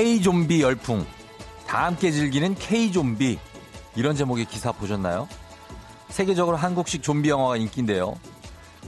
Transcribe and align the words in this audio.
K-좀비 0.00 0.62
열풍. 0.62 1.04
다 1.66 1.84
함께 1.84 2.10
즐기는 2.10 2.54
K-좀비. 2.54 3.38
이런 3.96 4.16
제목의 4.16 4.46
기사 4.46 4.72
보셨나요? 4.72 5.28
세계적으로 6.08 6.56
한국식 6.56 7.02
좀비 7.02 7.28
영화가 7.28 7.58
인기인데요. 7.58 8.18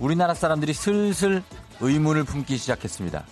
우리나라 0.01 0.33
사람들이 0.33 0.73
슬슬 0.73 1.43
의문을 1.81 2.25
품기 2.25 2.57
시작했습니다. 2.57 3.27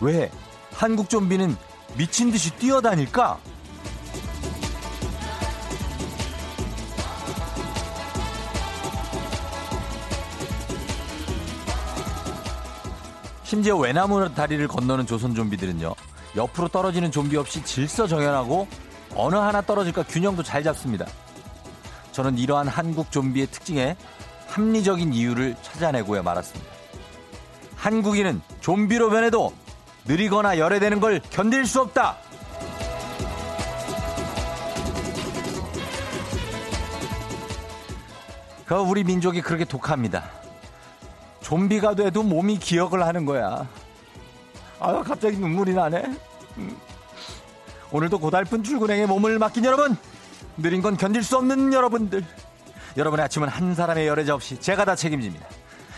왜 0.00 0.30
한국 0.72 1.10
좀비는 1.10 1.54
미친 1.98 2.30
듯이 2.30 2.50
뛰어다닐까? 2.56 3.38
심지어 13.44 13.76
외나무 13.76 14.32
다리를 14.34 14.66
건너는 14.66 15.04
조선 15.04 15.34
좀비들은요. 15.34 15.94
옆으로 16.36 16.68
떨어지는 16.68 17.10
좀비 17.10 17.36
없이 17.36 17.64
질서정연하고 17.64 18.68
어느 19.14 19.34
하나 19.34 19.60
떨어질까 19.60 20.04
균형도 20.04 20.42
잘 20.42 20.62
잡습니다. 20.62 21.06
저는 22.12 22.38
이러한 22.38 22.68
한국 22.68 23.10
좀비의 23.10 23.48
특징에 23.48 23.96
합리적인 24.48 25.12
이유를 25.12 25.56
찾아내고야 25.62 26.22
말았습니다. 26.22 26.70
한국인은 27.76 28.42
좀비로 28.60 29.10
변해도 29.10 29.52
느리거나 30.06 30.58
열애되는 30.58 31.00
걸 31.00 31.20
견딜 31.30 31.66
수 31.66 31.80
없다. 31.80 32.18
그 38.66 38.74
우리 38.76 39.02
민족이 39.02 39.40
그렇게 39.40 39.64
독합니다. 39.64 40.30
좀비가 41.40 41.94
돼도 41.94 42.22
몸이 42.22 42.58
기억을 42.58 43.04
하는 43.04 43.24
거야. 43.24 43.66
아, 44.80 45.02
갑자기 45.02 45.36
눈물이 45.36 45.74
나네. 45.74 46.02
음. 46.56 46.76
오늘도 47.92 48.18
고달픈 48.18 48.62
출근행에 48.62 49.06
몸을 49.06 49.38
맡긴 49.38 49.64
여러분, 49.64 49.96
느린 50.56 50.80
건 50.80 50.96
견딜 50.96 51.22
수 51.22 51.36
없는 51.36 51.72
여러분들. 51.72 52.24
여러분의 52.96 53.24
아침은 53.24 53.48
한 53.48 53.74
사람의 53.74 54.06
열외자 54.06 54.34
없이 54.34 54.58
제가 54.58 54.84
다 54.84 54.96
책임집니다. 54.96 55.46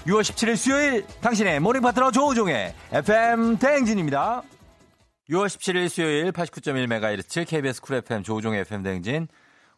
6월 0.07 0.23
17일 0.23 0.57
수요일 0.57 1.07
당신의 1.21 1.61
morning 1.61 1.81
파트너 1.81 2.11
조우종의 2.11 2.75
FM 2.93 3.59
대행진입니다. 3.59 4.43
6월 5.31 5.47
17일 5.47 5.89
수요일 5.89 6.33
89.1MHz 6.33 7.47
KBS 7.47 7.81
쿨 7.81 7.97
FM 7.97 8.25
조우종의 8.25 8.63
FM 8.63 8.83
대행진. 8.83 9.29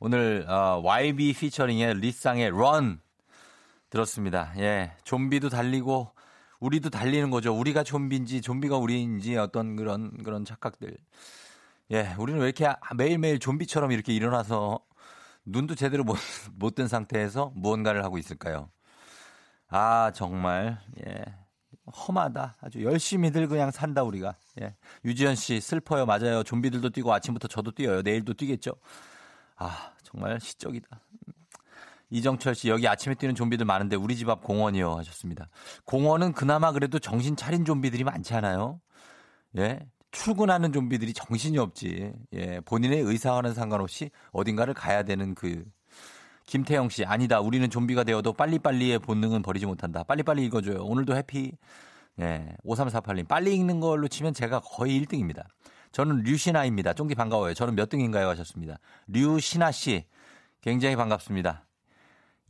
오늘 0.01 0.47
어, 0.49 0.81
YB 0.83 1.35
피처링의 1.35 2.01
리쌍의 2.01 2.51
런 2.51 3.01
들었습니다. 3.91 4.53
예, 4.59 4.93
좀비도 5.05 5.51
달리고 5.51 6.14
우리도 6.65 6.91
달리는 6.91 7.31
거죠. 7.31 7.55
우리가 7.55 7.84
좀비인지 7.84 8.41
좀비가 8.43 8.79
우리인지 8.79 9.37
어떤 9.37 9.77
그런 9.77 10.17
그런 10.23 10.45
착각들. 10.45 10.97
예, 11.91 12.15
우리는 12.19 12.41
왜 12.41 12.47
이렇게 12.48 12.67
매일매일 12.97 13.39
좀비처럼 13.39 13.93
이렇게 13.93 14.15
일어나서 14.15 14.81
눈도 15.45 15.75
제대로 15.75 16.05
못, 16.05 16.17
못 16.55 16.75
뜬 16.75 16.89
상태에서 16.89 17.53
무언가를 17.55 18.05
하고 18.05 18.19
있을까요? 18.19 18.70
아, 19.69 20.11
정말, 20.14 20.80
예. 21.07 21.25
험하다. 21.86 22.57
아주 22.63 22.83
열심히들 22.83 23.48
그냥 23.48 23.70
산다, 23.70 24.02
우리가. 24.02 24.36
예. 24.63 24.75
유지현 25.05 25.35
씨, 25.35 25.61
슬퍼요. 25.61 26.07
맞아요. 26.07 26.42
좀비들도 26.42 26.91
뛰고 26.91 27.13
아침부터 27.13 27.48
저도 27.48 27.73
뛰어요. 27.73 28.02
내일도 28.02 28.33
뛰겠죠. 28.35 28.73
아, 29.57 29.92
정말 30.02 30.41
시적이다. 30.41 30.89
이정철 32.11 32.55
씨, 32.55 32.69
여기 32.69 32.87
아침에 32.87 33.15
뛰는 33.15 33.35
좀비들 33.35 33.67
많은데 33.67 33.97
우리 33.97 34.17
집 34.17 34.29
앞 34.29 34.42
공원이요. 34.42 34.97
하셨습니다. 34.97 35.48
공원은 35.85 36.33
그나마 36.33 36.73
그래도 36.73 36.98
정신 36.98 37.37
차린 37.37 37.65
좀비들이 37.65 38.05
많지 38.05 38.35
않아요? 38.35 38.81
예. 39.59 39.81
출근하는 40.11 40.73
좀비들이 40.73 41.13
정신이 41.13 41.59
없지. 41.59 42.13
예, 42.35 42.61
본인의 42.61 43.01
의사와는 43.01 43.53
상관없이 43.53 44.11
어딘가를 44.33 44.73
가야 44.73 45.03
되는 45.03 45.35
그 45.35 45.64
김태영 46.47 46.89
씨 46.89 47.05
아니다. 47.05 47.41
우리는 47.41 47.69
좀비가 47.69 48.05
되어도 48.05 48.33
빨리빨리의 48.33 49.01
본능은 49.01 49.43
버리지 49.43 49.67
못한다. 49.67 50.05
빨리빨리 50.05 50.45
읽어 50.45 50.61
줘요. 50.61 50.85
오늘도 50.85 51.17
해피. 51.17 51.53
예, 52.20 52.55
5348님 52.64 53.27
빨리 53.27 53.55
읽는 53.57 53.81
걸로 53.81 54.07
치면 54.07 54.35
제가 54.35 54.61
거의 54.61 55.01
1등입니다. 55.03 55.43
저는 55.91 56.23
류신아입니다. 56.23 56.93
쫑디 56.93 57.14
반가워요. 57.17 57.55
저는 57.55 57.75
몇 57.75 57.89
등인가요? 57.89 58.29
하셨습니다. 58.29 58.79
류신아 59.09 59.73
씨 59.73 60.05
굉장히 60.61 60.97
반갑습니다. 60.97 61.67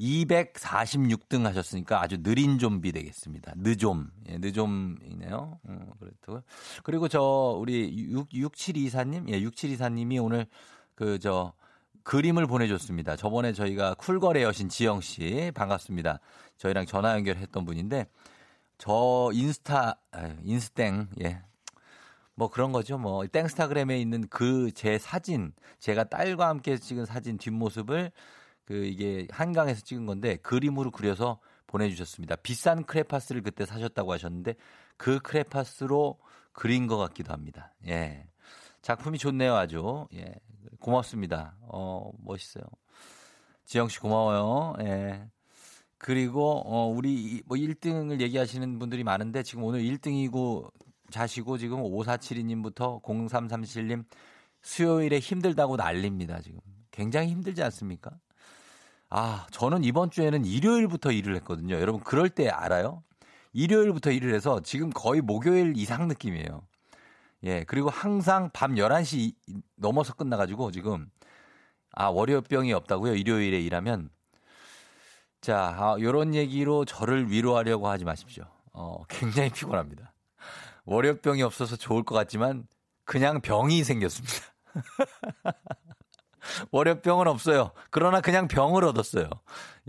246등 0.01 1.43
하셨으니까 1.45 2.03
아주 2.03 2.23
느린 2.23 2.59
좀비 2.59 2.93
되겠습니다. 2.93 3.53
느좀. 3.57 4.11
예, 4.29 4.39
느좀이네요. 4.39 5.61
음, 5.69 5.91
그렇고. 5.99 6.43
그리고 6.83 7.09
저, 7.09 7.57
우리 7.59 8.11
6, 8.11 8.29
6724님, 8.31 9.29
예, 9.31 9.41
6724님이 9.41 10.23
오늘 10.23 10.47
그, 10.95 11.19
저, 11.19 11.53
그림을 12.03 12.47
보내줬습니다. 12.47 13.17
저번에 13.17 13.53
저희가 13.55 13.95
쿨거래 13.95 14.43
여신 14.43 14.69
지영 14.69 15.01
씨 15.01 15.51
반갑습니다. 15.55 16.21
저희랑 16.59 16.85
전화 16.85 17.13
연결했던 17.15 17.65
분인데 17.65 18.07
저 18.77 19.31
인스타, 19.33 19.97
인스땡, 20.43 21.09
예. 21.23 21.41
뭐 22.35 22.51
그런 22.51 22.73
거죠. 22.73 22.99
뭐 22.99 23.27
땡스타그램에 23.27 23.99
있는 23.99 24.27
그 24.29 24.71
제 24.75 24.99
사진, 24.99 25.53
제가 25.79 26.05
딸과 26.05 26.49
함께 26.49 26.77
찍은 26.77 27.07
사진 27.07 27.39
뒷모습을 27.39 28.11
그 28.65 28.85
이게 28.85 29.27
한강에서 29.31 29.83
찍은 29.83 30.07
건데 30.07 30.37
그림으로 30.37 30.91
그려서 30.91 31.41
보내주셨습니다. 31.67 32.37
비싼 32.37 32.85
크레파스를 32.85 33.43
그때 33.43 33.67
사셨다고 33.67 34.13
하셨는데 34.13 34.55
그 34.97 35.19
크레파스로 35.21 36.19
그린 36.53 36.87
것 36.87 36.97
같기도 36.97 37.33
합니다. 37.33 37.75
예. 37.87 38.27
작품이 38.83 39.19
좋네요, 39.19 39.55
아주. 39.55 40.07
예. 40.15 40.35
고맙습니다. 40.79 41.57
어, 41.63 42.11
멋있어요. 42.19 42.65
지영 43.65 43.89
씨 43.89 43.99
고마워요. 43.99 44.75
예. 44.81 45.27
그리고 45.99 46.63
어 46.67 46.87
우리 46.87 47.43
뭐 47.47 47.57
1등을 47.57 48.21
얘기하시는 48.21 48.79
분들이 48.79 49.05
많은데 49.05 49.43
지금 49.43 49.65
오늘 49.65 49.81
1등이고 49.81 50.71
자시고 51.11 51.57
지금 51.57 51.83
5472님부터 51.83 53.03
0337님 53.03 54.05
수요일에 54.61 55.19
힘들다고 55.19 55.77
난립니다, 55.77 56.41
지금. 56.41 56.61
굉장히 56.91 57.29
힘들지 57.29 57.63
않습니까? 57.63 58.11
아, 59.17 59.47
저는 59.53 59.85
이번 59.85 60.11
주에는 60.11 60.45
일요일부터 60.45 61.13
일을 61.13 61.37
했거든요. 61.37 61.77
여러분, 61.77 62.03
그럴 62.03 62.29
때 62.29 62.49
알아요? 62.49 63.05
일요일부터 63.53 64.11
일을 64.11 64.35
해서 64.35 64.59
지금 64.65 64.91
거의 64.91 65.21
목요일 65.21 65.75
이상 65.77 66.09
느낌이에요. 66.09 66.67
예, 67.45 67.63
그리고 67.63 67.91
항상 67.91 68.51
밤 68.53 68.75
11시 68.75 69.37
넘어서 69.77 70.15
끝나가지고 70.15 70.73
지금, 70.73 71.09
아, 71.93 72.07
월요병이 72.07 72.73
없다고요? 72.73 73.15
일요일에 73.15 73.61
일하면. 73.61 74.11
자, 75.41 75.77
아, 75.79 75.97
요런 76.01 76.35
얘기로 76.35 76.85
저를 76.85 77.31
위로하려고 77.31 77.87
하지 77.87 78.05
마십시오. 78.05 78.47
어, 78.73 79.05
굉장히 79.09 79.49
피곤합니다. 79.51 80.13
월요병이 80.87 81.41
없어서 81.45 81.77
좋을 81.77 82.03
것 82.03 82.17
같지만, 82.17 82.67
그냥 83.05 83.41
병이 83.41 83.85
생겼습니다. 83.85 84.35
월요병은 86.71 87.27
없어요. 87.27 87.71
그러나 87.91 88.21
그냥 88.21 88.49
병을 88.49 88.85
얻었어요. 88.85 89.29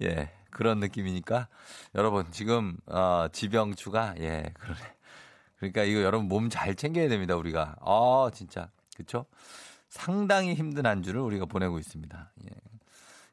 예. 0.04 0.32
그런 0.50 0.80
느낌이니까 0.80 1.50
여러분 1.96 2.26
지금 2.32 2.78
어 2.86 3.28
지병추가 3.32 4.16
예, 4.20 4.54
그러네. 4.58 4.80
그러니까 5.58 5.84
이거 5.84 6.02
여러분 6.02 6.28
몸 6.28 6.50
잘 6.50 6.76
챙겨야 6.76 7.10
됩니다, 7.10 7.36
우리가. 7.36 7.76
아, 7.82 8.30
진짜. 8.34 8.70
그렇죠? 8.96 9.26
상당히 9.90 10.54
힘든 10.54 10.86
한 10.86 11.04
주를 11.04 11.20
우리가 11.22 11.46
보내고 11.46 11.80
있습니다. 11.80 12.32
예. 12.46 12.50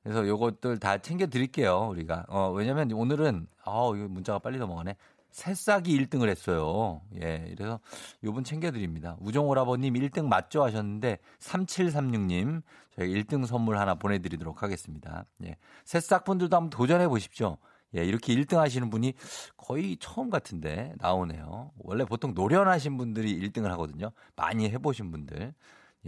그래서 0.02 0.26
요것들 0.26 0.78
다 0.78 0.98
챙겨 0.98 1.26
드릴게요, 1.26 1.88
우리가. 1.90 2.24
어, 2.28 2.50
왜냐면 2.50 2.90
오늘은 2.90 3.46
어, 3.64 3.94
이거 3.94 4.08
문자가 4.08 4.38
빨리 4.40 4.58
넘어가네. 4.58 4.96
새싹이 5.32 5.98
1등을 5.98 6.28
했어요. 6.28 7.00
예. 7.20 7.52
그래서 7.56 7.80
요분 8.22 8.44
챙겨드립니다. 8.44 9.16
우정오라버님 9.20 9.94
1등 9.94 10.26
맞죠? 10.26 10.62
하셨는데 10.62 11.18
3736님 11.40 12.62
저희가 12.96 13.20
1등 13.20 13.46
선물 13.46 13.78
하나 13.78 13.94
보내드리도록 13.94 14.62
하겠습니다. 14.62 15.24
예. 15.44 15.56
새싹 15.84 16.24
분들도 16.24 16.54
한번 16.54 16.70
도전해 16.70 17.08
보십시오. 17.08 17.56
예. 17.96 18.04
이렇게 18.04 18.34
1등 18.34 18.56
하시는 18.56 18.90
분이 18.90 19.14
거의 19.56 19.96
처음 19.98 20.28
같은데 20.28 20.92
나오네요. 20.98 21.72
원래 21.78 22.04
보통 22.04 22.34
노련하신 22.34 22.98
분들이 22.98 23.40
1등을 23.40 23.68
하거든요. 23.70 24.12
많이 24.36 24.70
해보신 24.70 25.10
분들. 25.10 25.54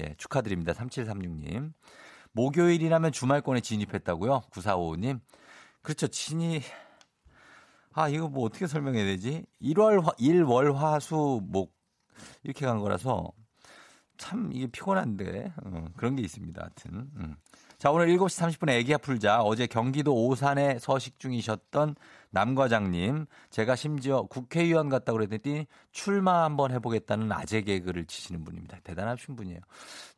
예. 0.00 0.14
축하드립니다. 0.18 0.72
3736님. 0.74 1.72
목요일이라면 2.32 3.12
주말권에 3.12 3.60
진입했다고요? 3.60 4.42
9455님. 4.50 5.20
그렇죠. 5.80 6.08
진입. 6.08 6.62
아, 7.94 8.08
이거 8.08 8.29
뭐 8.29 8.44
어떻게 8.44 8.67
설명해야 8.67 9.05
되지? 9.05 9.44
1월, 9.62 10.02
1월, 10.19 10.75
화, 10.75 10.99
수, 10.99 11.41
목. 11.44 11.73
이렇게 12.43 12.67
간 12.67 12.81
거라서 12.81 13.32
참 14.17 14.50
이게 14.52 14.67
피곤한데 14.67 15.52
어, 15.64 15.85
그런 15.96 16.17
게 16.17 16.23
있습니다. 16.23 16.61
하여튼. 16.61 17.11
음. 17.17 17.37
자, 17.79 17.91
오늘 17.91 18.06
7시 18.08 18.58
30분에 18.58 18.70
애기야 18.81 18.99
풀자. 18.99 19.43
어제 19.43 19.67
경기도 19.67 20.26
오산에 20.26 20.79
서식 20.81 21.19
중이셨던 21.19 21.96
남 22.31 22.55
과장님. 22.55 23.26
제가 23.50 23.76
심지어 23.76 24.23
국회의원 24.23 24.88
같다고 24.88 25.19
그랬더니 25.19 25.67
출마 25.93 26.44
한번 26.44 26.73
해보겠다는 26.73 27.31
아재 27.31 27.62
개그를 27.62 28.06
치시는 28.06 28.44
분입니다. 28.44 28.79
대단하신 28.85 29.37
분이에요. 29.37 29.61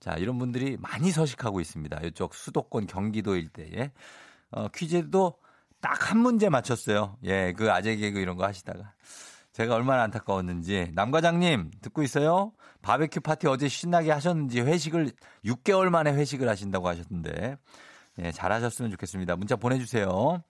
자, 0.00 0.14
이런 0.14 0.38
분들이 0.38 0.76
많이 0.78 1.10
서식하고 1.10 1.60
있습니다. 1.60 2.00
이쪽 2.04 2.34
수도권 2.34 2.86
경기도 2.86 3.36
일대에. 3.36 3.90
어, 4.50 4.68
퀴즈도 4.68 5.34
딱 5.80 6.10
한 6.10 6.18
문제 6.18 6.48
맞췄어요. 6.48 7.18
예, 7.24 7.52
그 7.52 7.70
아재 7.72 7.96
개그 7.96 8.18
이런 8.20 8.36
거 8.36 8.44
하시다가. 8.44 8.92
제가 9.52 9.74
얼마나 9.74 10.02
안타까웠는지. 10.04 10.90
남 10.94 11.10
과장님, 11.10 11.70
듣고 11.80 12.02
있어요? 12.02 12.52
바베큐 12.82 13.20
파티 13.20 13.46
어제 13.48 13.68
신나게 13.68 14.10
하셨는지 14.10 14.60
회식을 14.60 15.12
6개월 15.44 15.88
만에 15.88 16.12
회식을 16.12 16.48
하신다고 16.48 16.88
하셨는데. 16.88 17.56
예, 18.18 18.32
잘 18.32 18.52
하셨으면 18.52 18.90
좋겠습니다. 18.92 19.36
문자 19.36 19.56
보내주세요. 19.56 20.42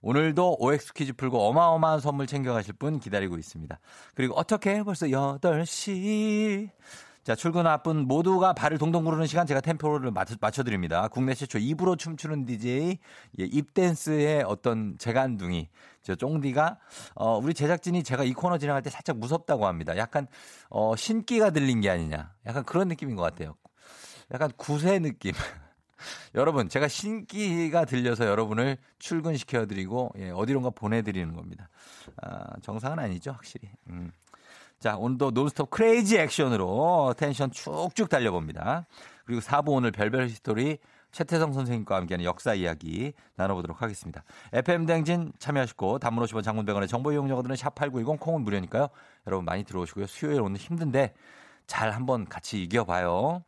오늘도 0.00 0.56
OX 0.58 0.92
퀴즈 0.94 1.12
풀고 1.12 1.40
어마어마한 1.48 2.00
선물 2.00 2.26
챙겨가실 2.26 2.74
분 2.74 2.98
기다리고 2.98 3.38
있습니다. 3.38 3.78
그리고 4.14 4.34
어떻게 4.34 4.82
벌써 4.82 5.06
8시. 5.06 6.70
자, 7.24 7.36
출근 7.36 7.68
앞분 7.68 8.08
모두가 8.08 8.52
발을 8.52 8.78
동동 8.78 9.04
구르는 9.04 9.28
시간 9.28 9.46
제가 9.46 9.60
템포를 9.60 10.10
맞춰, 10.10 10.62
드립니다 10.64 11.06
국내 11.06 11.34
최초 11.34 11.58
입으로 11.58 11.94
춤추는 11.94 12.46
DJ, 12.46 12.98
예, 13.38 13.44
입댄스의 13.44 14.42
어떤 14.42 14.98
재간둥이, 14.98 15.68
저 16.02 16.16
쫑디가, 16.16 16.78
어, 17.14 17.38
우리 17.38 17.54
제작진이 17.54 18.02
제가 18.02 18.24
이 18.24 18.32
코너 18.32 18.58
진행할 18.58 18.82
때 18.82 18.90
살짝 18.90 19.18
무섭다고 19.18 19.68
합니다. 19.68 19.96
약간, 19.96 20.26
어, 20.68 20.96
신기가 20.96 21.50
들린 21.50 21.80
게 21.80 21.90
아니냐. 21.90 22.32
약간 22.46 22.64
그런 22.64 22.88
느낌인 22.88 23.14
것 23.14 23.22
같아요. 23.22 23.54
약간 24.32 24.50
구세 24.56 24.98
느낌. 24.98 25.32
여러분, 26.34 26.68
제가 26.68 26.88
신기가 26.88 27.84
들려서 27.84 28.26
여러분을 28.26 28.78
출근시켜드리고, 28.98 30.10
예, 30.18 30.30
어디론가 30.30 30.70
보내드리는 30.70 31.32
겁니다. 31.34 31.68
아, 32.20 32.58
정상은 32.62 32.98
아니죠, 32.98 33.30
확실히. 33.30 33.68
음. 33.90 34.10
자, 34.82 34.96
오늘도 34.96 35.30
논스톱 35.30 35.70
crazy 35.70 36.18
액션으로 36.18 37.14
텐션 37.16 37.52
쭉쭉 37.52 38.08
달려봅니다. 38.08 38.86
그리고 39.24 39.40
4부 39.40 39.68
오늘 39.68 39.92
별별 39.92 40.24
히스토리 40.24 40.78
최태성 41.12 41.52
선생님과 41.52 41.94
함께하는 41.94 42.24
역사 42.24 42.52
이야기 42.52 43.12
나눠보도록 43.36 43.80
하겠습니다. 43.80 44.24
FM 44.52 44.86
댕진 44.86 45.32
참여하시고 45.38 46.00
단문 46.00 46.24
50원 46.24 46.42
장문 46.42 46.66
100원의 46.66 46.88
정보 46.88 47.12
이용료들은 47.12 47.54
샵8910 47.54 48.18
콩은 48.18 48.40
무료니까요. 48.42 48.88
여러분 49.28 49.44
많이 49.44 49.62
들어오시고요. 49.62 50.08
수요일 50.08 50.40
오늘 50.40 50.56
힘든데 50.56 51.14
잘 51.68 51.92
한번 51.92 52.28
같이 52.28 52.60
이겨봐요. 52.64 53.44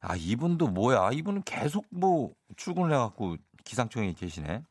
아, 0.00 0.16
이분도 0.16 0.68
뭐야? 0.68 1.10
이분은 1.12 1.42
계속 1.42 1.84
뭐 1.90 2.32
출근을 2.56 2.94
해갖고 2.94 3.36
기상청에 3.64 4.14
계시네. 4.14 4.62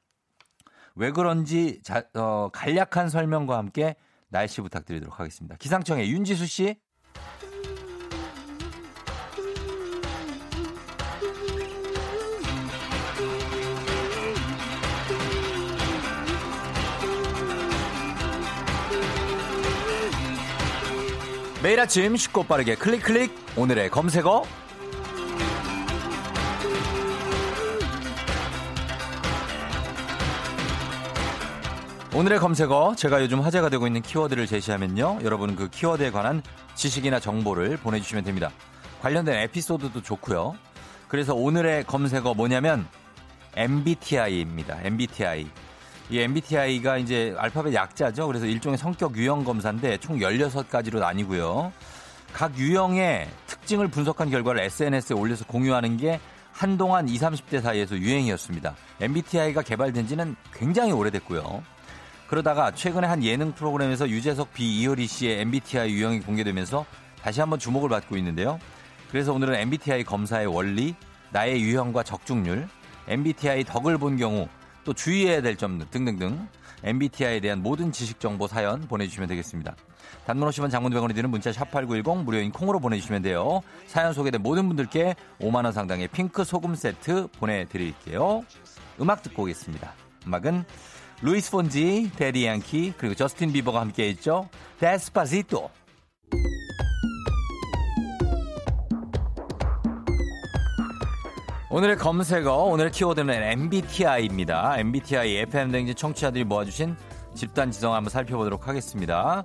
왜 0.95 1.11
그런지 1.11 1.79
자, 1.83 2.01
어, 2.15 2.49
간략한 2.51 3.09
설명과 3.09 3.55
함께 3.55 3.95
날씨 4.35 4.59
부탁드리도록 4.59 5.17
하겠습니다. 5.17 5.55
기상청의 5.55 6.11
윤지수 6.11 6.45
씨. 6.45 6.75
매일 21.63 21.79
아침 21.79 22.17
쉽고 22.17 22.43
빠르게 22.43 22.75
클릭 22.75 23.03
클릭 23.03 23.33
오늘의 23.55 23.89
검색어 23.89 24.43
오늘의 32.15 32.39
검색어 32.39 32.95
제가 32.95 33.21
요즘 33.21 33.41
화제가 33.41 33.67
되고 33.67 33.85
있는 33.85 34.01
키워드를 34.01 34.47
제시하면요. 34.47 35.19
여러분은 35.21 35.57
그 35.57 35.67
키워드에 35.67 36.11
관한 36.11 36.41
지식이나 36.73 37.19
정보를 37.19 37.75
보내주시면 37.75 38.23
됩니다. 38.23 38.51
관련된 39.01 39.35
에피소드도 39.35 40.01
좋고요. 40.01 40.55
그래서 41.09 41.35
오늘의 41.35 41.83
검색어 41.83 42.33
뭐냐면 42.33 42.87
MBTI입니다. 43.57 44.79
MBTI. 44.83 45.45
이 46.09 46.19
MBTI가 46.19 46.99
이제 46.99 47.35
알파벳 47.37 47.73
약자죠. 47.73 48.27
그래서 48.27 48.45
일종의 48.45 48.77
성격 48.77 49.17
유형 49.17 49.43
검사인데 49.43 49.97
총 49.97 50.19
16가지로 50.19 50.99
나뉘고요. 50.99 51.73
각 52.31 52.57
유형의 52.57 53.27
특징을 53.47 53.89
분석한 53.89 54.29
결과를 54.29 54.61
SNS에 54.61 55.17
올려서 55.17 55.43
공유하는 55.47 55.97
게 55.97 56.21
한동안 56.53 57.09
20, 57.09 57.21
30대 57.21 57.61
사이에서 57.61 57.97
유행이었습니다. 57.97 58.73
MBTI가 59.01 59.63
개발된 59.63 60.07
지는 60.07 60.37
굉장히 60.53 60.93
오래됐고요. 60.93 61.74
그러다가 62.27 62.71
최근에 62.71 63.07
한 63.07 63.23
예능 63.23 63.53
프로그램에서 63.53 64.09
유재석 64.09 64.53
비 64.53 64.81
이효리 64.81 65.07
씨의 65.07 65.41
MBTI 65.41 65.91
유형이 65.91 66.21
공개되면서 66.21 66.85
다시 67.21 67.39
한번 67.39 67.59
주목을 67.59 67.89
받고 67.89 68.17
있는데요. 68.17 68.59
그래서 69.09 69.33
오늘은 69.33 69.55
MBTI 69.55 70.03
검사의 70.03 70.47
원리, 70.47 70.95
나의 71.31 71.61
유형과 71.61 72.03
적중률, 72.03 72.67
MBTI 73.07 73.63
덕을 73.63 73.97
본 73.97 74.17
경우 74.17 74.47
또 74.83 74.93
주의해야 74.93 75.41
될 75.41 75.55
점 75.55 75.83
등등등 75.91 76.47
MBTI에 76.83 77.39
대한 77.39 77.63
모든 77.63 77.91
지식 77.91 78.19
정보 78.19 78.47
사연 78.47 78.81
보내주시면 78.81 79.27
되겠습니다. 79.29 79.75
단문 80.27 80.49
50원 80.49 80.69
장문 80.69 80.91
100원이 80.93 81.15
드는 81.15 81.29
문자 81.29 81.51
샵8910 81.51 82.23
무료인 82.23 82.51
콩으로 82.51 82.79
보내주시면 82.79 83.21
돼요. 83.21 83.61
사연 83.87 84.13
소개된 84.13 84.41
모든 84.41 84.67
분들께 84.67 85.15
5만원 85.39 85.71
상당의 85.71 86.07
핑크 86.09 86.43
소금 86.43 86.75
세트 86.75 87.27
보내드릴게요. 87.39 88.43
음악 88.99 89.23
듣고 89.23 89.43
오겠습니다. 89.43 89.93
음악은 90.27 90.65
루이스 91.21 91.51
폰지, 91.51 92.11
대디 92.17 92.45
양키, 92.45 92.93
그리고 92.97 93.15
저스틴 93.15 93.53
비버가 93.53 93.79
함께 93.79 94.09
했죠. 94.09 94.49
Despacito. 94.79 95.69
오늘의 101.69 101.97
검색어, 101.97 102.53
오늘의 102.53 102.91
키워드는 102.91 103.33
MBTI입니다. 103.33 104.77
MBTI 104.79 105.37
FM 105.37 105.71
댕진 105.71 105.95
청취자들이 105.95 106.43
모아주신 106.43 106.95
집단 107.33 107.71
지성 107.71 107.93
한번 107.93 108.09
살펴보도록 108.09 108.67
하겠습니다. 108.67 109.43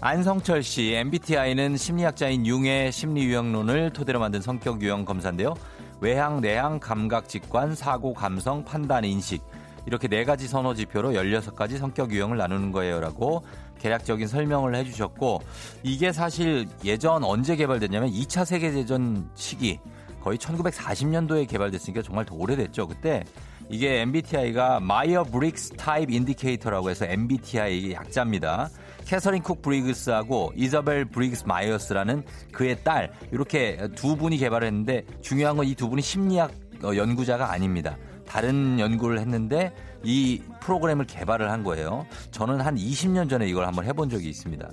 안성철 0.00 0.62
씨, 0.62 0.92
MBTI는 0.94 1.76
심리학자인 1.76 2.46
융의 2.46 2.92
심리 2.92 3.24
유형론을 3.24 3.92
토대로 3.92 4.20
만든 4.20 4.40
성격 4.42 4.82
유형 4.82 5.04
검사인데요. 5.04 5.54
외향, 6.00 6.40
내향, 6.40 6.78
감각, 6.78 7.28
직관, 7.28 7.74
사고, 7.74 8.12
감성, 8.12 8.64
판단, 8.64 9.04
인식, 9.04 9.42
이렇게 9.86 10.08
네 10.08 10.24
가지 10.24 10.48
선호 10.48 10.74
지표로 10.74 11.12
16가지 11.12 11.78
성격 11.78 12.10
유형을 12.12 12.36
나누는 12.36 12.72
거예요라고 12.72 13.44
개략적인 13.78 14.26
설명을 14.26 14.74
해주셨고 14.74 15.42
이게 15.82 16.12
사실 16.12 16.66
예전 16.84 17.22
언제 17.24 17.56
개발됐냐면 17.56 18.10
2차 18.10 18.44
세계대전 18.44 19.30
시기 19.34 19.78
거의 20.20 20.38
1940년도에 20.38 21.46
개발됐으니까 21.48 22.02
정말 22.02 22.24
더 22.24 22.34
오래됐죠. 22.34 22.88
그때 22.88 23.22
이게 23.68 24.00
MBTI가 24.00 24.80
Myers-Briggs 24.80 25.70
Type 25.76 26.10
Indicator라고 26.10 26.90
해서 26.90 27.04
MBTI 27.06 27.92
약자입니다. 27.92 28.68
캐서린 29.04 29.42
쿡 29.42 29.62
브리그스하고 29.62 30.52
이자벨 30.56 31.04
브리그스 31.06 31.44
마이어스라는 31.46 32.24
그의 32.52 32.82
딸 32.82 33.12
이렇게 33.30 33.88
두 33.94 34.16
분이 34.16 34.38
개발했는데 34.38 35.04
중요한 35.20 35.56
건 35.56 35.66
이 35.66 35.74
두 35.74 35.88
분이 35.88 36.02
심리학 36.02 36.50
어, 36.82 36.94
연구자가 36.94 37.52
아닙니다. 37.52 37.96
다른 38.26 38.78
연구를 38.78 39.18
했는데 39.20 39.72
이 40.02 40.42
프로그램을 40.60 41.06
개발을 41.06 41.50
한 41.50 41.64
거예요. 41.64 42.06
저는 42.30 42.60
한 42.60 42.76
20년 42.76 43.28
전에 43.30 43.46
이걸 43.48 43.66
한번 43.66 43.84
해본 43.84 44.10
적이 44.10 44.28
있습니다. 44.28 44.68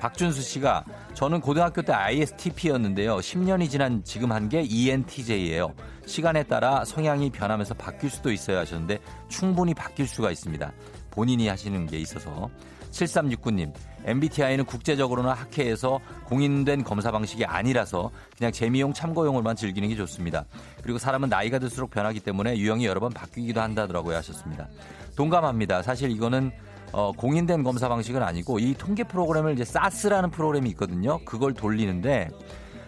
박준수 0.00 0.42
씨가 0.42 0.84
저는 1.14 1.40
고등학교 1.40 1.82
때 1.82 1.92
ISTP였는데요. 1.92 3.16
10년이 3.18 3.70
지난 3.70 4.02
지금 4.02 4.32
한 4.32 4.48
게 4.48 4.62
ENTJ예요. 4.62 5.72
시간에 6.06 6.42
따라 6.42 6.84
성향이 6.84 7.30
변하면서 7.30 7.74
바뀔 7.74 8.10
수도 8.10 8.32
있어요 8.32 8.58
하셨는데 8.58 8.98
충분히 9.28 9.72
바뀔 9.74 10.08
수가 10.08 10.32
있습니다. 10.32 10.72
본인이 11.12 11.46
하시는 11.46 11.86
게 11.86 11.98
있어서 11.98 12.50
7369님, 12.90 13.72
MBTI는 14.04 14.64
국제적으로나 14.64 15.32
학회에서 15.32 16.00
공인된 16.24 16.84
검사 16.84 17.10
방식이 17.10 17.44
아니라서 17.44 18.10
그냥 18.36 18.52
재미용 18.52 18.92
참고용으로만 18.92 19.56
즐기는 19.56 19.88
게 19.88 19.96
좋습니다. 19.96 20.44
그리고 20.82 20.98
사람은 20.98 21.28
나이가 21.28 21.58
들수록 21.58 21.90
변하기 21.90 22.20
때문에 22.20 22.56
유형이 22.58 22.86
여러 22.86 23.00
번 23.00 23.12
바뀌기도 23.12 23.60
한다더라고요 23.60 24.16
하셨습니다. 24.16 24.68
동감합니다. 25.16 25.82
사실 25.82 26.10
이거는 26.10 26.50
어, 26.92 27.10
공인된 27.12 27.62
검사 27.62 27.88
방식은 27.88 28.22
아니고 28.22 28.58
이 28.58 28.74
통계 28.74 29.02
프로그램을 29.04 29.54
이제 29.54 29.64
사스라는 29.64 30.30
프로그램이 30.30 30.68
있거든요. 30.70 31.18
그걸 31.24 31.54
돌리는데 31.54 32.28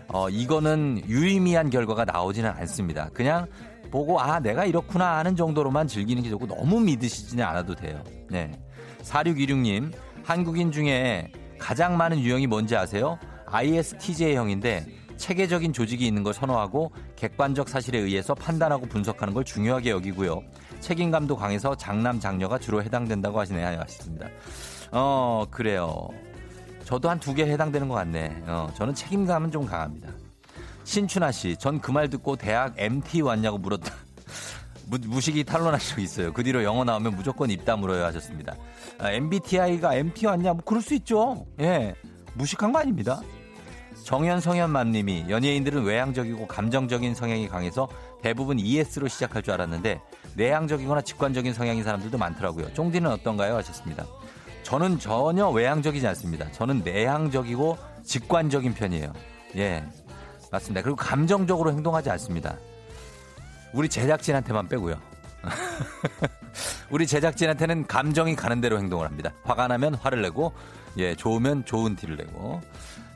어, 0.09 0.29
이거는 0.29 1.03
유의미한 1.09 1.71
결과가 1.71 2.05
나오지는 2.05 2.51
않습니다. 2.51 3.09
그냥 3.15 3.47
보고 3.91 4.21
아 4.21 4.41
내가 4.41 4.65
이렇구나 4.65 5.19
하는 5.19 5.37
정도로만 5.37 5.87
즐기는 5.87 6.23
게 6.23 6.29
좋고 6.29 6.47
너무 6.47 6.81
믿으시지는 6.81 7.45
않아도 7.45 7.75
돼요. 7.75 8.03
네. 8.29 8.51
4626님, 9.03 9.93
한국인 10.25 10.73
중에 10.73 11.31
가장 11.59 11.97
많은 11.97 12.19
유형이 12.21 12.47
뭔지 12.47 12.77
아세요? 12.77 13.19
ISTJ형인데 13.47 14.87
체계적인 15.17 15.73
조직이 15.73 16.07
있는 16.07 16.23
걸 16.23 16.35
선호하고 16.35 16.91
객관적 17.15 17.69
사실에 17.69 17.99
의해서 17.99 18.35
판단하고 18.35 18.87
분석하는 18.87 19.33
걸 19.33 19.45
중요하게 19.45 19.91
여기고요. 19.91 20.43
책임감도 20.81 21.37
강해서 21.37 21.77
장남 21.77 22.19
장녀가 22.19 22.59
주로 22.59 22.83
해당된다고 22.83 23.39
하시네요. 23.39 23.67
하셨습니다. 23.67 24.29
어 24.91 25.45
그래요. 25.51 26.09
저도 26.85 27.09
한 27.09 27.19
두 27.21 27.35
개 27.35 27.45
해당되는 27.47 27.89
것 27.89 27.95
같네. 27.95 28.43
어, 28.47 28.69
저는 28.77 28.95
책임감은 28.95 29.51
좀 29.53 29.65
강합니다. 29.67 30.09
신춘아 30.85 31.33
씨, 31.33 31.57
전 31.57 31.81
그 31.81 31.93
말 31.93 32.11
듣고 32.11 32.37
대학 32.37 32.75
MT 32.77 33.23
왔냐고 33.23 33.57
물었다. 33.57 33.95
무, 34.87 35.21
식이 35.21 35.45
탄론한 35.45 35.81
적 35.81 35.99
있어요. 35.99 36.33
그 36.33 36.43
뒤로 36.43 36.63
영어 36.63 36.85
나오면 36.85 37.17
무조건 37.17 37.51
입 37.51 37.65
다물어요 37.65 38.05
하셨습니다. 38.05 38.57
아, 38.99 39.11
MBTI가 39.11 39.95
MT 39.95 40.27
왔냐? 40.27 40.53
뭐 40.53 40.63
그럴 40.65 40.83
수 40.83 40.95
있죠. 40.95 41.47
예. 41.61 41.95
무식한 42.35 42.73
거 42.73 42.79
아닙니다. 42.81 43.21
정현 44.05 44.41
성현맘님이 44.41 45.27
연예인들은 45.29 45.83
외향적이고 45.85 46.47
감정적인 46.47 47.15
성향이 47.15 47.49
강해서 47.49 47.89
대부분 48.23 48.59
ES로 48.59 49.09
시작할 49.09 49.43
줄 49.43 49.55
알았는데 49.55 50.01
내향적이거나 50.37 51.01
직관적인 51.01 51.55
성향인 51.55 51.85
사람들도 51.85 52.19
많더라고요. 52.19 52.73
쫑디는 52.75 53.11
어떤가요? 53.11 53.57
하셨습니다. 53.57 54.05
저는 54.63 54.99
전혀 54.99 55.49
외향적이지 55.49 56.07
않습니다. 56.09 56.51
저는 56.53 56.83
내향적이고 56.85 57.79
직관적인 58.03 58.75
편이에요. 58.75 59.13
예. 59.57 59.85
맞습니다. 60.51 60.83
그리고 60.83 60.97
감정적으로 60.97 61.73
행동하지 61.73 62.11
않습니다. 62.11 62.57
우리 63.75 63.89
제작진한테만 63.89 64.69
빼고요. 64.69 64.95
우리 66.91 67.09
제작진한테는 67.09 67.89
감정이 67.89 68.37
가는 68.37 68.61
대로 68.61 68.79
행동을 68.79 69.05
합니다. 69.05 69.33
화가 69.43 69.67
나면 69.67 69.97
화를 69.97 70.23
내고, 70.23 70.53
예, 70.97 71.17
좋으면 71.17 71.65
좋은 71.65 71.97
티를 71.97 72.17
내고. 72.17 72.61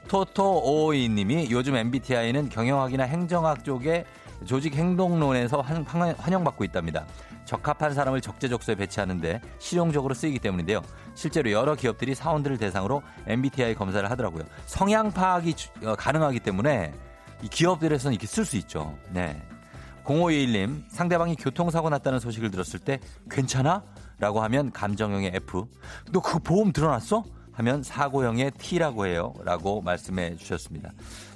토토오이 0.08 1.08
님이 1.10 1.48
요즘 1.50 1.76
MBTI는 1.76 2.48
경영학이나 2.48 3.04
행정학 3.04 3.62
쪽에 3.62 4.04
조직 4.46 4.74
행동론에서 4.74 5.60
환영받고 5.60 6.64
있답니다. 6.64 7.06
적합한 7.44 7.94
사람을 7.94 8.20
적재적소에 8.20 8.74
배치하는데 8.74 9.40
실용적으로 9.58 10.12
쓰이기 10.12 10.38
때문인데요. 10.40 10.82
실제로 11.14 11.50
여러 11.52 11.76
기업들이 11.76 12.14
사원들을 12.14 12.58
대상으로 12.58 13.02
MBTI 13.26 13.74
검사를 13.74 14.08
하더라고요. 14.10 14.44
성향 14.66 15.12
파악이 15.12 15.54
어, 15.84 15.94
가능하기 15.94 16.40
때문에 16.40 16.92
이 17.42 17.48
기업들에서는 17.48 18.14
이렇게 18.14 18.26
쓸 18.26 18.44
수 18.44 18.56
있죠. 18.56 18.98
네. 19.10 19.40
0521님, 20.08 20.84
상대방이 20.88 21.36
교통사고 21.36 21.90
났다는 21.90 22.18
소식을 22.18 22.50
들었을 22.50 22.80
때 22.80 22.98
괜찮아? 23.30 23.84
라고 24.18 24.40
하면 24.42 24.72
감정형의 24.72 25.32
F. 25.34 25.66
너 26.12 26.20
그 26.20 26.38
보험 26.38 26.72
들어놨어? 26.72 27.24
하면 27.52 27.82
사고형의 27.82 28.52
T라고 28.52 29.06
해요. 29.06 29.34
라고 29.44 29.82
말씀해 29.82 30.36
주셨습니다. 30.36 30.92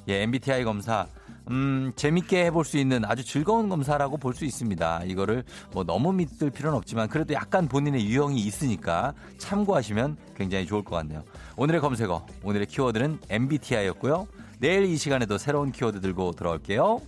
예, 0.08 0.22
MBTI 0.22 0.64
검사. 0.64 1.06
음, 1.50 1.92
재밌게 1.96 2.46
해볼 2.46 2.64
수 2.64 2.78
있는 2.78 3.04
아주 3.04 3.24
즐거운 3.24 3.68
검사라고 3.68 4.16
볼 4.16 4.32
수 4.32 4.44
있습니다. 4.44 5.02
이거를 5.06 5.42
뭐 5.72 5.82
너무 5.84 6.12
믿을 6.12 6.50
필요는 6.50 6.78
없지만 6.78 7.08
그래도 7.08 7.34
약간 7.34 7.66
본인의 7.68 8.06
유형이 8.06 8.40
있으니까 8.40 9.12
참고하시면 9.38 10.16
굉장히 10.36 10.64
좋을 10.66 10.84
것 10.84 10.94
같네요. 10.96 11.24
오늘의 11.56 11.80
검색어, 11.80 12.24
오늘의 12.44 12.66
키워드는 12.68 13.18
MBTI였고요. 13.28 14.28
내일 14.60 14.84
이 14.84 14.96
시간에도 14.96 15.36
새로운 15.38 15.72
키워드 15.72 16.00
들고 16.00 16.32
돌아올게요. 16.32 17.00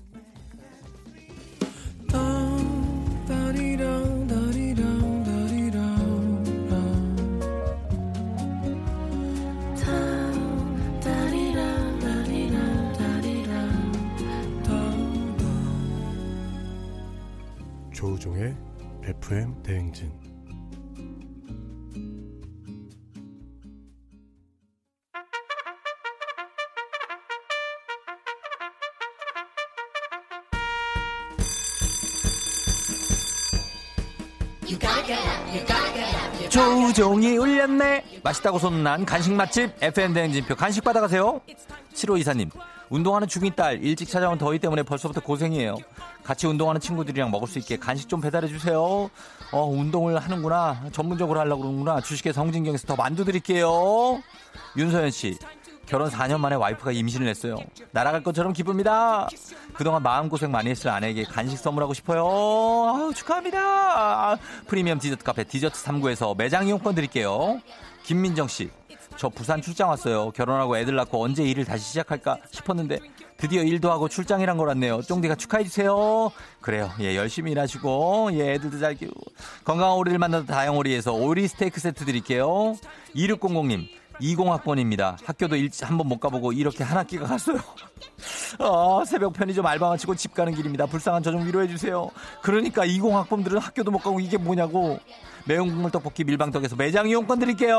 조우종의 18.34 18.56
FM 19.04 19.62
대행진. 19.62 20.12
조종이 36.50 37.36
울렸네. 37.36 38.20
맛있다고 38.22 38.58
소문난 38.58 39.04
간식 39.04 39.32
맛집 39.32 39.70
FM 39.80 40.12
대행진표 40.12 40.56
간식 40.56 40.82
받아가세요. 40.82 41.40
7호 41.92 42.18
이사님 42.18 42.50
운동하는 42.90 43.26
중인 43.28 43.54
딸 43.54 43.82
일찍 43.82 44.08
찾아온 44.08 44.38
더위 44.38 44.58
때문에 44.58 44.82
벌써부터 44.82 45.20
고생이에요. 45.20 45.76
같이 46.22 46.46
운동하는 46.46 46.80
친구들이랑 46.80 47.30
먹을 47.30 47.48
수 47.48 47.58
있게 47.58 47.76
간식 47.76 48.08
좀 48.08 48.20
배달해 48.20 48.48
주세요. 48.48 49.10
어 49.52 49.64
운동을 49.66 50.18
하는구나 50.18 50.84
전문적으로 50.92 51.40
하려고 51.40 51.62
그러는구나 51.62 52.00
주식회 52.00 52.32
성진경에서 52.32 52.86
더 52.86 52.96
만두 52.96 53.24
드릴게요. 53.24 54.22
윤서연 54.76 55.10
씨 55.10 55.38
결혼 55.86 56.08
4년 56.08 56.40
만에 56.40 56.56
와이프가 56.56 56.92
임신을 56.92 57.28
했어요. 57.28 57.56
날아갈 57.92 58.22
것처럼 58.22 58.52
기쁩니다. 58.52 59.28
그동안 59.74 60.02
마음고생 60.02 60.50
많이 60.50 60.70
했을 60.70 60.88
아내에게 60.88 61.24
간식 61.24 61.58
선물하고 61.58 61.92
싶어요. 61.94 62.22
아우, 62.24 63.12
축하합니다. 63.14 64.36
프리미엄 64.66 64.98
디저트 64.98 65.24
카페 65.24 65.44
디저트 65.44 65.74
3구에서 65.84 66.36
매장 66.36 66.66
이용권 66.66 66.94
드릴게요. 66.94 67.60
김민정 68.02 68.48
씨. 68.48 68.70
저 69.16 69.28
부산 69.28 69.62
출장 69.62 69.88
왔어요. 69.90 70.30
결혼하고 70.32 70.76
애들 70.76 70.94
낳고 70.96 71.22
언제 71.22 71.44
일을 71.44 71.64
다시 71.64 71.84
시작할까 71.88 72.38
싶었는데 72.50 72.98
드디어 73.36 73.62
일도 73.62 73.90
하고 73.90 74.08
출장이란 74.08 74.56
걸 74.56 74.68
왔네요. 74.68 75.02
쫑디가 75.02 75.36
축하해주세요. 75.36 76.30
그래요. 76.60 76.90
예, 77.00 77.16
열심히 77.16 77.52
일하시고, 77.52 78.30
예, 78.34 78.54
애들도 78.54 78.78
잘 78.78 78.94
키우고. 78.94 79.20
건강한 79.64 79.96
오리를 79.96 80.18
만나서 80.18 80.46
다양오리에서 80.46 81.12
오리 81.12 81.46
스테이크 81.48 81.80
세트 81.80 82.04
드릴게요. 82.04 82.76
2600님, 83.14 83.86
20학번입니다. 84.20 85.16
학교도 85.24 85.56
한번 85.82 86.08
못 86.08 86.20
가보고 86.20 86.52
이렇게 86.52 86.84
한 86.84 86.96
학기가 86.96 87.26
갔어요. 87.26 87.58
아, 88.60 89.04
새벽 89.04 89.32
편의점 89.32 89.66
알바 89.66 89.88
마치고 89.90 90.14
집 90.14 90.32
가는 90.34 90.54
길입니다. 90.54 90.86
불쌍한 90.86 91.22
저 91.22 91.32
좀 91.32 91.44
위로해주세요. 91.46 92.08
그러니까 92.40 92.86
20학번들은 92.86 93.60
학교도 93.60 93.90
못 93.90 93.98
가고 93.98 94.20
이게 94.20 94.36
뭐냐고. 94.38 94.98
매운 95.46 95.68
국물 95.68 95.90
떡볶이 95.90 96.24
밀방떡에서 96.24 96.76
매장 96.76 97.08
이용권 97.08 97.38
드릴게요. 97.40 97.76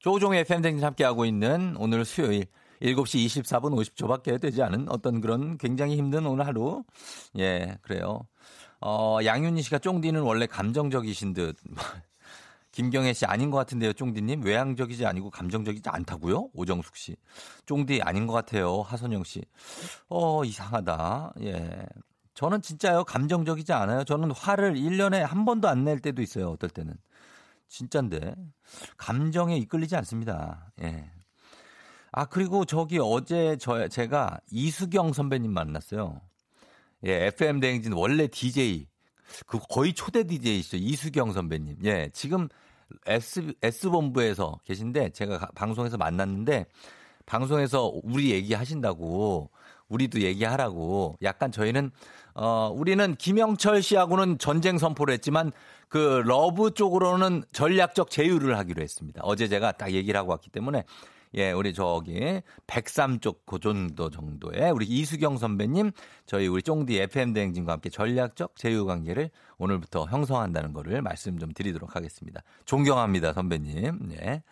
조종의 0.00 0.44
팬댕진 0.44 0.84
함께하고 0.84 1.24
있는 1.24 1.76
오늘 1.78 2.04
수요일 2.04 2.46
7시 2.82 3.26
24분 3.26 3.74
50초밖에 3.74 4.40
되지 4.40 4.62
않은 4.62 4.88
어떤 4.88 5.20
그런 5.20 5.58
굉장히 5.58 5.96
힘든 5.96 6.26
오늘 6.26 6.46
하루. 6.46 6.82
예, 7.38 7.76
그래요. 7.82 8.26
어, 8.80 9.18
양윤희 9.22 9.62
씨가 9.62 9.78
쫑디는 9.78 10.22
원래 10.22 10.46
감정적이신 10.46 11.34
듯. 11.34 11.56
김경혜 12.72 13.12
씨 13.12 13.26
아닌 13.26 13.50
것 13.50 13.58
같은데요, 13.58 13.92
쫑디님. 13.92 14.42
외향적이지 14.42 15.04
아니고 15.04 15.30
감정적이지 15.30 15.88
않다고요? 15.90 16.48
오정숙 16.54 16.96
씨. 16.96 17.16
쫑디 17.66 18.00
아닌 18.02 18.26
것 18.26 18.32
같아요, 18.32 18.80
하선영 18.82 19.24
씨. 19.24 19.42
어, 20.08 20.44
이상하다. 20.44 21.34
예. 21.42 21.86
저는 22.34 22.62
진짜요, 22.62 23.04
감정적이지 23.04 23.72
않아요. 23.72 24.04
저는 24.04 24.30
화를 24.32 24.74
1년에 24.74 25.20
한 25.20 25.44
번도 25.44 25.68
안 25.68 25.84
낼 25.84 25.98
때도 25.98 26.22
있어요, 26.22 26.50
어떨 26.50 26.70
때는. 26.70 26.94
진짠데. 27.68 28.34
감정에 28.96 29.56
이끌리지 29.58 29.96
않습니다. 29.96 30.72
예. 30.82 31.10
아, 32.12 32.24
그리고 32.24 32.64
저기 32.64 32.98
어제 33.00 33.56
저, 33.60 33.86
제가 33.88 34.40
이수경 34.50 35.12
선배님 35.12 35.52
만났어요. 35.52 36.20
예, 37.06 37.26
FM 37.26 37.60
대행진 37.60 37.92
원래 37.92 38.26
DJ. 38.26 38.88
그 39.46 39.58
거의 39.68 39.92
초대 39.94 40.24
DJ이시죠. 40.24 40.76
이수경 40.78 41.32
선배님. 41.32 41.78
예, 41.84 42.10
지금 42.12 42.48
S, 43.06 43.54
S본부에서 43.62 44.58
계신데 44.64 45.10
제가 45.10 45.38
방송에서 45.54 45.96
만났는데 45.96 46.66
방송에서 47.26 47.92
우리 48.02 48.32
얘기 48.32 48.54
하신다고 48.54 49.50
우리도 49.90 50.22
얘기하라고 50.22 51.18
약간 51.22 51.52
저희는 51.52 51.90
어 52.34 52.72
우리는 52.74 53.14
김영철 53.16 53.82
씨하고는 53.82 54.38
전쟁 54.38 54.78
선포를 54.78 55.12
했지만 55.14 55.52
그 55.88 56.22
러브 56.24 56.70
쪽으로는 56.70 57.42
전략적 57.52 58.10
제휴를 58.10 58.56
하기로 58.56 58.80
했습니다. 58.80 59.20
어제 59.24 59.48
제가 59.48 59.72
딱 59.72 59.90
얘기를 59.92 60.18
하고 60.18 60.30
왔기 60.30 60.48
때문에 60.50 60.84
예, 61.34 61.52
우리 61.52 61.72
저기 61.72 62.42
백삼 62.66 63.20
쪽 63.20 63.46
고전도 63.46 64.10
정도의 64.10 64.72
우리 64.72 64.86
이수경 64.86 65.38
선배님 65.38 65.92
저희 66.26 66.48
우리 66.48 66.62
쫑디 66.62 66.98
FM 66.98 67.32
대행진과 67.32 67.74
함께 67.74 67.88
전략적 67.88 68.56
제휴 68.56 68.84
관계를 68.84 69.30
오늘부터 69.58 70.06
형성한다는 70.06 70.72
거를 70.72 71.02
말씀 71.02 71.38
좀 71.38 71.52
드리도록 71.52 71.94
하겠습니다. 71.94 72.42
존경합니다, 72.64 73.32
선배님. 73.32 74.10
예. 74.20 74.42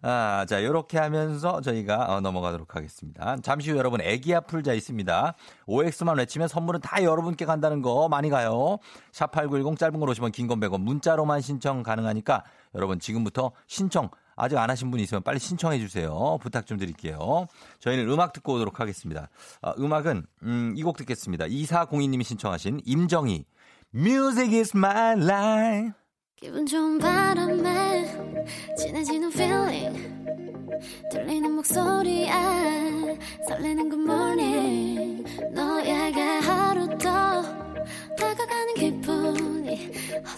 아, 0.00 0.46
자, 0.48 0.64
요렇게 0.64 0.96
하면서 0.98 1.60
저희가 1.60 2.14
어, 2.14 2.20
넘어가도록 2.20 2.76
하겠습니다. 2.76 3.36
잠시 3.42 3.70
후 3.70 3.76
여러분 3.76 4.00
애기야 4.00 4.40
풀자 4.40 4.72
있습니다. 4.72 5.34
OX만 5.66 6.18
외치면 6.18 6.48
선물은 6.48 6.80
다 6.80 7.02
여러분께 7.02 7.44
간다는 7.44 7.82
거 7.82 8.08
많이 8.08 8.30
가요. 8.30 8.78
샵8910 9.12 9.78
짧은 9.78 9.98
걸 9.98 10.08
오시면 10.08 10.32
긴건 10.32 10.60
100원 10.60 10.80
문자로만 10.80 11.40
신청 11.40 11.82
가능하니까 11.82 12.44
여러분 12.74 12.98
지금부터 12.98 13.52
신청 13.66 14.08
아직 14.36 14.56
안 14.58 14.70
하신 14.70 14.90
분이 14.90 15.02
있으면 15.04 15.22
빨리 15.22 15.38
신청해 15.38 15.78
주세요. 15.78 16.38
부탁 16.40 16.66
좀 16.66 16.78
드릴게요. 16.78 17.46
저희는 17.80 18.08
음악 18.10 18.32
듣고 18.32 18.54
오도록 18.54 18.80
하겠습니다. 18.80 19.28
아, 19.62 19.74
음악은 19.78 20.24
음, 20.42 20.74
이 20.76 20.82
곡 20.82 20.96
듣겠습니다. 20.96 21.46
2402님이 21.46 22.22
신청하신 22.24 22.80
임정희 22.84 23.44
Music 23.94 24.56
is 24.56 24.76
my 24.76 25.12
life. 25.22 25.92
기분 26.36 26.66
좋은 26.66 26.98
바람에 26.98 28.44
진해지는 28.76 29.32
feeling 29.32 30.14
들리는 31.10 31.50
목소리에 31.52 32.28
설레는 33.48 33.88
good 33.90 34.02
morning 34.02 35.24
너에게 35.54 36.20
하루 36.20 36.88
더 36.98 37.42
다가가는 38.18 38.74
기분이 38.74 39.90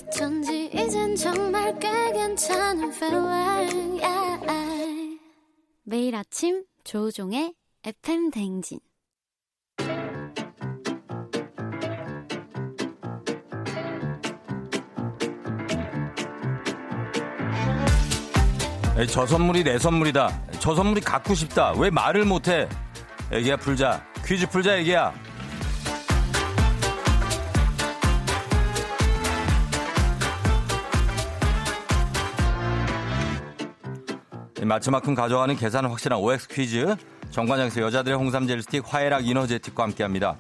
어쩐지 0.09 0.71
이젠 0.73 1.15
정말 1.17 1.79
꽤 1.79 1.89
괜찮은 2.13 2.93
feeling 2.93 4.03
yeah. 4.03 5.19
매일 5.85 6.15
아침 6.15 6.65
조우종의 6.85 7.55
FM 7.85 8.31
댕진 8.31 8.81
저 19.09 19.27
선물이 19.27 19.63
내 19.63 19.79
선물이다. 19.79 20.43
저 20.59 20.75
선물이 20.75 21.03
갖고 21.03 21.35
싶다. 21.35 21.73
왜 21.77 21.91
말을 21.91 22.25
못해? 22.25 22.67
애기야 23.31 23.59
풀자. 23.59 24.03
퀴즈 24.25 24.49
풀자 24.49 24.79
애기야. 24.79 25.13
맞힌 34.67 34.89
만큼 34.89 35.15
가져가는 35.15 35.55
계산은 35.57 35.91
확실한 35.91 36.19
OX 36.19 36.49
퀴즈. 36.49 36.97
정관장에서 37.31 37.81
여자들의 37.83 38.17
홍삼 38.19 38.47
젤 38.47 38.63
스틱, 38.63 38.83
화애락 38.87 39.27
이너제틱과 39.27 39.83
함께합니다. 39.85 40.37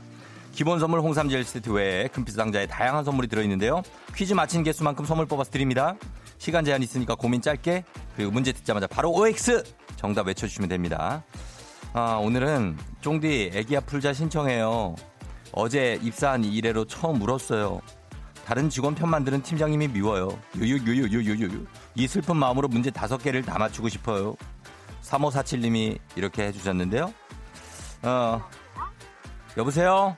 기본 0.52 0.80
선물 0.80 1.00
홍삼 1.00 1.28
젤 1.28 1.44
스틱 1.44 1.72
외에 1.72 2.08
금빛 2.08 2.34
상자에 2.34 2.66
다양한 2.66 3.04
선물이 3.04 3.28
들어있는데요. 3.28 3.82
퀴즈 4.14 4.32
맞힌 4.32 4.62
개수만큼 4.62 5.04
선물 5.04 5.26
뽑아서 5.26 5.50
드립니다. 5.50 5.96
시간 6.38 6.64
제한 6.64 6.82
있으니까 6.82 7.14
고민 7.14 7.40
짧게 7.40 7.84
그리고 8.16 8.30
문제 8.30 8.52
듣자마자 8.52 8.86
바로 8.86 9.12
OX 9.12 9.62
정답 9.96 10.26
외쳐주시면 10.26 10.68
됩니다. 10.68 11.22
아, 11.92 12.20
오늘은 12.22 12.76
쫑디 13.00 13.52
애기야 13.54 13.80
풀자 13.80 14.12
신청해요. 14.12 14.96
어제 15.52 15.98
입사한 16.02 16.44
이래로 16.44 16.84
처음 16.86 17.22
울었어요. 17.22 17.80
다른 18.46 18.68
직원 18.68 18.94
편만 18.94 19.24
들은 19.24 19.42
팀장님이 19.42 19.88
미워요. 19.88 20.28
유유유유유유유. 20.56 21.66
이 21.96 22.06
슬픈 22.06 22.36
마음으로 22.36 22.68
문제 22.68 22.92
다섯 22.92 23.18
개를 23.18 23.42
다 23.42 23.58
맞추고 23.58 23.88
싶어요. 23.88 24.36
3547님이 25.02 25.98
이렇게 26.14 26.44
해주셨는데요. 26.44 27.12
어, 28.04 28.40
여보세요? 29.58 30.16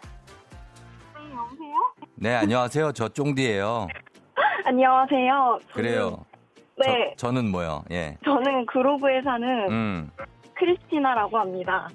네, 1.17 1.35
여보세요? 1.35 1.75
네, 2.17 2.35
안녕하세요. 2.35 2.93
저 2.93 3.09
쫑디예요. 3.09 3.89
안녕하세요. 4.67 5.59
저는- 5.71 5.73
그래요. 5.73 6.25
네, 6.85 7.15
저, 7.17 7.33
는 7.33 7.51
뭐요? 7.51 7.83
예. 7.91 8.19
저, 8.27 8.35
는 8.41 8.67
그로브에 8.67 9.23
사는 9.23 9.71
음. 9.71 10.11
크리스티나라고 10.55 11.39
합니다. 11.39 11.89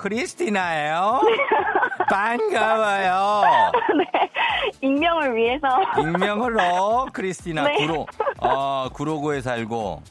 크리스티나예요? 0.00 1.20
반가워요. 2.08 3.42
네, 3.98 4.30
익명을 4.80 5.36
위해서. 5.36 5.68
익명으로 5.98 7.06
크리스티나 7.12 7.64
네. 7.68 7.76
구로 7.76 8.06
어, 8.38 8.88
구로구에 8.94 9.42
살고 9.42 10.02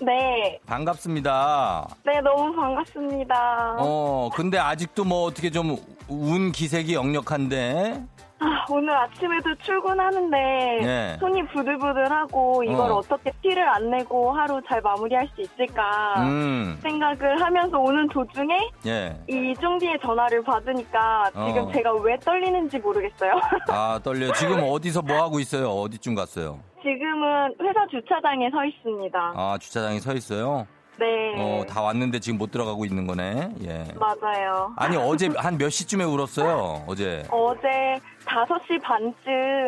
네, 0.00 0.60
반갑습니다. 0.66 1.88
네, 2.04 2.20
너무 2.20 2.54
반갑습니다. 2.54 3.76
어, 3.80 4.30
근데 4.34 4.58
아직도 4.58 5.04
뭐 5.04 5.24
어떻게 5.24 5.50
좀 5.50 5.76
운 6.08 6.52
기색이 6.52 6.94
역력한데. 6.94 8.02
아, 8.42 8.66
오늘 8.68 8.90
아침에도 8.96 9.54
출근하는데 9.54 10.36
네. 10.84 11.16
손이 11.20 11.46
부들부들하고 11.46 12.64
이걸 12.64 12.90
어. 12.90 12.96
어. 12.96 13.00
떻게 13.02 13.30
티를 13.40 13.68
안 13.68 13.88
내고 13.90 14.32
하루 14.32 14.60
잘 14.68 14.80
마무리할 14.80 15.28
수 15.34 15.42
있을까 15.42 16.14
음. 16.22 16.76
생각을 16.82 17.40
하면서 17.40 17.78
오는 17.78 18.08
도중에 18.08 18.70
예. 18.86 19.16
이 19.28 19.54
쫑디의 19.60 20.00
전화를 20.02 20.42
받으니까 20.42 21.30
지금 21.30 21.68
어. 21.68 21.72
제가 21.72 21.92
왜 21.94 22.16
떨리는지 22.18 22.78
모르겠어요. 22.80 23.32
아, 23.68 24.00
떨려. 24.02 24.32
지금 24.32 24.60
어디서 24.64 25.02
뭐 25.02 25.22
하고 25.22 25.38
있어요? 25.38 25.68
어디쯤 25.68 26.16
갔어요? 26.16 26.58
지금은 26.82 27.54
회사 27.60 27.86
주차장에 27.90 28.50
서 28.50 28.64
있습니다. 28.64 29.32
아, 29.36 29.56
주차장에 29.60 30.00
서 30.00 30.12
있어요? 30.14 30.66
네. 30.98 31.34
어, 31.36 31.64
다 31.68 31.80
왔는데 31.82 32.20
지금 32.20 32.38
못 32.38 32.50
들어가고 32.50 32.84
있는 32.84 33.06
거네. 33.06 33.50
예. 33.64 33.84
맞아요. 33.98 34.72
아니, 34.76 34.96
어제 34.96 35.30
한 35.36 35.56
몇 35.56 35.70
시쯤에 35.70 36.04
울었어요? 36.04 36.84
어제. 36.86 37.24
어제 37.30 38.00
5시 38.24 38.80
반쯤 38.82 39.14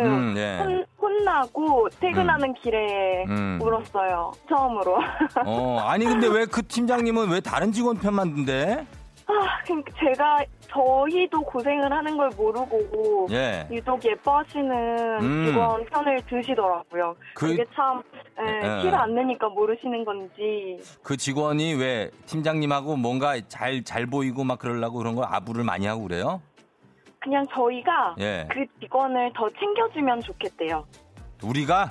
음, 0.05 0.35
예. 0.37 0.59
혼, 0.59 0.85
혼나고 1.01 1.89
퇴근하는 2.01 2.55
길에 2.55 3.25
음. 3.29 3.59
울었어요. 3.61 4.33
처음으로. 4.49 4.99
어, 5.47 5.79
아니, 5.85 6.05
근데 6.05 6.27
왜 6.29 6.45
그 6.47 6.63
팀장님은 6.67 7.31
왜 7.31 7.41
다른 7.41 7.73
직원 7.73 7.97
편만 7.99 8.35
든대? 8.35 8.87
아, 9.27 9.63
그러니까 9.65 9.93
제가 9.99 10.45
저희도 10.69 11.41
고생을 11.43 11.91
하는 11.91 12.17
걸 12.17 12.29
모르고 12.37 13.29
예. 13.31 13.67
유독 13.71 14.05
예뻐하시는 14.05 15.23
음. 15.23 15.47
직원 15.47 15.85
편을 15.87 16.21
드시더라고요. 16.29 17.17
그- 17.35 17.49
그... 17.49 17.57
게참 17.57 18.03
예, 18.41 18.79
예. 18.79 18.83
티를 18.83 18.95
안 18.95 19.15
내니까 19.15 19.49
모르시는 19.49 20.05
건지 20.05 20.79
그 21.03 21.17
직원이 21.17 21.75
왜 21.75 22.11
팀장님하고 22.27 22.97
뭔가 22.97 23.41
잘, 23.49 23.83
잘 23.85 24.07
보이고 24.07 24.45
막 24.45 24.59
그러려고 24.59 24.99
그런 24.99 25.15
걸 25.15 25.25
아부를 25.29 25.65
많이 25.65 25.87
하고 25.87 26.03
그래요? 26.03 26.43
그냥 27.21 27.47
저희가 27.55 28.17
예. 28.19 28.47
그 28.51 28.67
직원을 28.81 29.33
더 29.35 29.49
챙겨주면 29.59 30.21
좋겠대요. 30.21 30.85
우리가? 31.43 31.89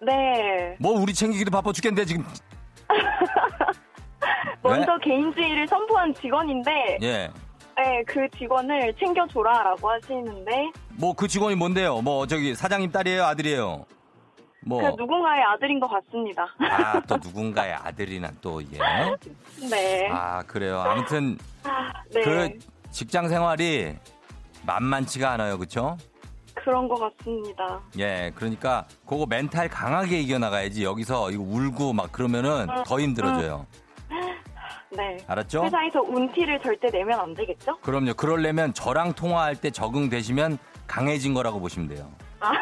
네. 0.00 0.76
뭐 0.80 0.98
우리 0.98 1.12
챙기기도 1.12 1.50
바빠 1.50 1.70
죽겠는데 1.72 2.06
지금. 2.06 2.24
먼저 4.62 4.98
개인주의를 5.02 5.66
선포한 5.68 6.14
직원인데 6.14 6.98
예. 7.02 7.30
네, 7.76 8.02
그 8.06 8.28
직원을 8.36 8.94
챙겨줘라라고 8.98 9.90
하시는데 9.90 10.70
뭐 10.98 11.14
그 11.14 11.26
직원이 11.26 11.56
뭔데요? 11.56 12.00
뭐 12.02 12.26
저기 12.26 12.54
사장님 12.54 12.92
딸이에요? 12.92 13.24
아들이에요? 13.24 13.86
뭐. 14.64 14.80
그 14.80 14.86
누군가의 15.02 15.42
아들인 15.42 15.80
것 15.80 15.88
같습니다. 15.88 16.46
아, 16.60 17.00
또 17.00 17.16
누군가의 17.16 17.74
아들이나 17.74 18.30
또, 18.40 18.62
예. 18.62 18.78
네. 19.68 20.08
아, 20.08 20.42
그래요. 20.42 20.78
아무튼 20.80 21.36
아, 21.64 21.92
네. 22.14 22.20
그 22.20 22.58
직장 22.90 23.26
생활이 23.28 23.96
만만치가 24.64 25.30
않아요. 25.32 25.58
그쵸? 25.58 25.96
그런 26.54 26.86
것 26.86 26.94
같습니다. 27.16 27.80
예, 27.98 28.30
그러니까 28.36 28.84
그거 29.06 29.26
멘탈 29.28 29.68
강하게 29.68 30.20
이겨나가야지 30.20 30.84
여기서 30.84 31.30
이거 31.32 31.42
울고 31.42 31.92
막 31.94 32.12
그러면은 32.12 32.68
더 32.84 33.00
힘들어져요. 33.00 33.66
네. 34.96 35.16
알았죠? 35.26 35.64
회사에서 35.64 36.00
운티를 36.02 36.60
절대 36.60 36.88
내면 36.90 37.18
안 37.20 37.34
되겠죠? 37.34 37.76
그럼요. 37.78 38.14
그러려면 38.14 38.74
저랑 38.74 39.14
통화할 39.14 39.56
때 39.56 39.70
적응되시면 39.70 40.58
강해진 40.86 41.34
거라고 41.34 41.60
보시면 41.60 41.88
돼요. 41.88 42.10
아, 42.40 42.52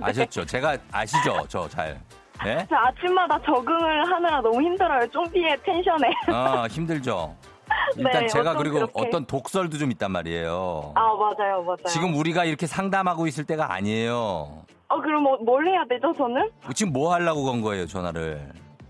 아셨죠? 0.00 0.44
제가 0.46 0.78
아시죠? 0.92 1.44
저 1.48 1.68
잘. 1.68 2.00
예? 2.46 2.64
저 2.68 2.76
아침마다 2.76 3.38
적응을 3.44 4.04
하느라 4.12 4.40
너무 4.40 4.62
힘들어요. 4.62 5.06
쫑비의 5.10 5.58
텐션에. 5.64 6.32
어, 6.32 6.66
힘들죠? 6.68 7.34
일단 7.96 8.22
네, 8.22 8.26
제가 8.28 8.54
그리고 8.54 8.76
그렇게. 8.76 8.92
어떤 8.94 9.26
독설도 9.26 9.76
좀 9.76 9.90
있단 9.90 10.10
말이에요. 10.12 10.92
아, 10.94 11.00
맞아요, 11.14 11.62
맞아요. 11.62 11.76
지금 11.88 12.14
우리가 12.14 12.44
이렇게 12.44 12.66
상담하고 12.66 13.26
있을 13.26 13.44
때가 13.44 13.72
아니에요. 13.74 14.64
어, 14.90 15.00
그럼 15.02 15.22
뭐, 15.24 15.36
뭘 15.44 15.66
해야 15.66 15.84
되죠, 15.84 16.12
저는? 16.16 16.48
지금 16.74 16.92
뭐 16.92 17.12
하려고 17.12 17.44
건 17.44 17.60
거예요, 17.60 17.86
전화를? 17.86 18.40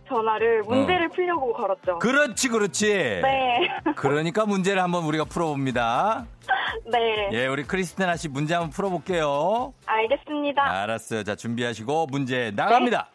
전화를 0.09 0.63
문제를 0.63 1.09
풀려고 1.11 1.53
걸었죠. 1.53 1.93
어. 1.93 1.99
그렇지, 1.99 2.49
그렇지. 2.49 2.87
네. 3.23 3.69
그러니까 3.97 4.47
문제를 4.47 4.83
한번 4.83 5.05
우리가 5.05 5.25
풀어봅니다. 5.25 6.27
네. 6.91 7.29
예, 7.33 7.47
우리 7.47 7.65
크리스티나 7.65 8.17
씨 8.17 8.29
문제 8.29 8.55
한번 8.55 8.71
풀어볼게요. 8.71 9.73
알겠습니다. 9.87 10.63
알았어요. 10.63 11.23
자, 11.25 11.37
준비하시고 11.37 12.07
문제 12.07 12.51
나갑니다. 12.55 13.09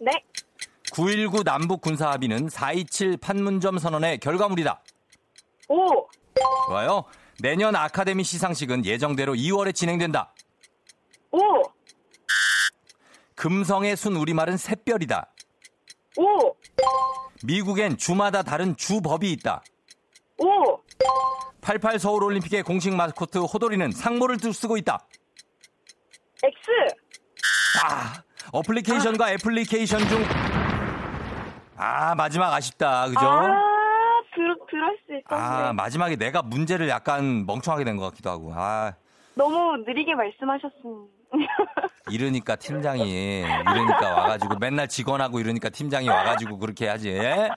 네. 0.00 0.10
919 0.92 1.44
남북 1.44 1.80
군사 1.80 2.10
합의는 2.10 2.48
427 2.48 3.16
판문점 3.18 3.78
선언의 3.78 4.18
결과물이다. 4.18 4.80
오, 5.68 6.08
좋아요. 6.68 7.04
내년 7.40 7.76
아카데미 7.76 8.24
시상식은 8.24 8.84
예정대로 8.84 9.34
2월에 9.34 9.74
진행된다. 9.74 10.34
오, 11.30 11.38
금성의 13.36 13.96
순 13.96 14.16
우리말은 14.16 14.56
샛별이다. 14.56 15.26
오, 16.16 16.54
미국엔 17.44 17.96
주마다 17.96 18.42
다른 18.42 18.76
주법이 18.76 19.30
있다. 19.32 19.62
오, 20.38 20.78
88 21.60 21.98
서울 21.98 22.24
올림픽의 22.24 22.62
공식 22.62 22.94
마스코트 22.94 23.38
호돌이는 23.38 23.92
상모를 23.92 24.38
쓰고 24.52 24.76
있다. 24.78 24.98
X, 26.42 26.56
아, 27.84 28.22
어플리케이션과 28.52 29.32
애플리케이션 29.32 30.00
중 30.08 30.22
아, 31.76 32.14
마지막 32.14 32.52
아쉽다. 32.52 33.06
그죠? 33.08 33.20
아, 33.20 33.46
들, 34.34 34.54
들을 34.70 34.98
수 35.06 35.12
있었는데. 35.16 35.26
아, 35.28 35.72
마지막에 35.72 36.16
내가 36.16 36.42
문제를 36.42 36.88
약간 36.88 37.46
멍청하게 37.46 37.84
된 37.84 37.96
것 37.96 38.10
같기도 38.10 38.30
하고. 38.30 38.52
아, 38.54 38.94
너무 39.34 39.76
느리게 39.86 40.14
말씀하셨습니다. 40.14 41.19
이러니까 42.10 42.56
팀장이 42.56 43.40
이러니까 43.42 44.14
와가지고 44.14 44.58
맨날 44.58 44.88
직원하고 44.88 45.40
이러니까 45.40 45.68
팀장이 45.68 46.08
와가지고 46.08 46.58
그렇게 46.58 46.88
하지. 46.88 47.10
예? 47.10 47.48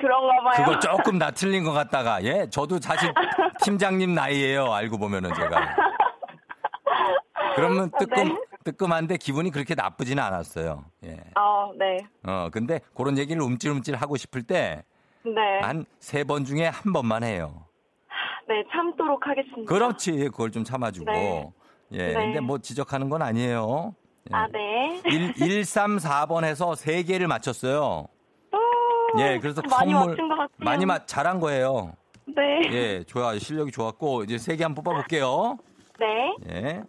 그런가 0.00 0.42
봐요. 0.42 0.64
그거 0.64 0.78
조금 0.78 1.18
나 1.18 1.30
틀린 1.30 1.64
것 1.64 1.72
같다가 1.72 2.22
예 2.24 2.48
저도 2.50 2.78
사실 2.80 3.12
팀장님 3.64 4.14
나이예요 4.14 4.72
알고 4.72 4.98
보면은 4.98 5.32
제가 5.34 5.76
그러면 7.56 7.90
뜨끔 7.98 8.28
네. 8.28 8.36
뜨끔한데 8.64 9.16
기분이 9.16 9.50
그렇게 9.50 9.74
나쁘지는 9.74 10.22
않았어요 10.22 10.84
예어 11.02 11.16
아, 11.34 11.70
네. 11.78 11.96
근데 12.52 12.80
그런 12.94 13.18
얘기를 13.18 13.42
움찔움찔 13.42 13.96
하고 13.96 14.16
싶을 14.16 14.42
때한 14.42 14.82
네. 15.24 15.84
세번 15.98 16.44
중에 16.44 16.66
한 16.66 16.92
번만 16.92 17.24
해요 17.24 17.64
네, 18.48 18.64
참도록 18.72 19.26
하겠습니다. 19.26 19.62
그렇지 19.72 20.12
그걸 20.30 20.50
좀 20.50 20.64
참아주고 20.64 21.10
네. 21.10 21.52
예 21.92 21.98
네. 22.08 22.12
근데 22.14 22.40
뭐 22.40 22.58
지적하는 22.58 23.08
건 23.08 23.22
아니에요 23.22 23.94
예. 24.30 24.34
아, 24.36 24.46
네. 24.52 25.00
1, 25.06 25.32
134번에서 25.34 26.76
세 26.76 27.02
개를 27.02 27.26
맞췄어요 27.26 28.06
오, 28.52 29.20
예 29.20 29.38
그래서 29.40 29.62
많이 29.68 29.92
선물 29.92 30.10
맞춘 30.10 30.28
것 30.28 30.34
같아요. 30.36 30.48
많이 30.58 30.86
맞 30.86 31.06
잘한 31.06 31.40
거예요 31.40 31.92
네. 32.36 32.42
예, 32.72 33.04
좋아요. 33.04 33.40
실력이 33.40 33.72
좋았고, 33.72 34.22
이제 34.22 34.38
세 34.38 34.54
개 34.56 34.62
한번 34.62 34.84
뽑아볼게요. 34.84 35.58
네. 35.98 36.36
예. 36.48 36.82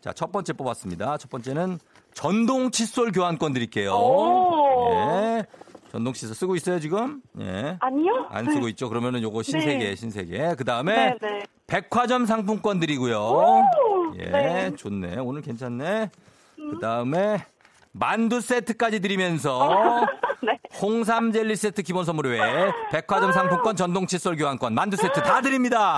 자, 0.00 0.10
첫 0.14 0.32
번째 0.32 0.54
뽑았습니다. 0.54 1.18
첫 1.18 1.28
번째는 1.30 1.78
전동 2.14 2.70
칫솔 2.70 3.12
교환권 3.12 3.52
드릴게요. 3.52 3.92
오. 3.92 4.88
예. 4.94 5.44
전동 5.92 6.14
칫솔 6.14 6.34
쓰고 6.34 6.56
있어요, 6.56 6.80
지금? 6.80 7.20
예. 7.42 7.76
아니요? 7.80 8.26
안 8.30 8.50
쓰고 8.50 8.68
있죠? 8.68 8.88
그러면은 8.88 9.20
요거 9.22 9.42
신세계, 9.42 9.84
네. 9.90 9.94
신세계. 9.94 10.54
그 10.56 10.64
다음에 10.64 10.94
네, 11.10 11.16
네. 11.20 11.42
백화점 11.66 12.24
상품권 12.24 12.80
드리고요. 12.80 13.18
오, 13.20 13.62
예, 14.18 14.24
네. 14.24 14.76
좋네. 14.76 15.18
오늘 15.18 15.42
괜찮네. 15.42 16.10
그 16.56 16.78
다음에 16.80 17.44
만두 17.92 18.40
세트까지 18.40 19.00
드리면서 19.00 20.06
네. 20.42 20.58
홍삼 20.80 21.32
젤리 21.32 21.56
세트 21.56 21.82
기본 21.82 22.04
선물 22.04 22.26
외에 22.28 22.70
백화점 22.90 23.32
상품권 23.32 23.76
전동 23.76 24.06
칫솔 24.06 24.36
교환권 24.36 24.74
만두 24.74 24.96
세트 24.96 25.22
다 25.22 25.40
드립니다. 25.40 25.96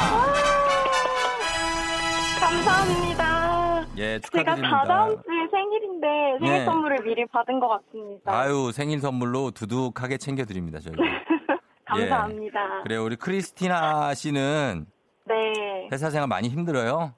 감사합니다. 2.41 3.87
예, 3.99 4.19
제가 4.21 4.43
축하드립니다. 4.43 4.79
다다음 4.79 5.11
주에 5.11 5.49
생일인데 5.51 6.07
생일 6.41 6.53
네. 6.53 6.65
선물을 6.65 6.99
미리 7.05 7.27
받은 7.27 7.61
것 7.61 7.69
같습니다. 7.69 8.33
아유, 8.33 8.71
생일 8.73 9.01
선물로 9.01 9.51
두둑하게 9.51 10.17
챙겨드립니다, 10.17 10.81
저희. 10.81 10.95
감사합니다. 11.85 12.79
예. 12.79 12.83
그래요, 12.85 13.05
우리 13.05 13.17
크리스티나 13.17 14.15
씨는 14.15 14.87
네. 15.27 15.89
회사 15.93 16.09
생활 16.11 16.27
많이 16.29 16.49
힘들어요? 16.49 17.15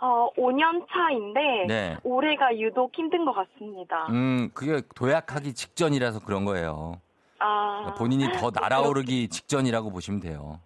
어, 0.00 0.28
5년 0.36 0.86
차인데 0.90 1.40
네. 1.68 1.96
올해가 2.02 2.56
유독 2.58 2.92
힘든 2.94 3.24
것 3.24 3.32
같습니다. 3.32 4.06
음, 4.10 4.50
그게 4.52 4.82
도약하기 4.94 5.54
직전이라서 5.54 6.20
그런 6.20 6.44
거예요. 6.44 7.00
아, 7.38 7.94
본인이 7.98 8.30
더 8.32 8.50
날아오르기 8.54 9.28
직전이라고 9.28 9.90
보시면 9.90 10.20
돼요. 10.20 10.60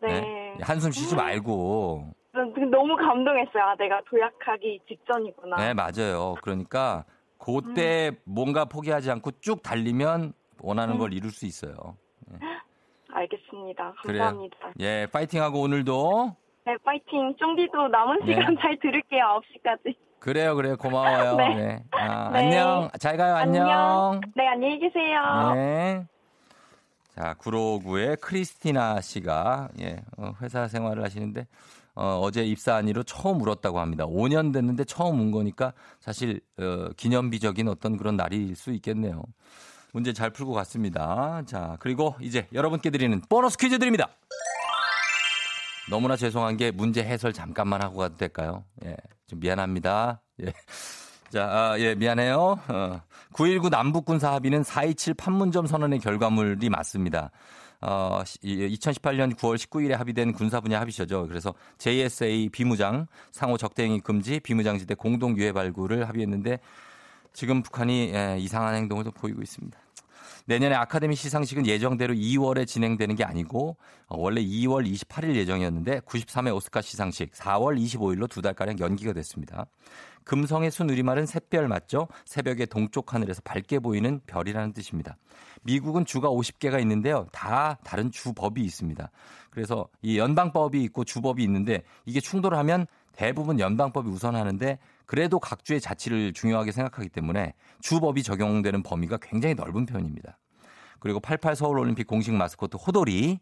네. 0.00 0.54
한숨 0.60 0.90
쉬지 0.90 1.16
말고. 1.16 2.10
전 2.32 2.52
너무 2.70 2.96
감동했어요. 2.96 3.62
아, 3.62 3.74
내가 3.76 4.00
도약하기 4.08 4.80
직전이구나. 4.88 5.56
네, 5.56 5.74
맞아요. 5.74 6.34
그러니까 6.42 7.04
그때 7.38 8.10
음. 8.10 8.16
뭔가 8.24 8.64
포기하지 8.64 9.10
않고 9.10 9.32
쭉 9.40 9.62
달리면 9.62 10.32
원하는 10.60 10.98
걸 10.98 11.12
이룰 11.12 11.30
수 11.30 11.46
있어요. 11.46 11.74
알겠습니다. 13.12 13.94
그래요. 14.02 14.24
감사합니다. 14.24 14.56
예, 14.80 15.06
파이팅하고 15.12 15.60
오늘도 15.60 16.36
네, 16.66 16.76
파이팅. 16.82 17.34
쫑디도 17.38 17.88
남은 17.88 18.20
네. 18.24 18.34
시간 18.34 18.56
잘 18.58 18.78
들을게요. 18.80 19.40
9시까지. 19.64 19.94
그래요, 20.18 20.56
그래요. 20.56 20.76
고마워요. 20.78 21.36
네. 21.36 21.54
네. 21.54 21.84
아, 21.90 22.30
네. 22.30 22.38
안녕. 22.38 22.88
잘 22.98 23.18
가요. 23.18 23.34
안녕. 23.34 24.20
네, 24.34 24.48
안녕히 24.48 24.78
계세요. 24.78 25.52
네. 25.54 26.06
자, 27.14 27.34
구로구의 27.34 28.16
크리스티나 28.16 29.00
씨가 29.02 29.68
예, 29.80 29.98
어, 30.16 30.32
회사 30.40 30.66
생활을 30.66 31.04
하시는데 31.04 31.46
어, 31.94 32.18
어제 32.20 32.42
입사한 32.42 32.88
이로 32.88 33.02
처음 33.02 33.40
울었다고 33.42 33.78
합니다. 33.78 34.04
5년 34.06 34.52
됐는데 34.52 34.84
처음 34.84 35.20
운 35.20 35.30
거니까 35.30 35.74
사실 36.00 36.40
어, 36.58 36.88
기념비적인 36.96 37.68
어떤 37.68 37.96
그런 37.98 38.16
날일 38.16 38.56
수 38.56 38.72
있겠네요. 38.72 39.22
문제 39.92 40.12
잘 40.12 40.30
풀고 40.30 40.54
갔습니다. 40.54 41.42
자, 41.46 41.76
그리고 41.78 42.16
이제 42.20 42.48
여러분께 42.52 42.90
드리는 42.90 43.20
보너스 43.28 43.56
퀴즈 43.58 43.78
드립니다. 43.78 44.08
너무나 45.90 46.16
죄송한 46.16 46.56
게 46.56 46.70
문제 46.70 47.02
해설 47.02 47.32
잠깐만 47.32 47.82
하고 47.82 47.98
가도 47.98 48.16
될까요? 48.16 48.64
예, 48.84 48.96
좀 49.26 49.40
미안합니다. 49.40 50.22
예. 50.42 50.52
자, 51.30 51.46
아, 51.50 51.78
예, 51.78 51.94
미안해요. 51.94 52.58
어, 52.68 53.00
919 53.32 53.68
남북군사 53.68 54.32
합의는 54.34 54.62
427 54.62 55.14
판문점 55.14 55.66
선언의 55.66 55.98
결과물이 55.98 56.68
맞습니다. 56.70 57.30
어, 57.80 58.22
2018년 58.24 59.34
9월 59.34 59.56
19일에 59.56 59.92
합의된 59.92 60.32
군사 60.32 60.60
분야 60.60 60.80
합의서죠. 60.80 61.26
그래서 61.26 61.52
JSA 61.78 62.48
비무장, 62.50 63.06
상호 63.32 63.56
적대행위 63.58 64.00
금지, 64.00 64.40
비무장지대 64.40 64.94
공동 64.94 65.36
유해 65.36 65.52
발굴을 65.52 66.08
합의했는데 66.08 66.60
지금 67.32 67.62
북한이 67.62 68.12
예, 68.14 68.36
이상한 68.38 68.74
행동을 68.74 69.04
또 69.04 69.10
보이고 69.10 69.42
있습니다. 69.42 69.83
내년에 70.46 70.74
아카데미 70.74 71.16
시상식은 71.16 71.66
예정대로 71.66 72.14
2월에 72.14 72.66
진행되는 72.66 73.16
게 73.16 73.24
아니고 73.24 73.76
어, 74.06 74.16
원래 74.18 74.42
2월 74.42 74.86
28일 74.90 75.34
예정이었는데 75.36 76.00
93회 76.00 76.54
오스카 76.54 76.82
시상식 76.82 77.32
4월 77.32 77.80
25일로 77.82 78.28
두 78.28 78.42
달가량 78.42 78.78
연기가 78.78 79.12
됐습니다. 79.12 79.66
금성의 80.24 80.70
순 80.70 80.88
우리말은 80.90 81.26
샛별 81.26 81.68
맞죠? 81.68 82.08
새벽의 82.24 82.66
동쪽 82.66 83.14
하늘에서 83.14 83.42
밝게 83.44 83.78
보이는 83.78 84.20
별이라는 84.26 84.72
뜻입니다. 84.72 85.16
미국은 85.62 86.04
주가 86.04 86.28
50개가 86.28 86.80
있는데요. 86.80 87.26
다 87.32 87.78
다른 87.84 88.10
주법이 88.10 88.62
있습니다. 88.62 89.10
그래서 89.50 89.88
이 90.02 90.18
연방법이 90.18 90.82
있고 90.84 91.04
주법이 91.04 91.42
있는데 91.44 91.82
이게 92.06 92.20
충돌하면 92.20 92.86
대부분 93.12 93.60
연방법이 93.60 94.08
우선하는데 94.08 94.78
그래도 95.06 95.38
각 95.38 95.64
주의 95.64 95.80
자치를 95.80 96.32
중요하게 96.32 96.72
생각하기 96.72 97.08
때문에 97.10 97.54
주법이 97.80 98.22
적용되는 98.22 98.82
범위가 98.82 99.18
굉장히 99.20 99.54
넓은 99.54 99.86
편입니다. 99.86 100.38
그리고 101.00 101.20
88 101.20 101.56
서울 101.56 101.78
올림픽 101.78 102.06
공식 102.06 102.32
마스코트 102.32 102.76
호돌이 102.76 103.38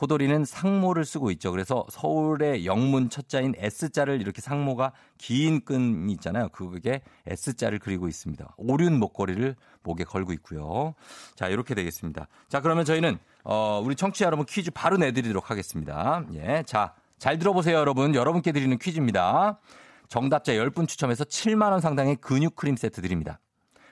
호돌이는 0.00 0.44
상모를 0.44 1.04
쓰고 1.04 1.30
있죠. 1.32 1.50
그래서 1.50 1.86
서울의 1.88 2.66
영문 2.66 3.08
첫자인 3.08 3.54
S자를 3.56 4.20
이렇게 4.20 4.42
상모가 4.42 4.92
긴 5.16 5.64
끈이 5.64 6.12
있잖아요. 6.14 6.50
그게 6.50 7.00
S자를 7.26 7.78
그리고 7.78 8.06
있습니다. 8.06 8.54
오륜 8.58 8.98
목걸이를 8.98 9.56
목에 9.82 10.04
걸고 10.04 10.32
있고요. 10.34 10.94
자, 11.34 11.48
이렇게 11.48 11.74
되겠습니다. 11.74 12.28
자, 12.48 12.60
그러면 12.60 12.84
저희는 12.84 13.18
어, 13.44 13.80
우리 13.82 13.96
청취자 13.96 14.26
여러분 14.26 14.44
퀴즈 14.44 14.70
바로 14.70 14.96
내드리도록 14.98 15.50
하겠습니다. 15.50 16.24
예. 16.34 16.62
자, 16.66 16.94
잘 17.18 17.38
들어보세요, 17.38 17.78
여러분. 17.78 18.14
여러분께 18.14 18.52
드리는 18.52 18.76
퀴즈입니다. 18.78 19.58
정답자 20.08 20.52
10분 20.52 20.88
추첨해서 20.88 21.24
7만원 21.24 21.80
상당의 21.80 22.16
근육 22.16 22.56
크림 22.56 22.76
세트 22.76 23.00
드립니다. 23.02 23.40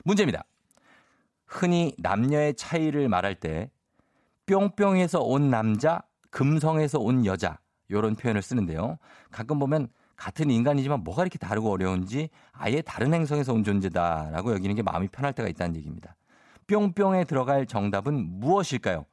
문제입니다. 0.04 0.44
흔히 1.46 1.94
남녀의 1.98 2.54
차이를 2.54 3.08
말할 3.08 3.34
때 3.34 3.70
뿅뿅에서 4.46 5.20
온 5.20 5.50
남자, 5.50 6.02
금성에서 6.30 6.98
온 6.98 7.24
여자 7.26 7.58
이런 7.88 8.14
표현을 8.14 8.42
쓰는데요. 8.42 8.98
가끔 9.30 9.58
보면 9.58 9.88
같은 10.16 10.50
인간이지만 10.50 11.02
뭐가 11.02 11.22
이렇게 11.22 11.38
다르고 11.38 11.70
어려운지 11.70 12.28
아예 12.52 12.82
다른 12.82 13.12
행성에서 13.14 13.52
온 13.52 13.64
존재다라고 13.64 14.52
여기는 14.52 14.74
게 14.74 14.82
마음이 14.82 15.08
편할 15.08 15.32
때가 15.32 15.48
있다는 15.48 15.76
얘기입니다. 15.76 16.14
뿅뿅에 16.66 17.24
들어갈 17.24 17.66
정답은 17.66 18.40
무엇일까요? 18.40 19.04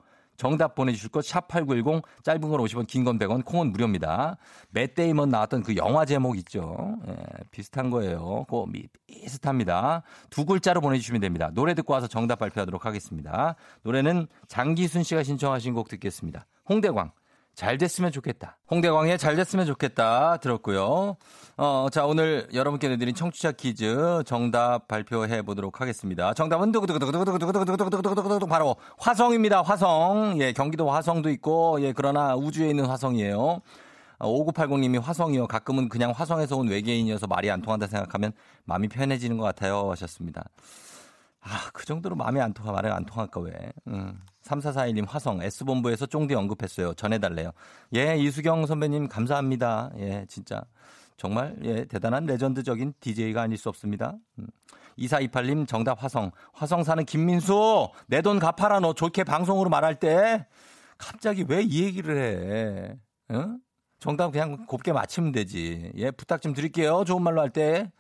정답 0.42 0.74
보내주실 0.74 1.10
것 1.10 1.24
샵8910 1.24 2.02
짧은 2.24 2.42
건 2.42 2.60
50원 2.62 2.88
긴 2.88 3.06
건 3.06 3.20
100원 3.20 3.46
콩은 3.46 3.72
무료입니다. 3.72 4.38
맷 4.72 4.96
데이먼 4.96 5.30
나왔던 5.30 5.62
그 5.62 5.76
영화 5.76 6.04
제목 6.04 6.36
있죠. 6.40 6.98
예, 7.08 7.16
비슷한 7.52 7.92
거예요. 7.92 8.48
그 8.50 8.66
비슷합니다. 9.06 10.02
두 10.32 10.46
글자로 10.46 10.82
보내주시면 10.82 11.22
됩니다. 11.22 11.52
노래 11.54 11.76
듣고 11.76 11.94
와서 11.94 12.08
정답 12.08 12.40
발표하도록 12.40 12.84
하겠습니다. 12.84 13.56
노래는 13.84 14.26
장기순 14.48 15.04
씨가 15.04 15.22
신청하신 15.22 15.76
곡 15.76 15.90
듣겠습니다. 15.90 16.48
홍대광 16.68 17.12
잘 17.56 17.78
됐으면 17.78 18.12
좋겠다. 18.12 18.58
홍대광의 18.70 19.18
잘 19.18 19.36
됐으면 19.36 19.66
좋겠다 19.66 20.38
들었고요. 20.38 21.18
어, 21.58 21.88
자, 21.92 22.06
오늘 22.06 22.48
여러분께 22.54 22.88
내드린 22.90 23.14
청취자 23.14 23.52
퀴즈 23.52 24.24
정답 24.26 24.88
발표해 24.88 25.42
보도록 25.42 25.82
하겠습니다. 25.82 26.34
정답은 26.34 26.72
두구두구두구두구두구두구두구두구두구두구 26.72 28.48
바로 28.48 28.78
화성입니다. 28.98 29.62
화성. 29.62 30.38
예, 30.40 30.54
경기도 30.54 30.90
화성도 30.90 31.30
있고, 31.32 31.80
예, 31.82 31.94
그러나 31.94 32.36
우주에 32.36 32.70
있는 32.70 32.86
화성이에요. 32.86 33.62
5980님이 34.20 35.02
화성이요. 35.02 35.48
가끔은 35.48 35.90
그냥 35.90 36.12
화성에서 36.12 36.58
온 36.58 36.68
외계인이어서 36.68 37.28
말이 37.28 37.50
안 37.52 37.62
통한다 37.62 37.88
생각하면 37.88 38.32
마음이 38.66 38.88
편해지는 38.88 39.38
것 39.38 39.44
같아요. 39.44 39.90
하셨습니다. 39.92 40.44
아, 41.42 41.70
그 41.74 41.86
정도로 41.86 42.16
마음이 42.16 42.40
안 42.40 42.54
통하, 42.54 42.72
말이 42.72 42.88
안 42.88 43.04
통할까, 43.06 43.40
왜. 43.42 43.52
음. 43.88 44.20
3441님 44.44 45.08
화성 45.08 45.42
S본부에서 45.44 46.06
쫑디 46.08 46.34
언급했어요. 46.36 46.94
전해달래요. 46.96 47.52
예, 47.96 48.18
이수경 48.18 48.66
선배님 48.66 49.08
감사합니다. 49.08 49.92
예, 49.98 50.26
진짜. 50.28 50.64
정말, 51.18 51.56
예, 51.64 51.86
대단한 51.86 52.26
레전드적인 52.26 52.94
DJ가 53.00 53.44
아닐 53.44 53.58
수 53.58 53.70
없습니다. 53.70 54.16
음. 54.40 54.48
2428님 54.98 55.68
정답 55.68 56.04
화성. 56.04 56.32
화성 56.54 56.84
사는 56.84 57.04
김민수! 57.06 57.90
내 58.08 58.22
돈 58.22 58.40
갚아라, 58.40 58.80
너 58.80 58.94
좋게 58.94 59.24
방송으로 59.24 59.70
말할 59.70 60.00
때. 60.00 60.48
갑자기 60.98 61.46
왜 61.48 61.62
이 61.64 61.84
얘기를 61.84 62.18
해? 62.18 62.98
응? 63.36 63.60
정답 64.00 64.32
그냥 64.32 64.66
곱게 64.66 64.92
맞히면 64.92 65.32
되지. 65.32 65.92
예, 65.96 66.10
부탁 66.12 66.42
좀 66.42 66.54
드릴게요. 66.54 67.04
좋은 67.06 67.22
말로 67.22 67.42
할 67.42 67.52
때. 67.52 67.92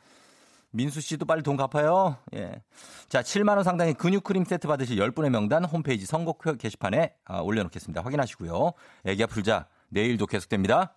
민수 0.72 1.02
씨도 1.02 1.26
빨리 1.26 1.44
돈 1.44 1.58
갚아요. 1.58 2.18
예. 2.34 2.62
자, 3.10 3.22
7만 3.22 3.56
원 3.56 3.64
상당의 3.64 3.94
근육 3.94 4.24
크림 4.24 4.46
세트 4.46 4.68
받으실 4.68 4.98
10분의 4.98 5.30
명단 5.30 5.66
홈페이지 5.66 6.06
선곡표 6.06 6.56
게시판에 6.56 7.14
아, 7.26 7.40
올려놓겠습니다. 7.40 8.02
확인하시고요. 8.02 8.72
애기야 9.06 9.28
풀자. 9.28 9.68
내일도 9.90 10.26
계속됩니다. 10.26 10.96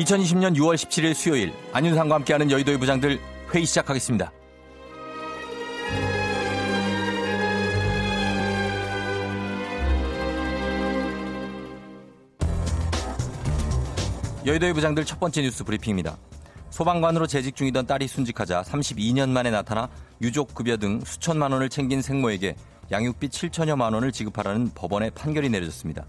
(2020년 0.00 0.56
6월 0.56 0.76
17일) 0.76 1.14
수요일 1.14 1.52
안윤상과 1.72 2.14
함께하는 2.14 2.50
여의도의 2.50 2.78
부장들 2.78 3.18
회의 3.52 3.66
시작하겠습니다. 3.66 4.32
여의도의 14.46 14.72
부장들 14.72 15.04
첫 15.04 15.20
번째 15.20 15.42
뉴스 15.42 15.64
브리핑입니다. 15.64 16.16
소방관으로 16.70 17.26
재직 17.26 17.54
중이던 17.54 17.86
딸이 17.86 18.08
순직하자 18.08 18.62
32년 18.62 19.28
만에 19.28 19.50
나타나 19.50 19.90
유족 20.22 20.54
급여 20.54 20.78
등 20.78 21.00
수천만 21.04 21.52
원을 21.52 21.68
챙긴 21.68 22.00
생모에게 22.00 22.56
양육비 22.90 23.28
7천여만 23.28 23.92
원을 23.92 24.12
지급하라는 24.12 24.70
법원의 24.74 25.10
판결이 25.10 25.50
내려졌습니다. 25.50 26.06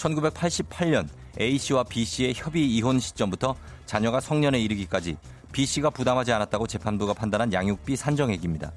1988년 0.00 1.08
A씨와 1.38 1.84
B씨의 1.84 2.32
협의 2.34 2.66
이혼 2.74 2.98
시점부터 2.98 3.54
자녀가 3.86 4.20
성년에 4.20 4.58
이르기까지 4.60 5.16
B씨가 5.52 5.90
부담하지 5.90 6.32
않았다고 6.32 6.66
재판부가 6.66 7.12
판단한 7.12 7.52
양육비 7.52 7.96
산정액입니다. 7.96 8.72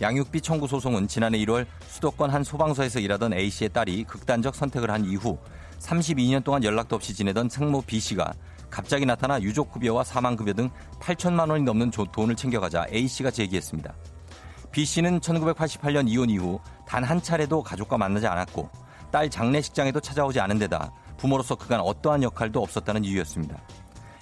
양육비 0.00 0.40
청구 0.40 0.66
소송은 0.66 1.08
지난해 1.08 1.38
1월 1.38 1.66
수도권 1.86 2.30
한 2.30 2.44
소방서에서 2.44 3.00
일하던 3.00 3.32
A씨의 3.34 3.70
딸이 3.70 4.04
극단적 4.04 4.54
선택을 4.54 4.90
한 4.90 5.04
이후 5.04 5.38
32년 5.80 6.42
동안 6.42 6.64
연락도 6.64 6.96
없이 6.96 7.14
지내던 7.14 7.48
생모 7.48 7.82
B씨가 7.82 8.32
갑자기 8.70 9.06
나타나 9.06 9.40
유족급여와 9.40 10.04
사망급여 10.04 10.52
등 10.52 10.70
8천만 11.00 11.50
원이 11.50 11.64
넘는 11.64 11.90
돈을 11.90 12.36
챙겨가자 12.36 12.86
A씨가 12.92 13.30
제기했습니다. 13.30 13.94
B씨는 14.72 15.20
1988년 15.20 16.08
이혼 16.08 16.28
이후 16.28 16.60
단 16.86 17.04
한 17.04 17.22
차례도 17.22 17.62
가족과 17.62 17.96
만나지 17.96 18.26
않았고 18.26 18.87
딸 19.10 19.30
장례식장에도 19.30 20.00
찾아오지 20.00 20.40
않은 20.40 20.58
데다 20.58 20.92
부모로서 21.16 21.54
그간 21.54 21.80
어떠한 21.80 22.22
역할도 22.22 22.62
없었다는 22.62 23.04
이유였습니다. 23.04 23.56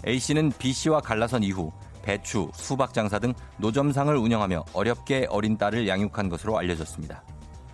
A씨는 0.06 0.52
B씨와 0.58 1.00
갈라선 1.00 1.42
이후 1.42 1.72
배추, 2.02 2.48
수박 2.54 2.94
장사 2.94 3.18
등 3.18 3.34
노점상을 3.58 4.16
운영하며 4.16 4.66
어렵게 4.72 5.26
어린 5.28 5.58
딸을 5.58 5.88
양육한 5.88 6.28
것으로 6.28 6.56
알려졌습니다. 6.56 7.22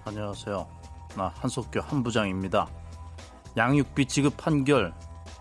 안녕하세요. 0.04 0.66
나 1.16 1.32
한석규 1.36 1.80
한부장입니다. 1.82 2.66
양육비 3.56 4.06
지급 4.06 4.36
판결 4.38 4.94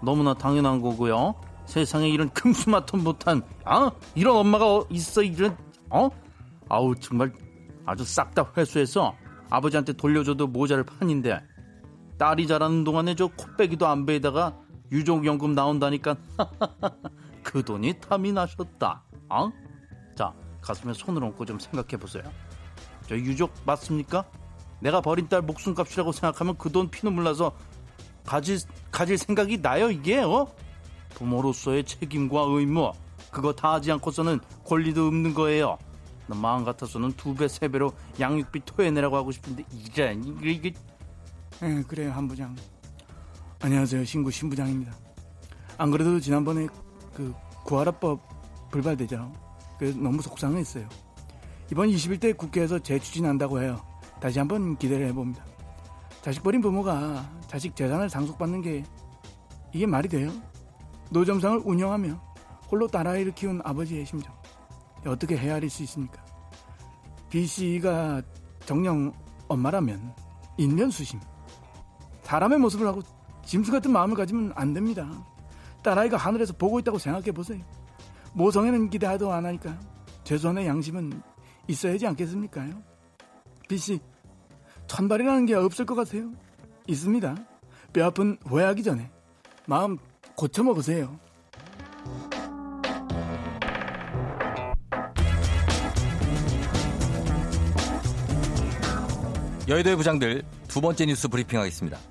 너무나 0.04 0.34
당연한 0.34 0.82
거고요. 0.82 1.36
세상에 1.66 2.10
이런 2.10 2.30
금수마통 2.32 3.04
못한 3.04 3.42
아 3.64 3.90
이런 4.14 4.36
엄마가 4.36 4.84
있어 4.90 5.24
이런 5.24 5.56
어 5.90 6.10
아우 6.68 6.94
정말 6.96 7.32
아주 7.86 8.04
싹 8.04 8.36
다 8.36 8.46
회수해서 8.58 9.16
아버지한테 9.50 9.94
돌려줘도 9.94 10.48
모자를 10.48 10.84
판인데 10.84 11.40
딸이 12.22 12.46
자라는 12.46 12.84
동안에 12.84 13.16
저 13.16 13.26
코빼기도 13.26 13.88
안 13.88 14.06
베에다가 14.06 14.56
유족연금 14.92 15.56
나온다니까 15.56 16.16
그 17.42 17.66
돈이 17.66 18.00
탐이 18.00 18.32
나셨다. 18.32 19.02
어? 19.28 19.52
자 20.16 20.32
가슴에 20.62 20.94
손을 20.94 21.24
얹고 21.24 21.46
좀 21.46 21.58
생각해 21.58 21.98
보세요. 21.98 22.22
저 23.10 23.16
유족 23.16 23.52
맞습니까? 23.66 24.24
내가 24.82 25.02
버린 25.02 25.28
딸 25.30 25.42
목숨값이라고 25.42 26.12
생각하면 26.12 26.60
그 26.60 26.70
돈 26.70 26.92
피눈물 26.92 27.24
나서 27.24 27.54
가질 28.24 28.60
가질 28.92 29.18
생각이 29.18 29.60
나요 29.60 29.90
이게 29.90 30.20
어? 30.20 30.46
부모로서의 31.16 31.86
책임과 31.86 32.46
의무 32.50 32.92
그거 33.32 33.52
다 33.52 33.74
하지 33.74 33.92
않고서는 33.94 34.42
권리도 34.66 35.08
없는 35.08 35.34
거예요. 35.34 35.80
나 36.28 36.36
마음 36.36 36.66
같아서는 36.66 37.14
두 37.14 37.34
배, 37.34 37.48
세 37.48 37.68
배로 37.68 37.94
양육비 38.20 38.62
토해내라고 38.64 39.18
하고 39.18 39.32
싶은데 39.32 39.66
이래 39.72 40.14
이게, 40.14 40.52
이게 40.52 40.74
예, 41.63 41.84
그래요, 41.88 42.12
한 42.12 42.28
부장. 42.28 42.56
안녕하세요, 43.60 44.04
신구 44.04 44.32
신부장입니다. 44.32 44.95
안 45.78 45.91
그래도 45.91 46.19
지난번에 46.19 46.65
그 47.13 47.36
구하라법 47.65 48.19
불발되죠. 48.71 49.32
그래서 49.78 50.00
너무 50.00 50.24
속상했어요. 50.24 50.89
이번 51.71 51.89
21대 51.89 52.36
국회에서 52.36 52.80
재추진한다고 52.80 53.62
해요. 53.62 53.80
다시 54.19 54.39
한번 54.39 54.76
기대를 54.76 55.06
해봅니다. 55.10 55.45
자식 56.24 56.41
버린 56.41 56.62
부모가 56.62 57.30
자식 57.45 57.76
재산을 57.76 58.10
상속받는 58.10 58.63
게 58.63 58.84
이게 59.71 59.86
말이 59.86 60.10
돼요? 60.10 60.32
노점상을 61.12 61.62
운영하며 61.63 62.19
홀로 62.71 62.88
딸아이를 62.88 63.34
키운 63.36 63.62
아버지의 63.63 64.08
심정 64.08 64.34
어떻게 65.06 65.38
헤아릴 65.38 65.69
수 65.69 65.84
있습니까? 65.84 66.26
B씨가 67.30 68.24
정령 68.65 69.13
엄마라면 69.47 70.15
인면수심 70.58 71.19
사람의 72.32 72.60
모습을 72.60 72.88
하고 72.88 73.02
짐승 73.44 73.74
같은 73.74 73.91
마음을 73.91 74.15
가지면 74.15 74.54
안 74.56 74.74
됩니다. 74.74 75.06
딸아이가 75.84 76.15
하늘에서 76.15 76.54
보고 76.54 76.80
있다고 76.80 76.98
생각해 76.98 77.34
보세요. 77.34 77.60
모성애는 78.32 78.89
기대하도 78.89 79.34
안 79.34 79.46
하니까 79.46 79.78
최소한의 80.24 80.65
양심은 80.65 81.22
있어야지 81.67 82.08
않겠습니까? 82.08 82.70
B씨 83.67 84.00
천발이라는 84.88 85.46
게 85.46 85.56
없을 85.56 85.86
것 85.86 85.96
같아요. 85.96 86.32
있습니다. 86.88 87.36
뼈 87.91 88.06
아픈 88.06 88.38
후회하기 88.46 88.82
전에 88.82 89.12
마음 89.65 89.98
고쳐 90.38 90.63
먹으세요. 90.63 91.20
여의도의 99.67 99.98
부장들 99.98 100.44
두 100.70 100.80
번째 100.80 101.08
뉴스 101.08 101.28
브리핑하겠습니다. 101.28 102.11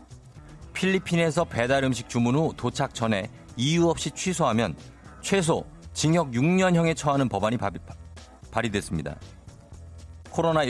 필리핀에서 0.80 1.44
배달 1.44 1.84
음식 1.84 2.08
주문 2.08 2.34
후 2.34 2.54
도착 2.56 2.94
전에 2.94 3.28
이유 3.54 3.90
없이 3.90 4.10
취소하면 4.10 4.74
최소 5.20 5.66
징역 5.92 6.30
6년형에 6.30 6.96
처하는 6.96 7.28
법안이 7.28 7.58
발의됐습니다. 8.50 9.16
코로나 10.30 10.62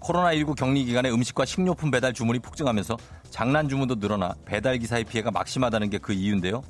코로나19 0.00 0.56
격리 0.56 0.86
기간에 0.86 1.10
음식과 1.10 1.44
식료품 1.44 1.90
배달 1.90 2.14
주문이 2.14 2.38
폭증하면서 2.38 2.96
장난 3.28 3.68
주문도 3.68 3.96
늘어나 3.96 4.34
배달 4.46 4.78
기사의 4.78 5.04
피해가 5.04 5.30
막심하다는 5.30 5.90
게 5.90 5.98
그 5.98 6.14
이유인데요. 6.14 6.62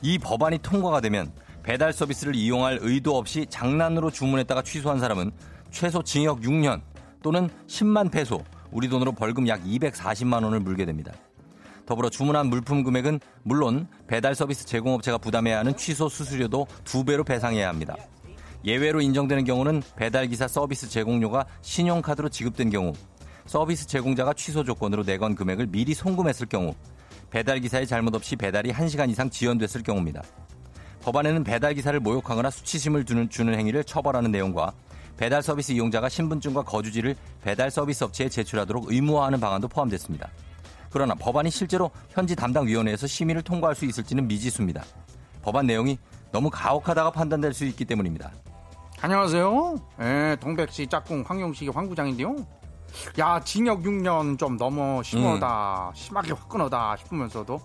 이 0.00 0.16
법안이 0.18 0.58
통과가 0.58 1.00
되면 1.00 1.32
배달 1.64 1.92
서비스를 1.92 2.36
이용할 2.36 2.78
의도 2.80 3.18
없이 3.18 3.44
장난으로 3.50 4.12
주문했다가 4.12 4.62
취소한 4.62 5.00
사람은 5.00 5.32
최소 5.72 6.00
징역 6.00 6.42
6년 6.42 6.80
또는 7.24 7.50
10만 7.66 8.12
페소, 8.12 8.44
우리 8.70 8.88
돈으로 8.88 9.10
벌금 9.10 9.48
약 9.48 9.64
240만 9.64 10.44
원을 10.44 10.60
물게 10.60 10.84
됩니다. 10.84 11.12
더불어 11.86 12.08
주문한 12.08 12.46
물품 12.48 12.82
금액은 12.82 13.20
물론 13.42 13.86
배달 14.06 14.34
서비스 14.34 14.66
제공업체가 14.66 15.18
부담해야 15.18 15.58
하는 15.58 15.76
취소 15.76 16.08
수수료도 16.08 16.66
두 16.84 17.04
배로 17.04 17.24
배상해야 17.24 17.68
합니다. 17.68 17.96
예외로 18.64 19.00
인정되는 19.02 19.44
경우는 19.44 19.82
배달기사 19.96 20.48
서비스 20.48 20.88
제공료가 20.88 21.44
신용카드로 21.60 22.30
지급된 22.30 22.70
경우, 22.70 22.94
서비스 23.44 23.86
제공자가 23.86 24.32
취소 24.32 24.64
조건으로 24.64 25.02
내건 25.02 25.34
금액을 25.34 25.66
미리 25.66 25.92
송금했을 25.92 26.46
경우, 26.46 26.74
배달기사의 27.30 27.86
잘못 27.86 28.14
없이 28.14 28.36
배달이 28.36 28.72
1시간 28.72 29.10
이상 29.10 29.28
지연됐을 29.28 29.82
경우입니다. 29.82 30.22
법안에는 31.02 31.44
배달기사를 31.44 32.00
모욕하거나 32.00 32.48
수치심을 32.48 33.04
주는, 33.04 33.28
주는 33.28 33.54
행위를 33.54 33.84
처벌하는 33.84 34.30
내용과 34.30 34.72
배달 35.18 35.42
서비스 35.42 35.72
이용자가 35.72 36.08
신분증과 36.08 36.62
거주지를 36.62 37.14
배달 37.42 37.70
서비스 37.70 38.04
업체에 38.04 38.30
제출하도록 38.30 38.90
의무화하는 38.90 39.38
방안도 39.38 39.68
포함됐습니다. 39.68 40.30
그러나 40.94 41.12
법안이 41.16 41.50
실제로 41.50 41.90
현지 42.10 42.36
담당 42.36 42.68
위원회에서 42.68 43.08
심의를 43.08 43.42
통과할 43.42 43.74
수 43.74 43.84
있을지는 43.84 44.28
미지수입니다. 44.28 44.84
법안 45.42 45.66
내용이 45.66 45.98
너무 46.30 46.50
가혹하다가 46.50 47.10
판단될 47.10 47.52
수 47.52 47.64
있기 47.64 47.84
때문입니다. 47.84 48.30
안녕하세요. 49.00 49.76
예, 50.00 50.36
동백씨 50.38 50.86
짝꿍 50.86 51.24
황용식의 51.26 51.74
황부장인데요. 51.74 52.36
야, 53.18 53.40
징역 53.40 53.82
6년 53.82 54.38
좀 54.38 54.56
너무 54.56 55.02
심하다, 55.02 55.90
심하게 55.96 56.32
화끈하다 56.32 56.98
싶으면서도, 56.98 57.60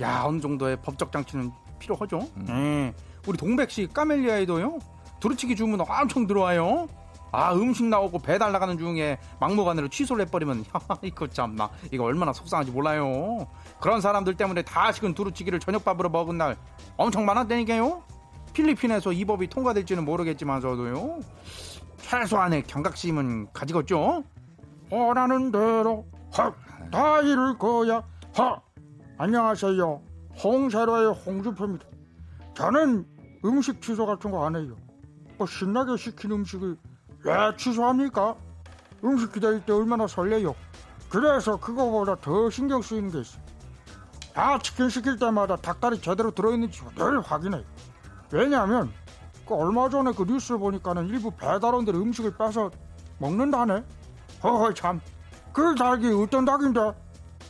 야, 0.00 0.22
어느 0.24 0.40
정도의 0.40 0.80
법적 0.80 1.10
장치는 1.10 1.50
필요하죠. 1.80 2.20
예, 2.50 2.94
우리 3.26 3.36
동백씨 3.36 3.88
까멜리아에도요, 3.92 4.78
두루치기 5.18 5.56
주문 5.56 5.80
엄청 5.80 6.24
들어와요. 6.24 6.86
아, 7.32 7.52
음식 7.54 7.84
나오고 7.84 8.18
배달 8.20 8.52
나가는 8.52 8.76
중에 8.76 9.18
막무가내로 9.40 9.88
취소를 9.88 10.26
해버리면, 10.26 10.64
이거 11.02 11.26
참나, 11.26 11.70
이거 11.92 12.04
얼마나 12.04 12.32
속상한지 12.32 12.72
몰라요. 12.72 13.46
그런 13.80 14.00
사람들 14.00 14.34
때문에 14.36 14.62
다식은 14.62 15.14
두루치기를 15.14 15.60
저녁밥으로 15.60 16.08
먹은 16.10 16.38
날 16.38 16.56
엄청 16.96 17.24
많았다니까요. 17.24 18.02
필리핀에서 18.52 19.12
이 19.12 19.24
법이 19.24 19.46
통과될지는 19.48 20.04
모르겠지만서도요. 20.04 21.20
최소한의 21.98 22.64
경각심은 22.64 23.52
가지겠죠. 23.52 24.24
원하는 24.90 25.52
대로 25.52 26.06
다 26.90 27.20
이룰 27.20 27.56
거야. 27.58 28.02
하. 28.34 28.60
안녕하세요. 29.18 30.02
홍세로의 30.42 31.12
홍주표입니다. 31.14 31.86
저는 32.54 33.06
음식 33.44 33.80
취소 33.80 34.04
같은 34.06 34.30
거 34.32 34.44
안 34.44 34.56
해요. 34.56 34.74
뭐 35.38 35.46
신나게 35.46 35.96
시킨 35.96 36.32
음식을 36.32 36.76
왜 37.22 37.56
취소합니까? 37.56 38.34
음식 39.04 39.32
기다릴 39.32 39.64
때 39.64 39.72
얼마나 39.72 40.06
설레요. 40.06 40.54
그래서 41.08 41.56
그거보다 41.56 42.16
더 42.16 42.48
신경 42.50 42.82
쓰이는 42.82 43.10
게 43.10 43.20
있어요. 43.20 43.42
다 44.32 44.58
치킨 44.58 44.88
시킬 44.88 45.18
때마다 45.18 45.56
닭다리 45.56 46.00
제대로 46.00 46.30
들어있는지 46.30 46.82
늘 46.96 47.20
확인해요. 47.20 47.64
왜냐하면 48.30 48.92
그 49.46 49.54
얼마 49.54 49.88
전에 49.88 50.12
그 50.12 50.22
뉴스를 50.22 50.60
보니까는 50.60 51.08
일부 51.08 51.30
배달원들이 51.32 51.98
음식을 51.98 52.36
빼서 52.36 52.70
먹는다네. 53.18 53.84
허허 54.42 54.72
참. 54.74 55.00
그 55.52 55.74
닭이 55.74 56.12
어떤 56.22 56.44
닭인데 56.44 56.80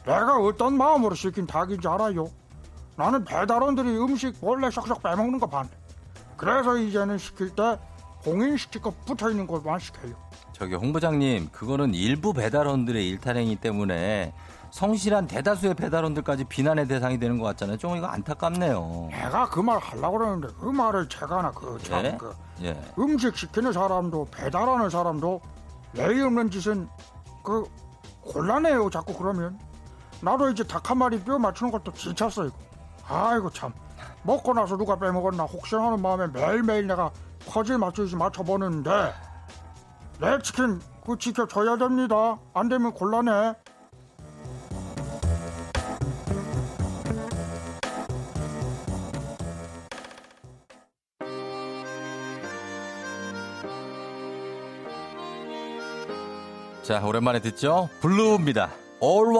내가 0.07 0.39
어떤 0.39 0.77
마음으로 0.79 1.15
시킨 1.15 1.47
닭인지 1.47 1.87
알아요. 1.87 2.27
나는 2.97 3.25
배달원들이 3.25 3.99
음식 3.99 4.35
몰래 4.41 4.71
쏙쏙 4.71 5.03
빼먹는 5.03 5.39
거 5.39 5.47
봤네. 5.47 5.69
그래서 6.37 6.79
이제는 6.79 7.19
시킬 7.19 7.55
때 7.55 7.79
공인 8.25 8.57
스티커 8.57 8.93
붙어 9.07 9.31
있는 9.31 9.47
것만 9.47 9.79
시켜요. 9.79 10.13
저기 10.53 10.75
홍 10.75 10.93
부장님, 10.93 11.49
그거는 11.53 11.95
일부 11.95 12.33
배달원들의 12.35 13.09
일탈행위 13.09 13.57
때문에 13.57 14.35
성실한 14.71 15.27
대다수의 15.27 15.75
배달원들까지 15.75 16.45
비난의 16.45 16.87
대상이 16.87 17.19
되는 17.19 17.39
것 17.39 17.45
같잖아요. 17.47 17.77
좀 17.79 17.97
이거 17.97 18.07
안타깝네요. 18.07 19.09
내가 19.11 19.49
그 19.49 19.61
말 19.63 19.79
하려고 19.79 20.19
그러는데 20.19 20.49
그 20.61 20.67
말을 20.67 21.09
제가 21.09 21.39
하나 21.39 21.51
그참 21.51 22.05
예? 22.05 22.17
그 22.19 22.33
예. 22.63 22.81
음식 22.99 23.37
시키는 23.37 23.73
사람도 23.73 24.29
배달하는 24.31 24.89
사람도 24.91 25.41
예의 25.97 26.23
없는 26.23 26.51
짓은 26.53 26.89
그 27.43 27.65
곤란해요 28.23 28.91
자꾸 28.91 29.15
그러면 29.15 29.59
나도 30.21 30.51
이제 30.51 30.63
닭 30.63 30.89
한 30.91 30.99
마리 30.99 31.19
뼈 31.19 31.39
맞추는 31.39 31.73
것도 31.73 31.93
지쳤어 31.95 32.47
이거 32.47 32.55
아이고 33.09 33.51
참 33.51 33.73
먹고 34.23 34.53
나서 34.53 34.77
누가 34.77 34.97
빼먹었나 34.97 35.45
혹시나 35.45 35.87
하는 35.87 36.01
마음에 36.03 36.27
매일매일 36.29 36.87
내가 36.87 37.11
퍼즐 37.47 37.79
맞추듯이 37.79 38.17
맞춰보는데 38.17 38.91
내 40.21 40.39
치킨 40.43 40.81
그 41.05 41.17
지켜줘야 41.19 41.77
됩니다 41.77 42.39
안 42.55 42.69
되면 42.69 42.93
곤란해 42.93 43.55
자, 56.83 57.01
오랜만에 57.07 57.39
듣죠? 57.41 57.89
블루입니다. 58.01 58.69
All 59.01 59.37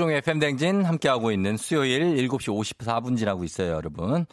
조종의 0.00 0.16
FM댕진 0.18 0.84
함께하고 0.86 1.30
있는 1.30 1.58
수요일 1.58 2.16
7시 2.16 2.48
54분 2.78 3.18
지나고 3.18 3.44
있어요, 3.44 3.72
여러분. 3.72 4.24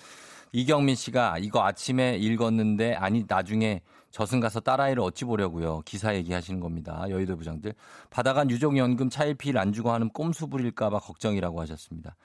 이경민 0.53 0.95
씨가 0.95 1.39
이거 1.39 1.65
아침에 1.65 2.15
읽었는데, 2.15 2.93
아니, 2.93 3.25
나중에 3.27 3.81
저승 4.09 4.39
가서 4.39 4.61
딸아이를 4.61 5.03
어찌 5.03 5.25
보려고요. 5.25 5.81
기사 5.83 6.15
얘기하시는 6.15 6.61
겁니다. 6.61 7.05
여의도 7.09 7.35
부장들. 7.35 7.73
받아간 8.09 8.49
유족연금 8.49 9.09
차일피일 9.09 9.57
안 9.57 9.73
주고 9.73 9.91
하는 9.91 10.07
꼼수 10.07 10.47
부릴까봐 10.47 10.99
걱정이라고 10.99 11.59
하셨습니다. 11.59 12.15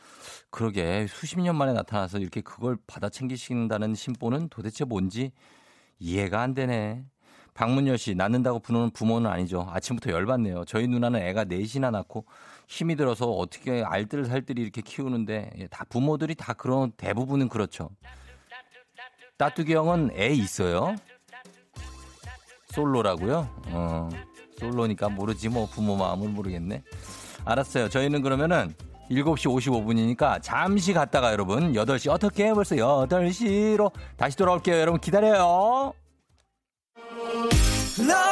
그러게, 0.50 1.08
수십 1.08 1.40
년 1.40 1.56
만에 1.56 1.72
나타나서 1.72 2.18
이렇게 2.18 2.42
그걸 2.42 2.76
받아 2.86 3.08
챙기신다는 3.08 3.96
심보는 3.96 4.50
도대체 4.50 4.84
뭔지 4.84 5.32
이해가 5.98 6.40
안 6.40 6.54
되네. 6.54 7.02
박문여 7.54 7.96
씨, 7.96 8.14
낳는다고 8.14 8.60
부모는 8.60 8.90
부모는 8.90 9.28
아니죠. 9.28 9.66
아침부터 9.68 10.10
열받네요. 10.12 10.64
저희 10.64 10.86
누나는 10.86 11.20
애가 11.20 11.44
넷이나 11.44 11.90
낳고 11.90 12.24
힘이 12.72 12.96
들어서 12.96 13.26
어떻게 13.30 13.84
알뜰 13.84 14.24
살뜰히 14.24 14.62
이렇게 14.62 14.80
키우는데 14.80 15.50
예, 15.58 15.66
다 15.66 15.84
부모들이 15.90 16.34
다 16.34 16.54
그런 16.54 16.90
대부분은 16.92 17.50
그렇죠. 17.50 17.90
따뚜기 19.36 19.74
형은 19.74 20.12
애 20.16 20.28
있어요? 20.28 20.96
솔로라고요? 22.70 23.46
어, 23.66 24.08
솔로니까 24.58 25.10
모르지 25.10 25.50
뭐 25.50 25.66
부모 25.66 25.96
마음은 25.96 26.32
모르겠네. 26.32 26.82
알았어요. 27.44 27.90
저희는 27.90 28.22
그러면은 28.22 28.74
7시 29.10 29.52
55분이니까 29.52 30.40
잠시 30.40 30.94
갔다가 30.94 31.30
여러분 31.32 31.74
8시 31.74 32.10
어떻게 32.10 32.54
벌써 32.54 32.76
8시로 32.76 33.92
다시 34.16 34.34
돌아올게요. 34.38 34.76
여러분 34.76 34.98
기다려요. 34.98 35.92
넌 38.08 38.31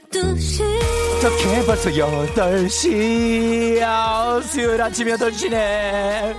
12시 0.11 0.63
어떻게 1.17 1.65
벌써 1.65 1.89
8시야 1.89 4.43
수요일 4.43 4.81
아침 4.81 5.07
8시네. 5.07 6.35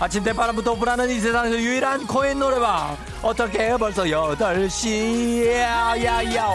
아침 0.00 0.24
대바람부터 0.24 0.72
오픈하는 0.72 1.10
이 1.10 1.20
세상에서 1.20 1.54
유일한 1.56 2.06
코인 2.06 2.38
노래방. 2.38 2.96
어떻게 3.20 3.76
벌써 3.76 4.04
8시 4.04 5.52
야 5.52 5.94
야 6.02 6.24
야 6.34 6.48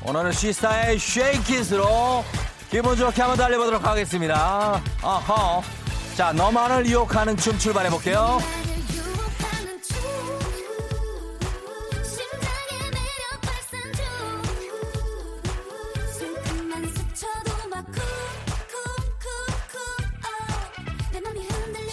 오늘은 0.03 0.31
시스타의 0.31 0.97
Shake 0.97 1.55
It으로 1.55 2.25
기분 2.71 2.97
좋게 2.97 3.21
한번 3.21 3.37
달려보도록 3.37 3.85
하겠습니다. 3.85 4.81
어허 5.03 5.82
자 6.15 6.31
너만을 6.31 6.85
유혹하는 6.85 7.35
춤 7.35 7.57
출발해볼게요 7.57 8.39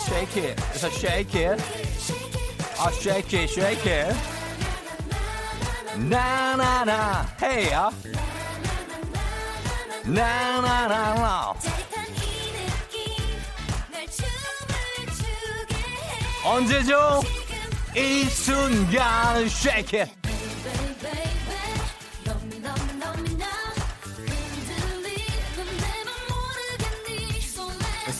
Shake 0.07 0.37
it, 0.37 0.61
so 0.75 0.89
shake 0.91 1.35
it. 1.35 1.63
아, 2.79 2.91
shake 2.91 3.33
it, 3.33 3.49
shake 3.49 3.87
it. 3.87 4.15
나나나, 5.97 7.27
hey, 7.41 7.71
야. 7.73 7.91
나나나나. 10.05 11.55
언제죠? 16.45 17.23
이 17.97 18.25
순간을 18.25 19.47
shake 19.47 20.01
it. 20.01 20.21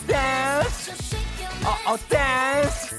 dance. 0.07 0.93
어, 1.65 1.93
어, 1.93 1.97
dance. 2.09 2.91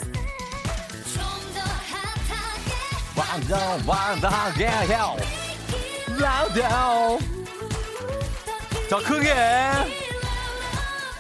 완전 3.16 3.84
완전하게 3.86 4.68
해요. 4.68 5.18
louder. 6.10 7.20
더 8.90 8.98
크게. 9.00 9.34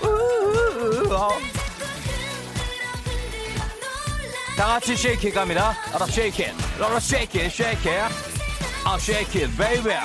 우우우, 0.01 1.50
다 4.61 4.67
같이 4.67 4.91
it 4.93 5.31
갑니다. 5.31 5.73
알아 5.91 6.05
it. 6.45 6.53
알아 6.77 6.97
shake 6.97 7.41
it, 7.41 7.45
shake. 7.51 7.91
아 8.85 8.95
shake 8.95 9.41
it, 9.41 9.57
baby. 9.57 9.97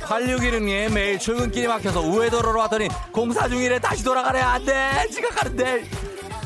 8616님 0.00 0.92
매일 0.92 1.16
출근길이 1.20 1.68
막혀서 1.68 2.00
우회도로로 2.00 2.58
왔더니 2.62 2.88
공사 3.12 3.48
중이래. 3.48 3.78
다시 3.78 4.02
돌아가래. 4.02 4.40
안돼. 4.40 5.06
지각하는데. 5.12 5.84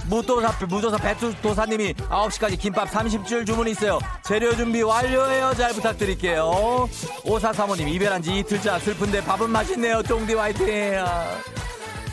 무도사 0.08 0.54
무도사 0.66 0.98
배도사님이 0.98 1.94
9시까지 1.94 2.58
김밥 2.58 2.90
30줄 2.90 3.46
주문이 3.46 3.70
있어요. 3.70 3.98
재료 4.22 4.54
준비 4.54 4.82
완료해요. 4.82 5.54
잘 5.56 5.72
부탁드릴게요. 5.72 6.90
5435님 7.24 7.88
이별한 7.88 8.20
지 8.20 8.40
이틀차 8.40 8.78
슬픈데 8.80 9.24
밥은 9.24 9.48
맛있네요. 9.48 10.02
쫑디 10.02 10.34
화이팅 10.34 10.66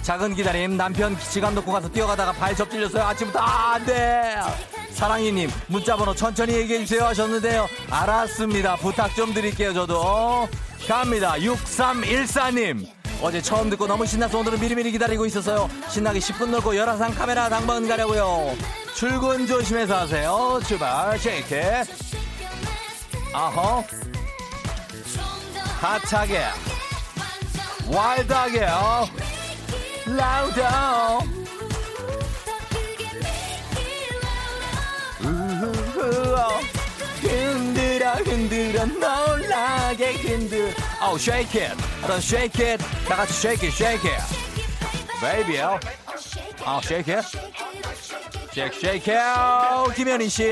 작은 0.08 0.36
기다림 0.36 0.78
남편 0.78 1.18
기치감 1.18 1.54
놓고 1.56 1.70
가서 1.70 1.90
뛰어가다가 1.90 2.32
발 2.32 2.56
접질렸어요. 2.56 3.04
아침부터 3.04 3.40
아, 3.40 3.74
안돼! 3.74 4.38
사랑이님 4.92 5.50
문자번호 5.68 6.16
천천히 6.16 6.54
얘기해주세요 6.54 7.04
하셨는데요. 7.08 7.68
알았습니다. 7.90 8.78
부탁 8.78 9.14
좀 9.16 9.34
드릴게요 9.34 9.74
저도. 9.74 10.48
갑니다. 10.88 11.34
6314님. 11.34 12.88
어제 13.22 13.42
처음 13.42 13.70
듣고 13.70 13.86
너무 13.86 14.06
신나서 14.06 14.38
오늘은 14.40 14.62
미리미리 14.62 14.92
기다리고 14.92 15.26
있었어요. 15.26 15.70
신나게 15.90 16.20
10분 16.20 16.52
놀고 16.52 16.78
열화상 16.78 17.14
카메라 17.14 17.50
당번 17.50 17.86
가려고요. 17.90 18.56
출근 18.96 19.46
조심해서 19.46 19.98
하세요. 19.98 20.62
출발 20.66 21.20
쉐이크. 21.20 21.84
아허 23.34 23.84
하차게. 25.82 26.46
와일드하게 27.90 28.60
라 28.62 29.06
우더 35.20 36.60
흔들어 37.22 38.14
흔들어 38.14 38.86
놀라게 38.86 40.14
흔들 40.14 40.74
Oh 41.02 41.18
shake 41.20 41.62
it 41.62 41.76
그럼 42.02 42.20
shake 42.20 42.66
it 42.66 42.84
다 43.08 43.18
같이 43.18 43.34
shake 43.34 43.68
it 43.68 43.76
shake 43.76 44.10
it 44.10 44.24
baby 45.20 45.60
Oh 46.70 46.82
shake 46.84 47.08
it 47.14 47.26
shake 48.52 48.74
shake 48.76 49.14
it 49.14 49.94
김현희 49.96 50.28
씨. 50.30 50.52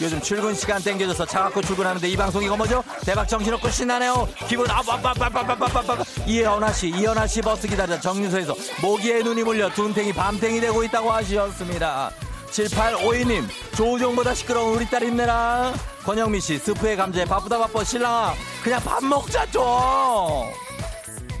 요즘 0.00 0.20
출근 0.20 0.54
시간 0.54 0.80
땡겨져서 0.82 1.26
차 1.26 1.42
갖고 1.44 1.60
출근하는데 1.60 2.08
이 2.08 2.16
방송이 2.16 2.46
이거 2.46 2.56
뭐죠? 2.56 2.82
대박 3.04 3.26
정신없고 3.26 3.68
신나네요. 3.70 4.28
기분 4.48 4.70
아빠빠빠빠빠빠빠 4.70 5.96
이현아 6.26 6.72
씨 6.72 6.88
이현아 6.88 7.26
씨 7.26 7.40
버스 7.42 7.66
기다려. 7.66 7.98
정류소에서 8.00 8.54
모기에 8.80 9.22
눈이 9.22 9.42
물려 9.42 9.68
둔탱이 9.70 10.12
밤탱이 10.12 10.60
되고 10.60 10.82
있다고 10.84 11.10
하셨습니다. 11.10 12.10
7852님 12.50 13.48
조우종보다 13.76 14.34
시끄러운 14.34 14.76
우리 14.76 14.88
딸 14.88 15.02
힘내라. 15.04 15.72
권영미 16.04 16.40
씨 16.40 16.58
스프에 16.58 16.96
감자에 16.96 17.24
바쁘다 17.24 17.58
바빠 17.58 17.82
신랑아 17.82 18.34
그냥 18.62 18.80
밥 18.84 19.02
먹자 19.04 19.44
좀. 19.50 19.62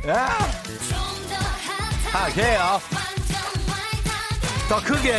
야. 0.08 0.38
하게요 2.12 2.80
더 4.68 4.80
크게 4.80 5.12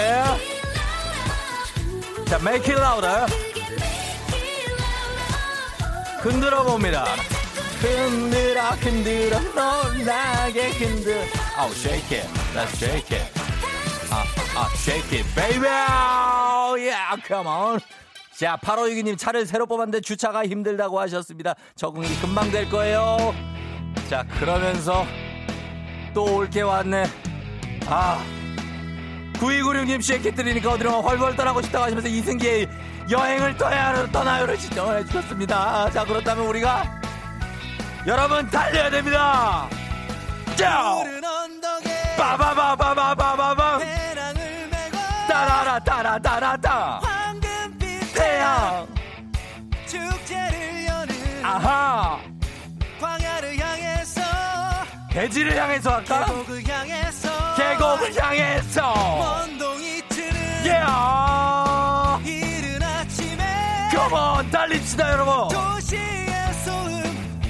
자 2.28 2.38
make 2.38 2.74
it 2.74 2.82
louder 2.82 3.26
흔들어 6.22 6.64
봅니다 6.64 7.06
흔들어 7.80 8.62
흔들어 8.72 9.40
놀라게 9.40 10.70
흔들 10.72 11.28
아우 11.56 11.72
shake 11.72 12.20
it 12.20 12.30
let's 12.56 12.74
shake 12.76 13.18
it 13.18 13.44
아, 14.16 14.24
아, 14.56 14.70
shake 14.76 15.18
it, 15.18 15.36
baby! 15.36 15.66
Yeah, 15.68 17.20
come 17.26 17.48
on. 17.48 17.80
자, 18.38 18.58
8562님 18.58 19.18
차를 19.18 19.48
새로 19.48 19.66
뽑았는데 19.66 20.02
주차가 20.02 20.46
힘들다고 20.46 21.00
하셨습니다. 21.00 21.56
적응이 21.76 22.08
금방 22.22 22.52
될 22.52 22.70
거예요. 22.70 23.34
자, 24.12 24.24
그러면서 24.40 25.04
또 26.14 26.36
올게 26.36 26.62
왔네. 26.62 27.06
아. 27.88 28.24
9296님 29.44 30.02
쉐키트리니까 30.02 30.72
어디로 30.72 31.02
헐벌 31.02 31.36
떠나고 31.36 31.62
싶다고 31.64 31.86
하시면서 31.86 32.08
이승기의 32.08 32.70
여행을 33.12 33.58
떠나요, 33.58 34.10
떠나요를 34.12 34.58
신청을 34.58 35.00
해주셨습니다. 35.00 35.92
자, 35.92 36.06
그렇다면 36.06 36.46
우리가 36.46 37.02
여러분 38.08 38.50
달려야 38.50 38.90
됩니다. 38.90 39.68
빠바바바바바바밤 42.18 43.82
따라라 45.28 45.80
따라 45.80 46.20
따라따 46.20 47.00
황금빛 47.02 48.14
태양 48.14 48.88
축제를 49.88 50.86
여는 50.86 51.46
아하 51.46 52.20
광야를 53.02 53.58
향해서 53.58 54.22
대지를 55.10 55.58
향해서 55.58 55.96
할까? 55.96 56.26
계곡을 56.26 56.68
향해서 56.68 57.56
계곡을 57.56 58.24
향해 58.24 58.62
예 60.66 60.82
이른 62.26 62.82
아침에 62.82 63.90
컴온 63.94 64.50
달립시다 64.50 65.12
여러분. 65.12 65.56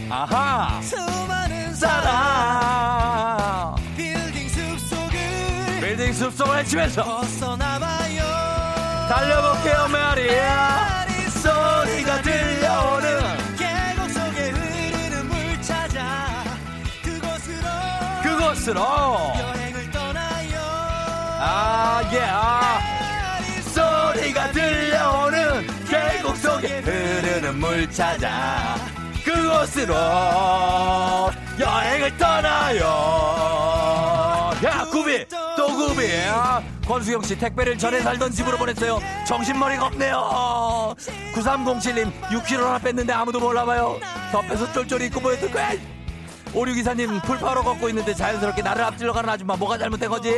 아하. 0.09 0.81
수많은 0.81 1.73
사람. 1.75 3.75
빌딩 3.95 4.49
숲속을 4.49 5.79
빌딩 5.79 6.11
숲속을 6.13 6.57
헤치면서 6.59 7.03
벗어나봐요. 7.03 8.23
달려볼게요 9.07 9.87
메아리. 9.87 10.23
메아리 10.25 11.29
소리가 11.29 12.21
들려오는 12.21 13.23
그곳으로 18.23 18.81
떠나요 18.81 19.72
아예 21.39 22.19
메아리 22.19 23.61
소리가 23.63 24.51
들려오는 24.51 25.67
계곡 25.87 26.37
속에 26.37 26.79
흐르는 26.79 27.59
물 27.59 27.89
찾아 27.91 28.75
그곳으로 29.23 29.93
여행을 31.59 32.17
떠나요. 32.17 32.83
야 34.63 34.85
구비 34.91 35.25
또 35.57 35.67
구비. 35.67 36.07
아, 36.29 36.61
권수경 36.85 37.21
씨 37.23 37.37
택배를 37.37 37.77
전에 37.77 38.01
살던 38.01 38.31
집으로 38.31 38.57
보냈어요. 38.57 38.99
정신머리가 39.27 39.85
없네요. 39.87 40.95
9307님 41.35 42.11
6kg나 42.29 42.81
뺐는데 42.83 43.13
아무도 43.13 43.39
몰라봐요. 43.39 43.99
덮여서 44.31 44.71
쫄쫄이 44.73 45.05
입고 45.05 45.19
보였을 45.21 45.49
거야 45.51 45.71
오류기사님 46.53 47.19
풀파로 47.21 47.63
걷고 47.63 47.89
있는데 47.89 48.13
자연스럽게 48.13 48.61
나를 48.61 48.83
앞질러 48.83 49.11
가는 49.11 49.27
아줌마 49.29 49.55
뭐가 49.55 49.77
잘못된 49.77 50.09
거지? 50.09 50.31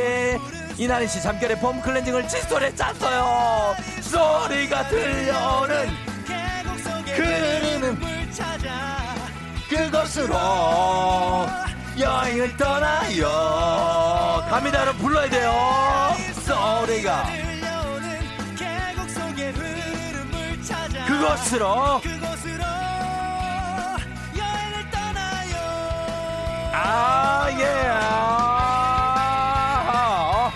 이나리 0.78 1.06
씨 1.08 1.20
잠결에 1.20 1.56
폼 1.58 1.80
클렌징을 1.80 2.26
칫솔에 2.26 2.74
짰어요. 2.74 3.74
소리가 4.00 4.88
들려오는 4.88 5.88
흐르는 7.06 7.98
물 7.98 8.32
찾아 8.32 8.96
그곳으로 9.68 10.34
여행을 11.98 12.56
떠나요. 12.56 14.44
갑니다, 14.48 14.80
여러분 14.82 15.02
불러야 15.02 15.28
돼요. 15.28 15.52
소리가 16.44 17.24
들려오는 17.26 18.20
계곡 18.56 19.10
속에 19.10 19.50
흐르는 19.50 20.30
물 20.30 20.62
찾아 20.62 21.04
그곳으로 21.06 22.00
아, 26.88 27.48
예. 27.58 27.64
아. 29.88 30.52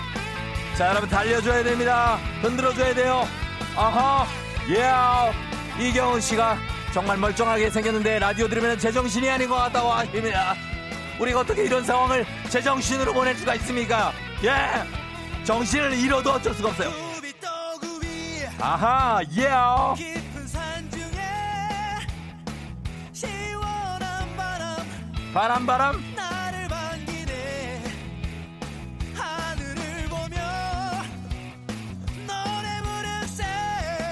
자, 0.77 0.87
여러분 0.89 1.09
달려줘야 1.09 1.61
됩니다. 1.63 2.17
흔들어줘야 2.41 2.93
돼요. 2.93 3.27
아하, 3.75 4.25
예. 4.69 4.91
이경훈 5.83 6.21
씨가 6.21 6.57
정말 6.93 7.17
멀쩡하게 7.17 7.69
생겼는데 7.69 8.19
라디오 8.19 8.47
들으면 8.47 8.79
제정신이 8.79 9.29
아닌 9.29 9.49
것 9.49 9.55
같다고 9.55 9.91
하십니다. 9.91 10.55
우리가 11.19 11.41
어떻게 11.41 11.65
이런 11.65 11.83
상황을 11.83 12.25
제정신으로 12.49 13.13
보낼 13.13 13.35
수가 13.35 13.55
있습니까? 13.55 14.13
예. 14.43 14.83
정신을 15.43 15.93
잃어도 15.93 16.31
어쩔 16.31 16.53
수가 16.53 16.69
없어요. 16.69 16.91
아하, 18.59 19.19
예. 19.37 19.49
시원한 23.13 24.37
바람 25.33 25.65
바람, 25.65 26.10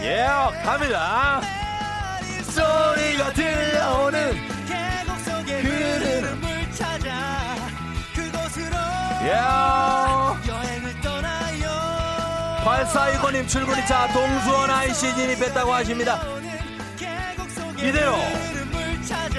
예, 0.02 0.26
갑니다. 0.64 1.42
소리가 2.44 3.34
들려오는 3.34 4.34
흐르는 5.46 6.40
물 6.40 6.72
찾아 6.72 7.56
그곳으로 8.16 8.76
예. 9.24 9.30
여행을 10.48 11.02
떠나요 11.02 11.70
8429님 12.64 13.48
출근이 13.48 13.86
차 13.88 14.08
동수원 14.08 14.70
IC 14.70 15.16
진입했다고 15.16 15.74
하십니다. 15.74 16.22
이대로 17.78 18.16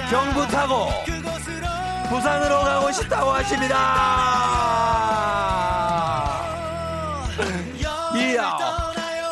경부 0.09 0.47
타고 0.47 0.89
부산으로 2.09 2.61
가고 2.61 2.91
싶다고 2.91 3.31
하십니다. 3.31 3.77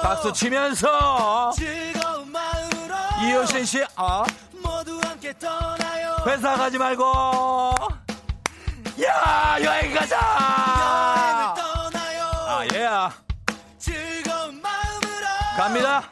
박수 0.01 0.33
치면서 0.33 1.51
즐거운 1.55 2.31
마음으로 2.31 2.95
이효신 3.23 3.65
씨, 3.65 3.83
아, 3.95 4.23
모두 4.53 4.99
함께 5.03 5.33
떠나요 5.37 6.17
회사 6.25 6.55
가지 6.55 6.77
말고, 6.77 7.73
야, 9.03 9.57
여행 9.61 9.65
여행을 9.65 9.99
가자! 9.99 11.53
떠나요 11.55 12.23
아, 12.47 12.65
예. 12.73 12.89
즐거운 13.77 14.61
마음으로 14.61 15.27
갑니다. 15.57 16.03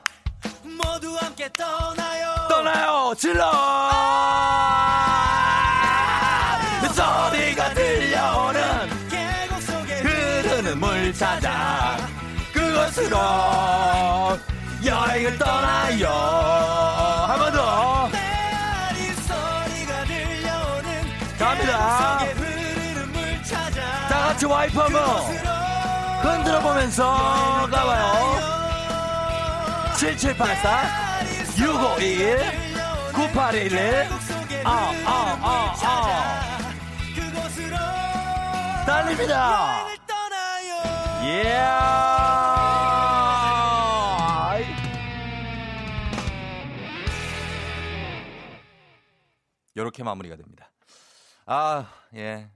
모두 0.64 1.16
함께 1.18 1.50
떠나요 1.54 2.48
떠나요! 2.50 3.14
질러! 3.18 3.52
소리가 6.98 7.74
들려오는 7.76 9.10
계곡 9.10 9.62
속에 9.62 10.00
흐르는 10.02 10.80
물 10.80 11.14
찾아 11.14 11.98
그곳으로 12.98 14.38
여행을 14.84 15.38
떠나요. 15.38 16.08
한 17.28 17.40
번 17.40 17.52
더. 17.54 18.10
갑니다. 21.38 22.20
다 24.10 24.20
같이 24.28 24.46
와이프 24.48 24.80
한번 24.80 25.06
흔들어 26.24 26.60
보면서 26.60 27.68
가봐요. 27.70 28.48
7784 29.96 30.84
651 31.60 32.40
9811 33.14 34.08
아, 34.64 34.70
아, 35.06 35.38
아, 35.42 35.76
아. 35.82 36.58
그곳으로 37.16 37.76
달립니다 38.86 39.86
여행 41.24 42.27
이렇게 49.82 50.04
마무리가 50.04 50.36
됩니다. 50.36 50.70
아, 51.46 51.90
예. 52.16 52.50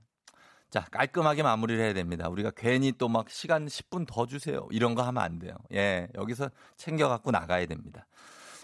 자, 0.69 0.86
깔끔하게 0.91 1.43
마무리를 1.43 1.84
해야 1.84 1.93
됩니다. 1.93 2.30
우리가 2.30 2.51
괜히 2.55 2.91
또 2.93 3.07
막 3.09 3.30
시간 3.30 3.65
10분 3.67 4.05
더 4.07 4.26
주세요. 4.26 4.67
이런 4.72 4.95
거 4.95 5.01
하면 5.03 5.22
안 5.22 5.39
돼요. 5.39 5.53
예. 5.74 6.07
여기서 6.15 6.49
챙겨갖고 6.78 7.32
나가야 7.32 7.65
됩니다. 7.65 8.05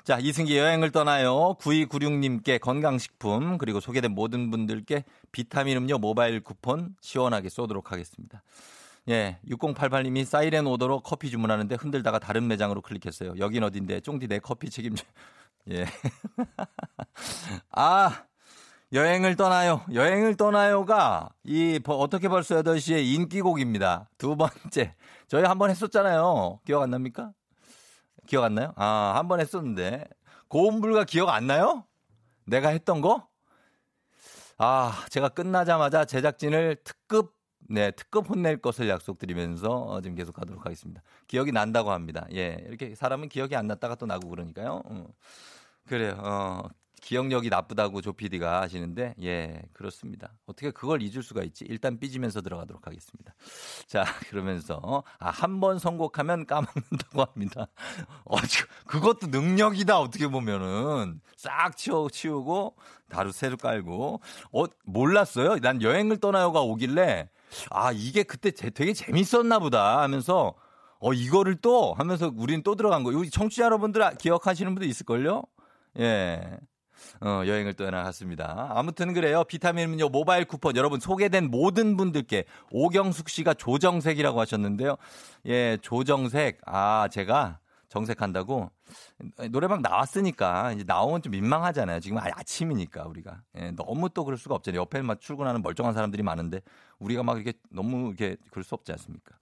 자, 0.03 0.17
이승기 0.19 0.57
여행을 0.57 0.91
떠나요. 0.91 1.55
9296님께 1.59 2.61
건강식품, 2.61 3.57
그리고 3.57 3.81
소개된 3.81 4.11
모든 4.11 4.49
분들께 4.49 5.03
비타민 5.33 5.75
음료 5.77 5.97
모바일 5.97 6.39
쿠폰 6.41 6.95
시원하게 7.01 7.49
쏘도록 7.49 7.91
하겠습니다. 7.91 8.41
예, 9.09 9.37
6088님이 9.49 10.23
사이렌 10.25 10.65
오더로 10.67 11.01
커피 11.01 11.29
주문하는데 11.29 11.75
흔들다가 11.75 12.19
다른 12.19 12.47
매장으로 12.47 12.81
클릭했어요. 12.81 13.35
여긴 13.37 13.63
어딘데? 13.63 13.99
쫑디 13.99 14.27
내 14.29 14.39
커피 14.39 14.69
책임져. 14.69 15.03
예. 15.71 15.85
아, 17.71 18.23
여행을 18.93 19.35
떠나요. 19.35 19.81
여행을 19.93 20.35
떠나요가 20.35 21.29
이 21.43 21.79
버- 21.83 21.95
어떻게 21.97 22.29
벌써 22.29 22.55
8시에 22.55 23.03
인기곡입니다. 23.03 24.09
두 24.17 24.35
번째. 24.37 24.95
저희 25.27 25.43
한 25.43 25.57
번 25.57 25.69
했었잖아요. 25.69 26.61
기억 26.65 26.83
안 26.83 26.91
납니까? 26.91 27.31
기억 28.27 28.45
안 28.45 28.55
나요? 28.55 28.73
아, 28.77 29.13
한 29.15 29.27
번 29.27 29.39
했었는데. 29.41 30.05
고음불가 30.47 31.03
기억 31.03 31.29
안 31.29 31.47
나요? 31.47 31.83
내가 32.45 32.69
했던 32.69 33.01
거? 33.01 33.27
아, 34.57 35.05
제가 35.09 35.29
끝나자마자 35.29 36.05
제작진을 36.05 36.77
특급 36.83 37.35
네, 37.69 37.91
특급 37.91 38.29
혼낼 38.29 38.61
것을 38.61 38.87
약속드리면서 38.87 39.69
어, 39.69 39.99
지금 40.01 40.15
계속 40.15 40.31
가도록 40.31 40.65
하겠습니다. 40.65 41.01
기억이 41.27 41.51
난다고 41.51 41.91
합니다. 41.91 42.25
예, 42.33 42.63
이렇게 42.65 42.95
사람은 42.95 43.27
기억이 43.27 43.57
안 43.57 43.67
났다가 43.67 43.95
또 43.95 44.05
나고 44.05 44.29
그러니까요. 44.29 44.81
어. 44.85 45.07
그래요. 45.85 46.15
어, 46.19 46.63
기억력이 47.11 47.47
나쁘다고 47.49 48.01
조 48.01 48.11
PD가 48.11 48.59
하시는데, 48.61 49.15
예, 49.23 49.61
그렇습니다. 49.71 50.33
어떻게 50.45 50.71
그걸 50.71 51.01
잊을 51.01 51.23
수가 51.23 51.41
있지? 51.43 51.63
일단 51.69 51.99
삐지면서 51.99 52.41
들어가도록 52.41 52.85
하겠습니다. 52.85 53.33
자, 53.87 54.03
그러면서, 54.29 55.03
아, 55.17 55.29
한 55.29 55.61
번 55.61 55.79
선곡하면 55.79 56.45
까먹는다고 56.45 57.23
합니다. 57.23 57.67
어, 58.25 58.35
저- 58.41 58.65
그것도 58.87 59.27
능력이다, 59.27 59.97
어떻게 60.01 60.27
보면은. 60.27 61.21
싹 61.37 61.77
치워, 61.77 62.09
치우고, 62.09 62.75
다루 63.07 63.31
새로 63.31 63.55
깔고. 63.55 64.19
어, 64.51 64.63
몰랐어요? 64.83 65.59
난 65.59 65.81
여행을 65.81 66.17
떠나요가 66.17 66.59
오길래, 66.59 67.29
아, 67.69 67.93
이게 67.93 68.23
그때 68.23 68.51
제- 68.51 68.69
되게 68.69 68.91
재밌었나 68.91 69.59
보다 69.59 70.01
하면서, 70.01 70.55
어, 70.99 71.13
이거를 71.13 71.55
또 71.61 71.93
하면서 71.93 72.29
우리는 72.35 72.63
또 72.63 72.75
들어간 72.75 73.03
거. 73.03 73.13
여기 73.13 73.29
청취자 73.29 73.63
여러분들 73.63 74.03
아- 74.03 74.11
기억하시는 74.11 74.75
분들 74.75 74.89
있을걸요? 74.89 75.43
예. 75.99 76.59
어, 77.21 77.43
여행을 77.45 77.73
떠나갔습니다. 77.73 78.71
아무튼 78.75 79.13
그래요. 79.13 79.43
비타민 79.43 79.89
음료 79.93 80.09
모바일 80.09 80.45
쿠폰 80.45 80.75
여러분 80.75 80.99
소개된 80.99 81.49
모든 81.49 81.97
분들께 81.97 82.45
오경숙 82.71 83.29
씨가 83.29 83.53
조정색이라고 83.55 84.39
하셨는데요. 84.39 84.97
예, 85.47 85.77
조정색. 85.81 86.59
아, 86.65 87.07
제가 87.11 87.59
정색한다고 87.89 88.69
노래방 89.51 89.81
나왔으니까 89.81 90.73
이제 90.73 90.83
나오면 90.85 91.21
좀 91.21 91.31
민망하잖아요. 91.31 91.99
지금 92.01 92.17
아- 92.17 92.23
아침이니까 92.33 93.05
우리가 93.05 93.41
예, 93.57 93.71
너무 93.71 94.09
또 94.09 94.25
그럴 94.25 94.37
수가 94.37 94.55
없잖아요. 94.55 94.81
옆에 94.81 95.01
막 95.01 95.19
출근하는 95.21 95.61
멀쩡한 95.61 95.93
사람들이 95.93 96.21
많은데 96.23 96.61
우리가 96.99 97.23
막 97.23 97.37
이렇게 97.37 97.53
너무 97.71 98.07
이렇게 98.07 98.35
그럴 98.51 98.63
수 98.63 98.75
없지 98.75 98.91
않습니까? 98.91 99.35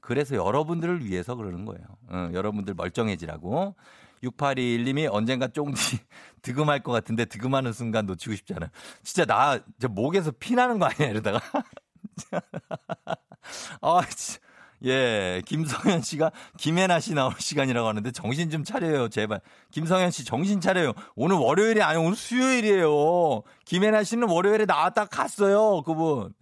그래서 0.00 0.34
여러분들을 0.34 1.04
위해서 1.04 1.34
그러는 1.34 1.66
거예요. 1.66 1.84
어, 2.08 2.30
여러분들 2.32 2.74
멀쩡해지라고. 2.74 3.74
6821님이 4.22 5.08
언젠가 5.10 5.48
쫑디 5.48 5.76
득음할 6.42 6.82
것 6.82 6.92
같은데 6.92 7.24
득음하는 7.24 7.72
순간 7.72 8.06
놓치고 8.06 8.34
싶지 8.34 8.54
않아요. 8.54 8.70
진짜 9.02 9.24
나, 9.24 9.58
저 9.78 9.88
목에서 9.88 10.32
피 10.38 10.54
나는 10.54 10.78
거 10.78 10.86
아니야, 10.86 11.08
이러다가. 11.08 11.40
아, 13.80 14.02
진짜. 14.08 14.40
예, 14.82 15.42
김성현 15.44 16.00
씨가 16.00 16.32
김혜나 16.56 17.00
씨 17.00 17.12
나올 17.12 17.34
시간이라고 17.38 17.86
하는데 17.86 18.10
정신 18.12 18.48
좀 18.48 18.64
차려요, 18.64 19.08
제발. 19.08 19.40
김성현 19.72 20.10
씨 20.10 20.24
정신 20.24 20.60
차려요. 20.60 20.94
오늘 21.14 21.36
월요일이 21.36 21.82
아니고 21.82 22.04
오늘 22.04 22.16
수요일이에요. 22.16 23.42
김혜나 23.66 24.04
씨는 24.04 24.28
월요일에 24.28 24.64
나왔다 24.64 25.04
갔어요, 25.04 25.82
그분. 25.82 26.32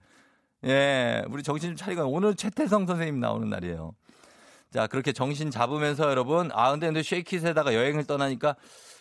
예, 0.65 1.23
우리 1.29 1.43
정신 1.43 1.71
좀 1.71 1.77
차리고 1.77 2.05
오늘 2.05 2.35
최태성 2.35 2.87
선생님 2.87 3.19
나오는 3.19 3.49
날이에요. 3.49 3.95
자, 4.73 4.87
그렇게 4.87 5.13
정신 5.13 5.51
잡으면서 5.51 6.11
여러분, 6.11 6.51
아, 6.53 6.71
근데, 6.71 6.87
근데 6.87 7.03
쉐이킷에다가 7.03 7.75
여행을 7.75 8.05
떠나니까, 8.05 8.55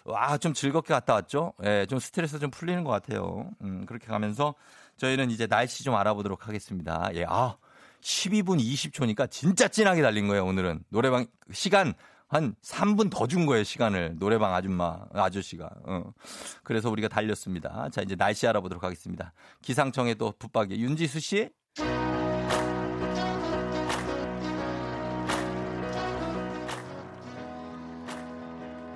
와, 0.05 0.37
좀 0.37 0.53
즐겁게 0.53 0.93
갔다 0.93 1.13
왔죠? 1.13 1.53
예, 1.65 1.85
좀 1.89 1.99
스트레스 1.99 2.39
좀 2.39 2.49
풀리는 2.49 2.83
것 2.85 2.91
같아요. 2.91 3.49
음, 3.61 3.85
그렇게 3.85 4.07
가면서 4.07 4.55
저희는 4.97 5.29
이제 5.31 5.45
날씨 5.47 5.83
좀 5.83 5.95
알아보도록 5.95 6.47
하겠습니다. 6.47 7.09
예, 7.15 7.25
아, 7.27 7.57
12분 8.01 8.59
20초니까 8.61 9.29
진짜 9.29 9.67
진하게 9.67 10.01
달린 10.01 10.27
거예요, 10.29 10.45
오늘은. 10.45 10.83
노래방 10.89 11.25
시간 11.51 11.93
한 12.29 12.55
3분 12.63 13.09
더 13.09 13.27
준 13.27 13.45
거예요, 13.45 13.63
시간을. 13.65 14.15
노래방 14.19 14.53
아줌마, 14.53 14.99
아저씨가. 15.13 15.69
어. 15.85 16.03
그래서 16.63 16.89
우리가 16.89 17.09
달렸습니다. 17.09 17.89
자, 17.91 18.01
이제 18.01 18.15
날씨 18.15 18.47
알아보도록 18.47 18.83
하겠습니다. 18.83 19.33
기상청에 19.61 20.13
또 20.13 20.33
붙박이 20.39 20.75
윤지수 20.79 21.19
씨? 21.19 21.49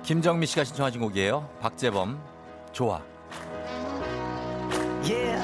김정미 0.02 0.46
씨가 0.46 0.64
신청하신 0.64 1.00
곡이에요. 1.00 1.48
박재범, 1.60 2.20
좋아. 2.72 3.00
Yeah, 5.04 5.42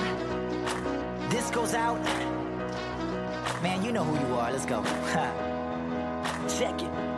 this 1.31 1.51
goes 1.53 1.75
out. 1.75 1.99
Man, 3.63 3.85
you 3.85 3.93
know 3.93 4.05
who 4.05 4.15
you 4.15 4.35
are. 4.39 4.53
Let's 4.53 4.67
go. 4.67 4.83
Check 6.49 6.81
it. 6.83 7.18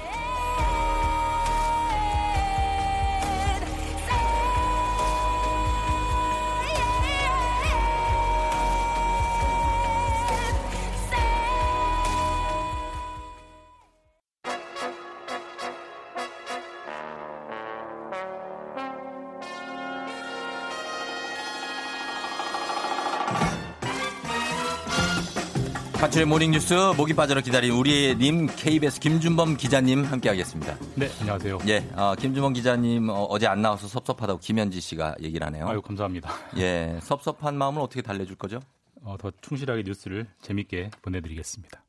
가출의 26.21 26.25
모닝뉴스 26.25 26.73
목이 26.97 27.13
빠져라 27.13 27.41
기다린 27.41 27.71
우리의 27.71 28.15
님 28.17 28.47
KBS 28.47 28.99
김준범 28.99 29.57
기자님 29.57 30.03
함께하겠습니다. 30.03 30.77
네, 30.95 31.09
안녕하세요. 31.19 31.59
예, 31.67 31.77
어, 31.95 32.15
김준범 32.15 32.53
기자님 32.53 33.09
어, 33.09 33.39
제안 33.39 33.61
나와서 33.61 33.87
섭섭하다고 33.87 34.39
김현지 34.39 34.79
씨가 34.81 35.15
얘기를 35.21 35.45
하네요. 35.47 35.67
아유, 35.67 35.81
감사합니다. 35.81 36.31
예, 36.57 36.99
섭섭한 37.01 37.57
마음을 37.57 37.81
어떻게 37.81 38.01
달래줄 38.01 38.35
거죠? 38.35 38.59
어, 39.03 39.15
더 39.19 39.31
충실하게 39.41 39.83
뉴스를 39.83 40.27
재밌게 40.41 40.91
보내드리겠습니다. 41.01 41.83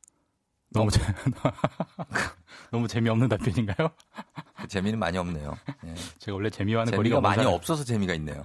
너무 0.71 0.89
재, 0.89 1.01
너무 2.71 2.87
재미없는 2.87 3.29
답변인가요? 3.29 3.89
그 4.55 4.67
재미는 4.67 4.97
많이 4.97 5.17
없네요. 5.17 5.55
예. 5.85 5.93
제가 6.17 6.35
원래 6.35 6.49
재미와는 6.49 6.95
거리가 6.95 7.21
많이 7.21 7.37
사람. 7.37 7.53
없어서 7.53 7.83
재미가 7.83 8.13
있네요. 8.15 8.43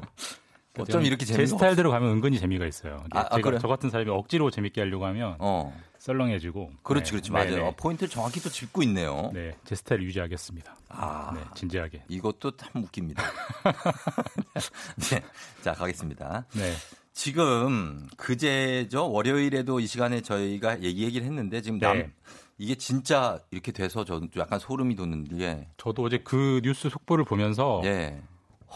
어쩜 0.79 1.05
이렇게 1.05 1.25
제 1.25 1.35
재미가 1.35 1.49
스타일대로 1.49 1.91
가면 1.91 2.11
은근히 2.11 2.39
재미가 2.39 2.67
있어요. 2.67 3.05
아, 3.11 3.21
아, 3.21 3.23
제가 3.31 3.41
그래요? 3.41 3.59
저 3.61 3.69
같은 3.69 3.91
사람이 3.91 4.11
억지로 4.11 4.51
재밌게 4.51 4.81
하려고 4.81 5.07
하면 5.07 5.37
어, 5.39 5.73
썰렁해지고. 5.99 6.71
그렇지, 6.83 7.05
네, 7.05 7.11
그렇지, 7.11 7.31
네, 7.31 7.33
맞아요. 7.33 7.57
네. 7.57 7.61
어, 7.63 7.75
포인트를 7.77 8.09
정확히 8.09 8.41
또 8.41 8.49
짚고 8.49 8.83
있네요. 8.85 9.31
네, 9.33 9.55
제 9.65 9.75
스타일 9.75 10.03
유지하겠습니다. 10.03 10.77
아, 10.89 11.33
네, 11.35 11.41
진지하게. 11.55 12.05
이것도 12.09 12.57
참 12.57 12.85
웃깁니다. 12.85 13.23
네, 15.11 15.23
자 15.63 15.73
가겠습니다. 15.73 16.47
네, 16.55 16.73
지금 17.13 18.07
그제죠 18.17 19.11
월요일에도 19.11 19.81
이 19.81 19.87
시간에 19.87 20.21
저희가 20.21 20.83
얘기 20.83 21.05
얘기를 21.05 21.27
했는데 21.27 21.61
지금 21.61 21.79
남 21.79 21.99
네. 21.99 22.11
이게 22.59 22.75
진짜 22.75 23.39
이렇게 23.51 23.73
돼서 23.73 24.05
저는 24.05 24.31
좀 24.33 24.41
약간 24.41 24.59
소름이 24.59 24.97
돋는 24.97 25.25
게 25.25 25.69
저도 25.77 26.03
어제 26.03 26.19
그 26.19 26.61
뉴스 26.63 26.89
속보를 26.89 27.25
보면서 27.25 27.81
예. 27.85 28.21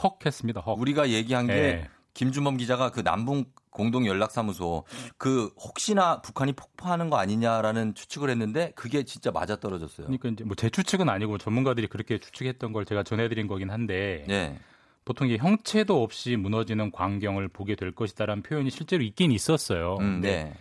헉 0.03 0.18
했습니다. 0.24 0.62
헉. 0.66 0.78
우리가 0.78 1.11
얘기한 1.11 1.47
게 1.47 1.53
네. 1.55 1.88
김준범 2.14 2.59
기자가 2.59 2.90
그 2.90 3.03
남북 3.03 3.53
공동 3.70 4.07
연락사무소 4.07 4.84
그 5.16 5.51
혹시나 5.57 6.20
북한이 6.20 6.53
폭파하는 6.53 7.09
거 7.09 7.16
아니냐라는 7.16 7.95
추측을 7.95 8.28
했는데 8.28 8.72
그게 8.76 9.03
진짜 9.05 9.30
맞아 9.30 9.57
떨어졌어요. 9.57 10.07
그러니까 10.09 10.28
이제 10.28 10.45
뭐 10.45 10.55
제 10.57 10.68
추측은 10.68 11.09
아니고 11.09 11.38
전문가들이 11.38 11.86
그렇게 11.86 12.18
추측했던 12.18 12.72
걸 12.72 12.84
제가 12.84 13.03
전해드린 13.03 13.47
거긴 13.47 13.70
한데 13.70 14.26
예. 14.28 14.59
보통 15.07 15.26
이게 15.26 15.38
형체도 15.38 16.03
없이 16.03 16.36
무너지는 16.36 16.93
광경을 16.93 17.49
보게 17.49 17.74
될 17.74 17.93
것이다라는 17.93 18.43
표현이 18.43 18.70
실제로 18.70 19.03
있긴 19.03 19.32
있었어요. 19.32 19.97
음, 20.01 20.20
네. 20.20 20.53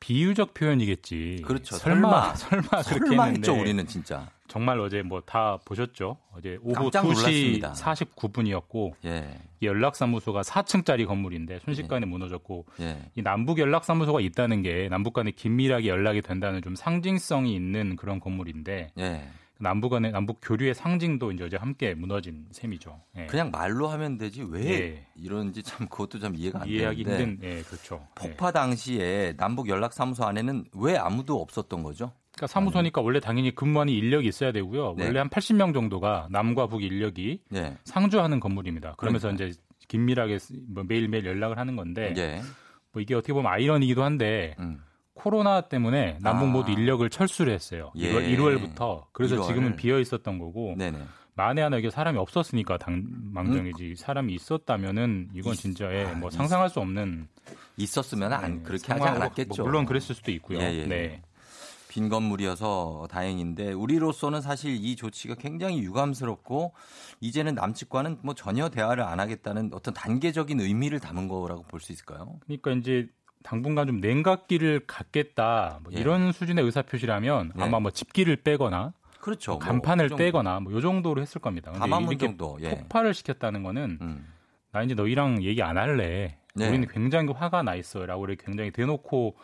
비유적 0.00 0.54
표현이겠지. 0.54 1.42
그렇죠. 1.44 1.76
설마 1.76 2.34
설마. 2.34 2.62
설마 2.72 2.82
그렇게 2.82 3.06
설마 3.08 3.24
했는데 3.24 3.50
했죠, 3.50 3.60
우리는 3.60 3.86
진짜. 3.86 4.30
정말 4.46 4.80
어제 4.80 5.02
뭐 5.02 5.20
다 5.20 5.58
보셨죠? 5.64 6.16
어제 6.34 6.56
오후 6.62 6.90
깜짝 6.90 7.02
2시 7.04 7.06
놀랐습니다. 7.60 7.72
49분이었고 7.72 8.94
예. 9.04 9.38
이 9.60 9.66
연락사무소가 9.66 10.40
4층짜리 10.42 11.06
건물인데 11.06 11.58
순식간에 11.64 12.06
무너졌고 12.06 12.64
예. 12.80 13.10
이 13.14 13.22
남북 13.22 13.58
연락사무소가 13.58 14.20
있다는 14.20 14.62
게 14.62 14.88
남북 14.88 15.12
간에 15.12 15.32
긴밀하게 15.32 15.88
연락이 15.88 16.22
된다는 16.22 16.62
좀 16.62 16.74
상징성이 16.76 17.54
있는 17.54 17.96
그런 17.96 18.20
건물인데 18.20 18.92
예. 18.98 19.28
남북 19.60 19.90
간의 19.90 20.12
남북 20.12 20.38
교류의 20.42 20.74
상징도 20.74 21.32
이제 21.32 21.44
어제 21.44 21.56
함께 21.56 21.94
무너진 21.94 22.46
셈이죠. 22.52 23.00
예. 23.16 23.26
그냥 23.26 23.50
말로 23.50 23.88
하면 23.88 24.16
되지 24.18 24.44
왜 24.48 24.64
예. 24.70 25.06
이런지 25.16 25.62
참 25.62 25.88
그것도 25.88 26.20
참 26.20 26.34
이해가 26.36 26.62
안 26.62 26.68
이해하기 26.68 27.04
되는데 27.04 27.22
힘든 27.24 27.48
예, 27.48 27.62
그렇죠. 27.62 28.06
예. 28.22 28.28
폭파 28.28 28.52
당시에 28.52 29.34
남북 29.36 29.68
연락 29.68 29.92
사무소 29.92 30.24
안에는 30.24 30.64
왜 30.74 30.96
아무도 30.96 31.40
없었던 31.40 31.82
거죠? 31.82 32.12
그러니까 32.36 32.46
사무소니까 32.52 33.00
원래 33.00 33.18
당연히 33.18 33.52
근무하는 33.52 33.92
인력이 33.92 34.28
있어야 34.28 34.52
되고요. 34.52 34.94
네. 34.96 35.06
원래 35.06 35.18
한 35.18 35.28
80명 35.28 35.74
정도가 35.74 36.28
남과 36.30 36.68
북 36.68 36.82
인력이 36.84 37.40
예. 37.54 37.76
상주하는 37.84 38.38
건물입니다. 38.38 38.94
그러면서 38.96 39.26
그러니까요. 39.26 39.48
이제 39.48 39.60
긴밀하게 39.88 40.38
쓰- 40.38 40.52
뭐 40.68 40.84
매일매일 40.86 41.24
연락을 41.26 41.58
하는 41.58 41.74
건데 41.74 42.14
예. 42.16 42.40
뭐 42.92 43.02
이게 43.02 43.14
어떻게 43.16 43.32
보면 43.32 43.50
아이러니이기도 43.52 44.04
한데 44.04 44.54
음. 44.60 44.80
코로나 45.18 45.62
때문에 45.62 46.18
남북 46.20 46.46
아. 46.46 46.50
모두 46.50 46.70
인력을 46.70 47.08
철수를 47.10 47.52
했어요. 47.52 47.90
예. 47.96 48.12
1월, 48.12 48.36
1월부터. 48.36 49.04
그래서 49.12 49.34
1월. 49.36 49.46
지금은 49.48 49.76
비어 49.76 49.98
있었던 49.98 50.38
거고 50.38 50.74
네네. 50.78 50.98
만에 51.34 51.60
하나 51.62 51.76
이게 51.76 51.90
사람이 51.90 52.18
없었으니까 52.18 52.78
당 52.78 53.04
망정이지 53.32 53.96
사람이 53.96 54.32
있었다면은 54.34 55.30
이건 55.34 55.54
진짜 55.54 55.92
예, 55.92 56.04
뭐 56.14 56.30
상상할 56.30 56.68
수 56.68 56.80
없는 56.80 57.28
있었으면 57.76 58.32
안 58.32 58.58
네, 58.58 58.62
그렇게 58.62 58.92
하지 58.92 59.04
않았겠죠. 59.04 59.62
뭐 59.62 59.66
물론 59.66 59.86
그랬을 59.86 60.14
수도 60.14 60.30
있고요. 60.32 60.58
예, 60.60 60.72
예. 60.74 60.86
네. 60.86 61.22
빈 61.88 62.08
건물이어서 62.08 63.08
다행인데 63.10 63.72
우리로서는 63.72 64.40
사실 64.40 64.72
이 64.76 64.94
조치가 64.94 65.36
굉장히 65.36 65.78
유감스럽고 65.82 66.74
이제는 67.20 67.54
남측과는 67.54 68.18
뭐 68.22 68.34
전혀 68.34 68.68
대화를 68.68 69.02
안 69.04 69.20
하겠다는 69.20 69.70
어떤 69.72 69.94
단계적인 69.94 70.60
의미를 70.60 71.00
담은 71.00 71.28
거라고 71.28 71.62
볼 71.62 71.80
수 71.80 71.92
있을까요? 71.92 72.36
그러니까 72.44 72.72
이제 72.72 73.08
당분간 73.48 73.86
좀 73.86 74.00
냉각기를 74.00 74.80
갖겠다 74.86 75.80
뭐 75.82 75.90
예. 75.96 76.00
이런 76.00 76.32
수준의 76.32 76.62
의사 76.64 76.82
표시라면 76.82 77.52
네. 77.54 77.64
아마 77.64 77.80
뭐 77.80 77.90
집기를 77.90 78.36
빼거나 78.36 78.92
그렇죠. 79.20 79.52
뭐뭐 79.52 79.58
간판을 79.64 80.04
그 80.04 80.08
정도. 80.10 80.22
떼거나 80.24 80.60
뭐 80.60 80.72
요 80.74 80.80
정도로 80.82 81.22
했을 81.22 81.40
겁니다. 81.40 81.72
근데 81.72 81.86
이렇게 81.86 82.26
정도, 82.26 82.58
예. 82.60 82.70
폭발을 82.70 83.14
시켰다는 83.14 83.62
거는 83.62 83.98
음. 84.02 84.26
나 84.70 84.82
이제 84.82 84.94
너희랑 84.94 85.42
얘기 85.44 85.62
안 85.62 85.78
할래. 85.78 86.36
네. 86.54 86.68
우리는 86.68 86.86
굉장히 86.88 87.32
화가 87.32 87.62
나 87.62 87.74
있어라고 87.74 88.26
이렇게 88.26 88.44
굉장히 88.44 88.70
대놓고 88.70 89.36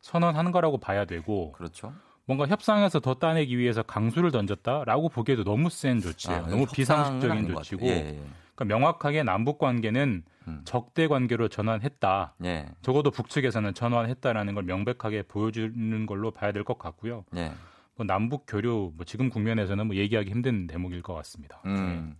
선언한 0.00 0.52
거라고 0.52 0.78
봐야 0.78 1.04
되고 1.04 1.52
그렇죠. 1.52 1.92
뭔가 2.24 2.46
협상에서 2.46 3.00
더 3.00 3.14
따내기 3.14 3.58
위해서 3.58 3.82
강수를 3.82 4.30
던졌다라고 4.30 5.10
보기에도 5.10 5.44
너무 5.44 5.68
센 5.68 6.00
조치예요. 6.00 6.44
아, 6.44 6.48
너무 6.48 6.64
비상식적인 6.66 7.48
조치고. 7.48 7.86
예, 7.86 7.90
예. 7.90 8.20
그러니까 8.60 8.64
명확하게 8.64 9.22
남북 9.22 9.58
관계는 9.58 10.22
음. 10.48 10.60
적대 10.64 11.08
관계로 11.08 11.48
전환했다. 11.48 12.34
예. 12.44 12.66
적어도 12.82 13.10
북측에서는 13.10 13.72
전환했다라는 13.72 14.54
걸 14.54 14.64
명백하게 14.64 15.22
보여주는 15.22 16.06
걸로 16.06 16.30
봐야 16.30 16.52
될 16.52 16.60
것 16.64 16.78
같고요. 16.78 17.24
예. 17.36 17.52
뭐 17.96 18.04
남북 18.06 18.44
교류 18.46 18.92
뭐 18.96 19.04
지금 19.06 19.30
국면에서는 19.30 19.86
뭐 19.86 19.96
얘기하기 19.96 20.30
힘든 20.30 20.66
대목일 20.66 21.00
것 21.02 21.14
같습니다. 21.14 21.60
음. 21.64 22.14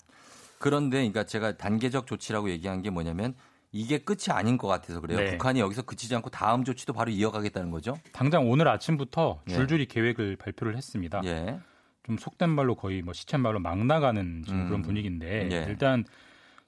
그런데 0.58 0.98
그러니까 0.98 1.24
제가 1.24 1.56
단계적 1.58 2.06
조치라고 2.06 2.48
얘기한 2.50 2.80
게 2.82 2.88
뭐냐면 2.90 3.34
이게 3.72 3.98
끝이 3.98 4.30
아닌 4.30 4.56
것 4.56 4.66
같아서 4.66 5.00
그래요. 5.00 5.18
네. 5.18 5.30
북한이 5.32 5.60
여기서 5.60 5.82
그치지 5.82 6.14
않고 6.16 6.30
다음 6.30 6.64
조치도 6.64 6.92
바로 6.94 7.10
이어가겠다는 7.10 7.70
거죠. 7.70 7.96
당장 8.12 8.50
오늘 8.50 8.66
아침부터 8.68 9.42
예. 9.48 9.52
줄줄이 9.52 9.86
계획을 9.86 10.36
발표를 10.36 10.76
했습니다. 10.76 11.20
예. 11.24 11.60
좀 12.04 12.16
속된 12.16 12.48
말로 12.48 12.74
거의 12.74 13.02
뭐 13.02 13.12
시쳇말로 13.12 13.60
막 13.60 13.78
나가는 13.84 14.42
음. 14.48 14.66
그런 14.66 14.82
분위기인데 14.82 15.48
예. 15.52 15.66
일단 15.68 16.04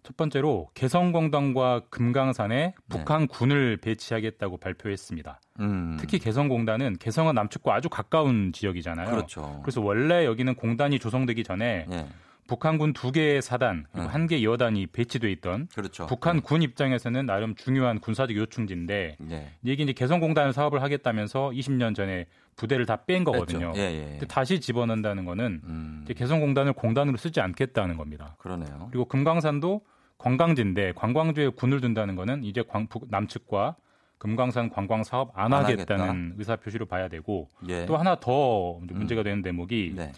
첫 0.02 0.16
번째로 0.16 0.68
개성공단과 0.74 1.82
금강산에 1.90 2.74
북한 2.88 3.28
군을 3.28 3.76
배치하겠다고 3.76 4.56
발표했습니다. 4.56 5.40
네. 5.58 5.64
음. 5.64 5.96
특히 6.00 6.18
개성공단은 6.18 6.96
개성은 6.98 7.34
남측과 7.34 7.74
아주 7.74 7.88
가까운 7.88 8.52
지역이잖아요. 8.52 9.10
그렇죠. 9.10 9.60
그래서 9.62 9.80
원래 9.80 10.24
여기는 10.24 10.54
공단이 10.56 10.98
조성되기 10.98 11.44
전에 11.44 11.86
예. 11.90 12.06
북한군 12.48 12.92
두 12.92 13.12
개의 13.12 13.40
사단 13.40 13.86
그리고 13.92 14.08
음. 14.08 14.12
한개 14.12 14.42
여단이 14.42 14.88
배치돼 14.88 15.30
있던 15.32 15.68
그렇죠. 15.74 16.06
북한 16.06 16.40
군 16.40 16.62
입장에서는 16.62 17.24
나름 17.24 17.54
중요한 17.54 18.00
군사적 18.00 18.36
요충지인데 18.36 19.16
예. 19.30 19.52
이게 19.62 19.82
이제 19.84 19.92
개성공단 19.92 20.52
사업을 20.52 20.82
하겠다면서 20.82 21.52
20년 21.54 21.94
전에 21.94 22.26
부대를 22.56 22.86
다 22.86 22.96
뺀 23.06 23.24
거거든요. 23.24 23.72
예, 23.76 23.80
예. 23.80 24.04
근데 24.12 24.26
다시 24.26 24.60
집어넣는다는 24.60 25.24
거는 25.24 25.60
음. 25.64 26.04
개성공단을 26.14 26.72
공단으로 26.74 27.16
쓰지 27.16 27.40
않겠다는 27.40 27.96
겁니다. 27.96 28.36
그러네요. 28.38 28.88
그리고 28.90 29.06
금강산도 29.06 29.80
관광지인데 30.18 30.92
관광지에 30.92 31.48
군을 31.48 31.80
둔다는 31.80 32.14
거는 32.14 32.44
이제 32.44 32.62
광, 32.66 32.86
북, 32.86 33.06
남측과 33.10 33.76
금강산 34.18 34.70
관광 34.70 35.02
사업 35.02 35.36
안, 35.36 35.52
안 35.52 35.64
하겠다는 35.64 36.34
의사 36.38 36.54
표시로 36.56 36.86
봐야 36.86 37.08
되고 37.08 37.48
예. 37.68 37.86
또 37.86 37.96
하나 37.96 38.14
더 38.20 38.78
문제가 38.82 39.24
되는 39.24 39.42
대목이 39.42 39.94
네. 39.96 40.12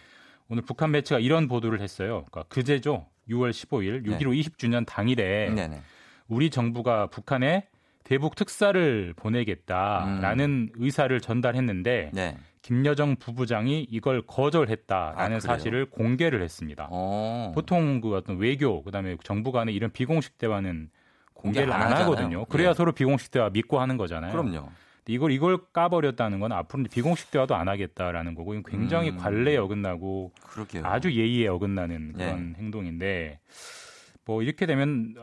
오늘 0.48 0.62
북한 0.62 0.90
매체가 0.90 1.20
이런 1.20 1.48
보도를 1.48 1.80
했어요. 1.80 2.26
그러니까 2.30 2.44
그제죠. 2.48 3.06
6월 3.30 3.50
15일 3.50 4.04
6.15 4.04 4.38
20주년 4.42 4.84
당일에 4.86 5.48
네, 5.48 5.68
네. 5.68 5.80
우리 6.28 6.50
정부가 6.50 7.06
북한에 7.06 7.66
대북 8.04 8.34
특사를 8.36 9.14
보내겠다라는 9.16 10.70
의사를 10.76 11.18
전달했는데 11.20 12.10
네. 12.12 12.36
김여정 12.62 13.16
부부장이 13.16 13.86
이걸 13.90 14.22
거절했다라는 14.22 15.36
아? 15.36 15.40
사실을 15.40 15.86
공개를 15.86 16.42
했습니다. 16.42 16.88
어. 16.90 17.52
보통 17.54 18.00
그 18.00 18.14
어떤 18.14 18.38
외교 18.38 18.82
그다음에 18.82 19.16
정부 19.22 19.52
간의 19.52 19.74
이런 19.74 19.90
비공식 19.90 20.38
대화는 20.38 20.90
공개를 21.34 21.68
공개 21.68 21.84
안 21.84 21.92
안. 21.92 22.02
하거든요. 22.02 22.44
그래야 22.46 22.70
예. 22.70 22.74
서로 22.74 22.92
비공식 22.92 23.30
대화 23.30 23.50
믿고 23.50 23.80
하는 23.80 23.96
거잖아요. 23.96 24.32
그럼요. 24.32 24.68
이걸 25.06 25.32
이걸 25.32 25.58
까버렸다는 25.72 26.40
건 26.40 26.52
앞으로 26.52 26.84
비공식 26.90 27.30
대화도 27.30 27.54
안 27.54 27.68
하겠다라는 27.68 28.34
거고 28.34 28.54
이건 28.54 28.62
굉장히 28.70 29.10
음. 29.10 29.18
관례에 29.18 29.56
어긋나고 29.58 30.32
그러게요. 30.42 30.82
아주 30.86 31.12
예의에 31.12 31.48
어긋나는 31.48 32.12
네. 32.16 32.24
그런 32.24 32.54
행동인데 32.56 33.40
뭐 34.24 34.42
이렇게 34.42 34.64
되면 34.64 35.14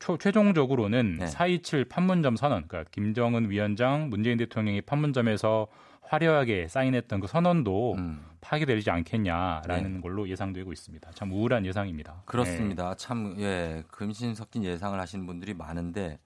초, 0.00 0.16
최종적으로는 0.16 1.18
네. 1.20 1.26
4.27 1.26 1.88
판문점 1.88 2.34
선언, 2.34 2.66
그러니까 2.66 2.90
김정은 2.90 3.50
위원장, 3.50 4.08
문재인 4.08 4.38
대통령이 4.38 4.80
판문점에서 4.80 5.68
화려하게 6.02 6.66
사인했던 6.66 7.20
그 7.20 7.28
선언도 7.28 7.94
음. 7.94 8.24
파기되지 8.40 8.90
않겠냐라는 8.90 10.00
걸로 10.00 10.28
예상되고 10.28 10.72
있습니다. 10.72 11.10
참 11.14 11.30
우울한 11.30 11.64
예상입니다. 11.66 12.12
네. 12.12 12.18
그렇습니다. 12.24 12.94
참, 12.96 13.36
예, 13.38 13.84
금신 13.88 14.34
섞인 14.34 14.64
예상을 14.64 14.98
하시는 14.98 15.24
분들이 15.26 15.54
많은데, 15.54 16.18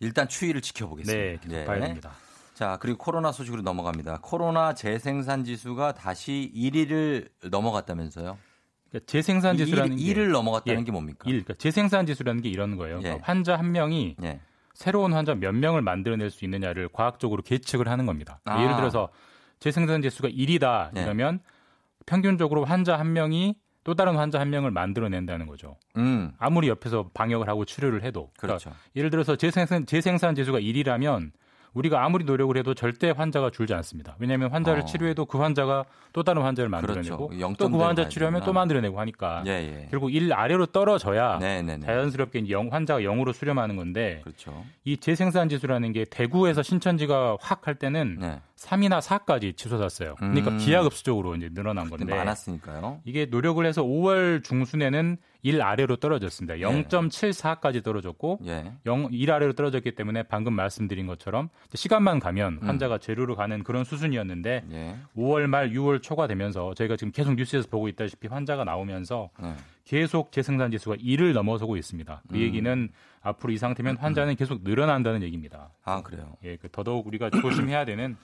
일단 0.00 0.28
추이를 0.28 0.62
지켜보겠습니다. 0.62 1.22
네, 1.22 1.38
계속 1.42 1.66
봐야 1.66 1.80
됩니다. 1.80 2.12
자, 2.54 2.78
그리고 2.80 2.96
코로나 2.96 3.32
소식으로 3.32 3.60
넘어갑니다. 3.62 4.20
코로나 4.22 4.72
재생산 4.72 5.44
지수가 5.44 5.92
다시 5.92 6.50
1위를 6.54 7.28
넘어갔다면서요? 7.50 8.38
그러니까 8.96 9.06
재생산 9.06 9.56
지수라는 9.56 9.96
게 9.96 10.02
1을 10.02 10.30
넘어갔다는 10.30 10.80
예, 10.80 10.84
게 10.84 10.92
뭡니까? 10.92 11.18
일, 11.24 11.42
그러니까 11.42 11.54
재생산 11.54 12.06
지수라는 12.06 12.42
게 12.42 12.48
이런 12.48 12.76
거예요. 12.76 12.98
예. 12.98 13.02
그러니까 13.02 13.26
환자 13.26 13.56
한 13.56 13.72
명이 13.72 14.16
예. 14.22 14.40
새로운 14.74 15.12
환자 15.12 15.34
몇 15.34 15.54
명을 15.54 15.82
만들어낼 15.82 16.30
수 16.30 16.44
있느냐를 16.44 16.88
과학적으로 16.92 17.42
계측을 17.42 17.88
하는 17.88 18.06
겁니다. 18.06 18.40
아. 18.44 18.62
예를 18.62 18.76
들어서 18.76 19.08
재생산 19.58 20.02
지수가 20.02 20.28
1이다 20.28 20.90
네. 20.92 21.02
이러면 21.02 21.40
평균적으로 22.04 22.64
환자 22.64 22.98
한 22.98 23.12
명이 23.12 23.56
또 23.84 23.94
다른 23.94 24.16
환자 24.16 24.40
한 24.40 24.50
명을 24.50 24.70
만들어낸다는 24.72 25.46
거죠. 25.46 25.76
음, 25.96 26.32
아무리 26.38 26.68
옆에서 26.68 27.10
방역을 27.14 27.48
하고 27.48 27.64
치료를 27.64 28.02
해도. 28.02 28.30
그러니까 28.36 28.58
그렇죠. 28.58 28.76
예를 28.96 29.10
들어서 29.10 29.36
재생산, 29.36 29.86
재생산 29.86 30.34
지수가 30.34 30.60
1이라면 30.60 31.30
우리가 31.76 32.02
아무리 32.04 32.24
노력을 32.24 32.56
해도 32.56 32.72
절대 32.74 33.10
환자가 33.10 33.50
줄지 33.50 33.74
않습니다. 33.74 34.16
왜냐하면 34.18 34.50
환자를 34.50 34.80
어. 34.82 34.84
치료해도 34.86 35.26
그 35.26 35.38
환자가 35.38 35.84
또 36.14 36.22
다른 36.22 36.40
환자를 36.42 36.70
만들어내고 36.70 37.28
그렇죠. 37.28 37.34
또그 37.34 37.36
0점대로 37.70 37.80
환자 37.80 38.08
치료하면 38.08 38.42
또. 38.44 38.52
만들어내고 38.54 38.98
하니까 38.98 39.42
예, 39.46 39.50
예. 39.50 39.88
결국 39.90 40.14
1 40.14 40.32
아래로 40.32 40.66
떨어져야 40.66 41.38
네 41.38 41.60
네 41.62 41.76
네. 41.76 41.86
자연스럽게 41.86 42.38
이제 42.40 42.52
영- 42.54 42.68
환자가 42.72 43.00
0으로 43.00 43.34
수렴하는 43.34 43.76
건데 43.76 44.20
그렇죠. 44.24 44.64
이 44.84 44.96
재생산 44.96 45.50
지수라는 45.50 45.92
게 45.92 46.06
대구에서 46.06 46.62
신천지가 46.62 47.36
확 47.40 47.66
할 47.66 47.74
때는 47.74 48.18
네. 48.56 48.66
3이나 48.68 49.00
4까지 49.00 49.56
치솟았어요. 49.56 50.14
그러니까 50.16 50.50
음. 50.50 50.58
기하급수적으로 50.58 51.36
이제 51.36 51.50
늘어난 51.52 51.90
건데 51.90 52.14
많았으니까요. 52.14 53.02
이게 53.04 53.26
노력을 53.26 53.64
해서 53.64 53.82
5월 53.82 54.42
중순에는 54.42 55.18
1 55.42 55.62
아래로 55.62 55.96
떨어졌습니다. 55.96 56.54
0.74까지 56.56 57.84
떨어졌고 57.84 58.40
예. 58.46 58.72
0, 58.84 59.10
1 59.12 59.30
아래로 59.30 59.52
떨어졌기 59.52 59.94
때문에 59.94 60.24
방금 60.24 60.54
말씀드린 60.54 61.06
것처럼 61.06 61.50
시간만 61.74 62.18
가면 62.18 62.60
음. 62.62 62.68
환자가 62.68 62.98
제로로 62.98 63.36
가는 63.36 63.62
그런 63.62 63.84
수준이었는데 63.84 64.64
예. 64.72 64.96
5월 65.16 65.46
말 65.46 65.70
6월 65.70 66.02
초가 66.02 66.26
되면서 66.26 66.74
저희가 66.74 66.96
지금 66.96 67.12
계속 67.12 67.34
뉴스에서 67.34 67.68
보고 67.68 67.88
있다시피 67.88 68.26
환자가 68.26 68.64
나오면서 68.64 69.30
네. 69.40 69.54
계속 69.84 70.32
재생산 70.32 70.72
지수가 70.72 70.96
1을 70.96 71.32
넘어서고 71.32 71.76
있습니다. 71.76 72.22
그 72.28 72.34
음. 72.34 72.40
얘기는 72.40 72.88
앞으로 73.20 73.52
이 73.52 73.58
상태면 73.58 73.98
환자는 73.98 74.34
계속 74.36 74.62
늘어난다는 74.64 75.22
얘기입니다. 75.22 75.70
아 75.84 76.02
그래요. 76.02 76.36
예, 76.44 76.56
그 76.56 76.68
더더욱 76.70 77.06
우리가 77.06 77.30
조심해야 77.30 77.84
되는 77.84 78.16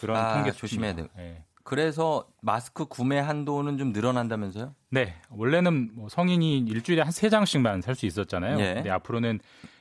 그런 0.00 0.16
아, 0.16 0.34
통계 0.34 0.52
조심해야. 0.52 0.94
돼요. 0.94 1.06
예. 1.18 1.42
그래서 1.64 2.26
마스크 2.40 2.86
구매 2.86 3.18
한도는 3.18 3.76
좀 3.76 3.92
늘어난다면서요? 3.92 4.74
네, 4.90 5.14
원래는 5.30 5.90
뭐 5.94 6.08
성인이 6.08 6.60
일주일에 6.60 7.02
한 7.02 7.12
세 7.12 7.28
장씩만 7.28 7.82
살 7.82 7.94
수 7.94 8.06
있었잖아요. 8.06 8.58
예. 8.60 8.74
근데 8.74 8.90
앞으로는 8.90 9.40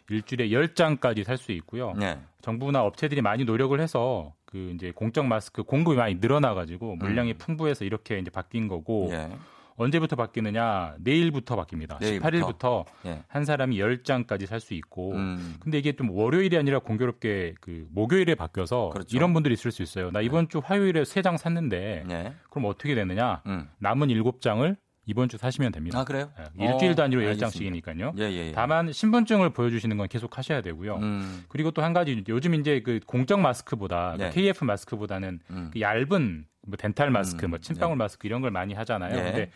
일주일에 0.09 0.51
열 0.51 0.73
장까지 0.73 1.23
살 1.23 1.37
수 1.37 1.51
있고요. 1.53 1.93
네. 1.93 2.19
정부나 2.41 2.83
업체들이 2.83 3.21
많이 3.21 3.45
노력을 3.45 3.79
해서 3.79 4.33
그 4.45 4.71
이제 4.75 4.91
공적 4.91 5.25
마스크 5.25 5.63
공급이 5.63 5.95
많이 5.97 6.15
늘어나 6.15 6.53
가지고 6.53 6.95
물량이 6.97 7.31
음. 7.33 7.37
풍부해서 7.37 7.85
이렇게 7.85 8.19
이제 8.19 8.29
바뀐 8.31 8.67
거고 8.67 9.09
예. 9.11 9.29
언제부터 9.77 10.15
바뀌느냐? 10.15 10.95
내일부터 10.99 11.55
바뀝니다. 11.55 11.99
내일부터. 12.01 12.29
18일부터 12.29 12.85
예. 13.05 13.23
한 13.27 13.45
사람이 13.45 13.79
열 13.79 14.03
장까지 14.03 14.45
살 14.47 14.59
수 14.59 14.73
있고. 14.73 15.13
음. 15.13 15.55
근데 15.59 15.77
이게 15.77 15.93
좀 15.95 16.09
월요일이 16.09 16.57
아니라 16.57 16.79
공교롭게 16.79 17.53
그 17.61 17.87
목요일에 17.91 18.33
바뀌어서 18.35 18.89
그렇죠. 18.89 19.15
이런 19.15 19.33
분들이 19.33 19.53
있을 19.53 19.71
수 19.71 19.83
있어요. 19.83 20.09
나 20.11 20.19
이번 20.21 20.49
주 20.49 20.59
화요일에 20.63 21.05
세장 21.05 21.37
샀는데 21.37 22.03
네. 22.07 22.33
그럼 22.49 22.65
어떻게 22.65 22.95
되느냐? 22.95 23.41
음. 23.45 23.69
남은 23.77 24.09
일곱 24.09 24.41
장을 24.41 24.75
이번 25.05 25.29
주 25.29 25.37
사시면 25.37 25.71
됩니다. 25.71 25.99
아 25.99 26.03
그래요? 26.03 26.29
예, 26.59 26.65
일주일 26.65 26.91
어, 26.91 26.95
단위로 26.95 27.21
열 27.21 27.29
알겠습니다. 27.29 27.49
장씩이니까요. 27.51 28.13
예, 28.17 28.23
예, 28.23 28.47
예. 28.47 28.51
다만 28.51 28.91
신분증을 28.91 29.51
보여주시는 29.51 29.95
건 29.95 30.07
계속 30.09 30.37
하셔야 30.37 30.61
되고요. 30.61 30.95
음. 30.97 31.45
그리고 31.47 31.71
또 31.71 31.81
한 31.81 31.93
가지 31.93 32.21
요즘 32.27 32.55
이제 32.55 32.81
그 32.81 32.99
공적 33.05 33.39
마스크보다 33.39 34.15
네. 34.17 34.31
KF 34.31 34.65
마스크보다는 34.65 35.39
음. 35.51 35.69
그 35.71 35.79
얇은 35.79 36.45
뭐 36.67 36.77
덴탈 36.77 37.09
마스크, 37.09 37.45
음, 37.45 37.51
뭐 37.51 37.59
침방울 37.59 37.97
네. 37.97 38.03
마스크 38.03 38.27
이런 38.27 38.41
걸 38.41 38.51
많이 38.51 38.73
하잖아요. 38.73 39.15
네. 39.15 39.23
근데 39.23 39.51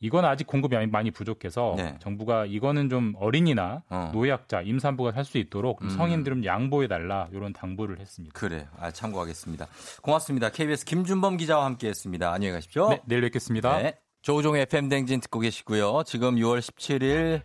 이건 0.00 0.24
아직 0.24 0.46
공급이 0.46 0.74
많이- 0.76 0.86
많이 0.86 1.10
부족해서 1.10 1.74
네. 1.76 1.96
정부가 2.00 2.46
이거는 2.46 2.88
좀 2.90 3.14
어린이나 3.18 3.82
어. 3.88 4.10
노약자, 4.12 4.60
임산부가 4.60 5.12
살 5.12 5.24
수 5.24 5.38
있도록 5.38 5.80
좀 5.80 5.88
음. 5.90 5.96
성인들은 5.96 6.44
양보해 6.44 6.88
달라 6.88 7.28
이런 7.32 7.52
당부를 7.52 8.00
했습니다. 8.00 8.38
그래요. 8.38 8.66
아, 8.78 8.90
참고하겠습니다. 8.90 9.66
고맙습니다. 10.02 10.50
KBS 10.50 10.84
김준범 10.84 11.36
기자와 11.38 11.64
함께했습니다. 11.64 12.32
안녕히 12.32 12.52
가십시오. 12.54 12.88
네, 12.90 13.00
내일 13.06 13.22
뵙겠습니다. 13.22 13.78
네. 13.78 13.98
조우종의 14.22 14.62
FM 14.62 14.88
대행진 14.88 15.20
듣고 15.20 15.40
계시고요. 15.40 16.02
지금 16.06 16.36
6월 16.36 16.58
17일. 16.60 17.42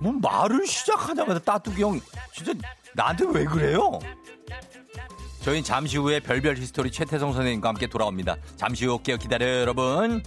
뭐 0.00 0.12
말을 0.12 0.66
시작하자마자 0.66 1.40
따뚜기 1.40 1.82
형 1.82 2.00
진짜 2.32 2.52
나한테 2.94 3.24
왜 3.32 3.44
그래요? 3.44 3.98
저희는 5.42 5.64
잠시 5.64 5.96
후에 5.96 6.20
별별 6.20 6.56
히스토리 6.56 6.90
최태성 6.90 7.32
선생님과 7.32 7.68
함께 7.68 7.86
돌아옵니다. 7.86 8.36
잠시 8.56 8.86
후 8.86 8.94
올게요. 8.94 9.16
기다려요, 9.16 9.60
여러분. 9.60 10.22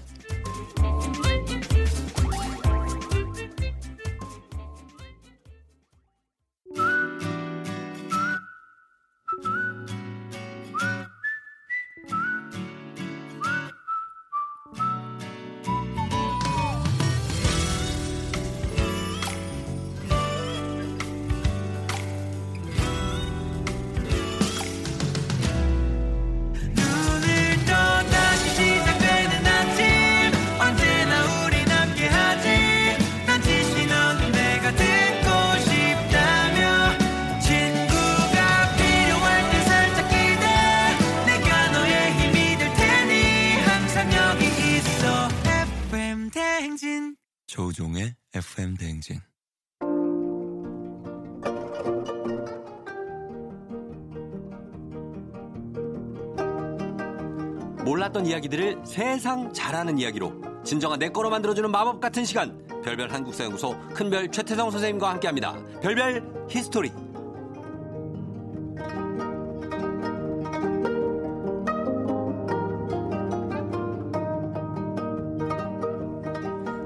세상 58.91 59.53
잘하는 59.53 59.97
이야기로 59.99 60.33
진정한 60.65 60.99
내 60.99 61.07
거로 61.07 61.29
만들어주는 61.29 61.71
마법 61.71 62.01
같은 62.01 62.25
시간 62.25 62.61
별별 62.83 63.09
한국사연구소 63.09 63.73
큰별 63.93 64.29
최태성 64.29 64.69
선생님과 64.69 65.11
함께합니다. 65.11 65.55
별별 65.81 66.21
히스토리. 66.49 66.91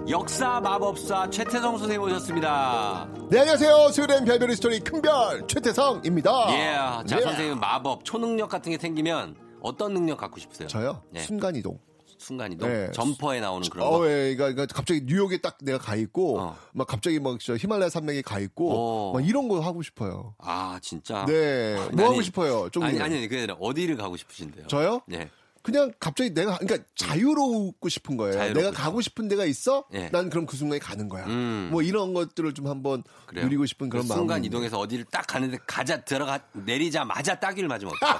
역사 0.07 0.59
마법사 0.59 1.31
최태성 1.31 1.79
선생님 1.79 2.03
오셨습니다. 2.03 3.09
네, 3.31 3.39
안녕하세요. 3.39 3.89
스웨덴 3.89 4.25
별별 4.25 4.55
스토리 4.55 4.79
큰별 4.79 5.47
최태성입니다. 5.47 6.31
예, 6.51 7.07
자 7.07 7.17
예. 7.17 7.21
선생님 7.23 7.59
마법 7.59 8.05
초능력 8.05 8.51
같은 8.51 8.71
게 8.71 8.77
생기면 8.77 9.35
어떤 9.59 9.95
능력 9.95 10.19
갖고 10.19 10.39
싶으세요? 10.39 10.67
저요? 10.67 11.01
네. 11.09 11.21
순간이동. 11.21 11.79
순간이동 12.17 12.69
네. 12.69 12.91
점퍼에 12.91 13.39
나오는 13.39 13.67
그런 13.69 13.87
어, 13.87 13.91
거. 13.99 14.05
예, 14.07 14.35
그러니까, 14.35 14.51
그러니까 14.51 14.65
갑자기 14.75 15.01
뉴욕에 15.05 15.37
딱 15.37 15.57
내가 15.61 15.77
가 15.77 15.95
있고, 15.95 16.39
어. 16.39 16.57
막 16.73 16.87
갑자기 16.87 17.19
막저 17.19 17.55
히말라야 17.55 17.89
산맥에 17.89 18.21
가 18.21 18.39
있고, 18.39 18.71
어. 18.71 19.13
막 19.13 19.27
이런 19.27 19.47
거 19.47 19.59
하고 19.59 19.81
싶어요. 19.81 20.35
아 20.39 20.79
진짜. 20.81 21.25
네, 21.25 21.75
아니, 21.77 21.95
뭐 21.95 22.05
하고 22.05 22.15
아니, 22.15 22.23
싶어요? 22.23 22.69
좀 22.71 22.83
아니 22.83 22.99
아니 23.01 23.21
그게 23.21 23.39
아니라 23.39 23.55
어디를 23.55 23.97
가고 23.97 24.17
싶으신데요? 24.17 24.67
저요? 24.67 25.01
네. 25.07 25.29
그냥 25.61 25.91
갑자기 25.99 26.31
내가 26.31 26.59
그러니까 26.59 26.87
자유롭고 26.95 27.89
싶은 27.89 28.17
거예요. 28.17 28.33
자유롭고 28.33 28.59
내가 28.59 28.69
싶어. 28.71 28.83
가고 28.83 29.01
싶은 29.01 29.27
데가 29.27 29.45
있어. 29.45 29.83
예. 29.95 30.09
난 30.09 30.29
그럼 30.29 30.45
그 30.45 30.55
순간에 30.55 30.77
가는 30.77 31.09
거야. 31.09 31.25
음. 31.25 31.69
뭐 31.71 31.81
이런 31.81 32.13
것들을 32.13 32.53
좀 32.53 32.67
한번 32.67 33.01
그래요. 33.25 33.45
누리고 33.45 33.65
싶은 33.65 33.89
그런 33.89 34.03
그 34.03 34.09
마음. 34.09 34.19
순간 34.19 34.45
이동해서 34.45 34.77
어디를 34.77 35.05
딱 35.05 35.25
가는데 35.25 35.57
가자 35.65 36.03
들어가 36.05 36.39
내리자마자 36.53 37.39
따귀를 37.39 37.67
맞으면 37.67 37.93
어떡해? 37.95 38.13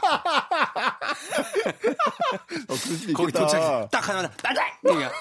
어, 1.66 2.76
거기. 3.16 3.32
도착 3.32 3.90
딱 3.92 4.02
따자. 4.42 4.62
그러니까 4.82 5.12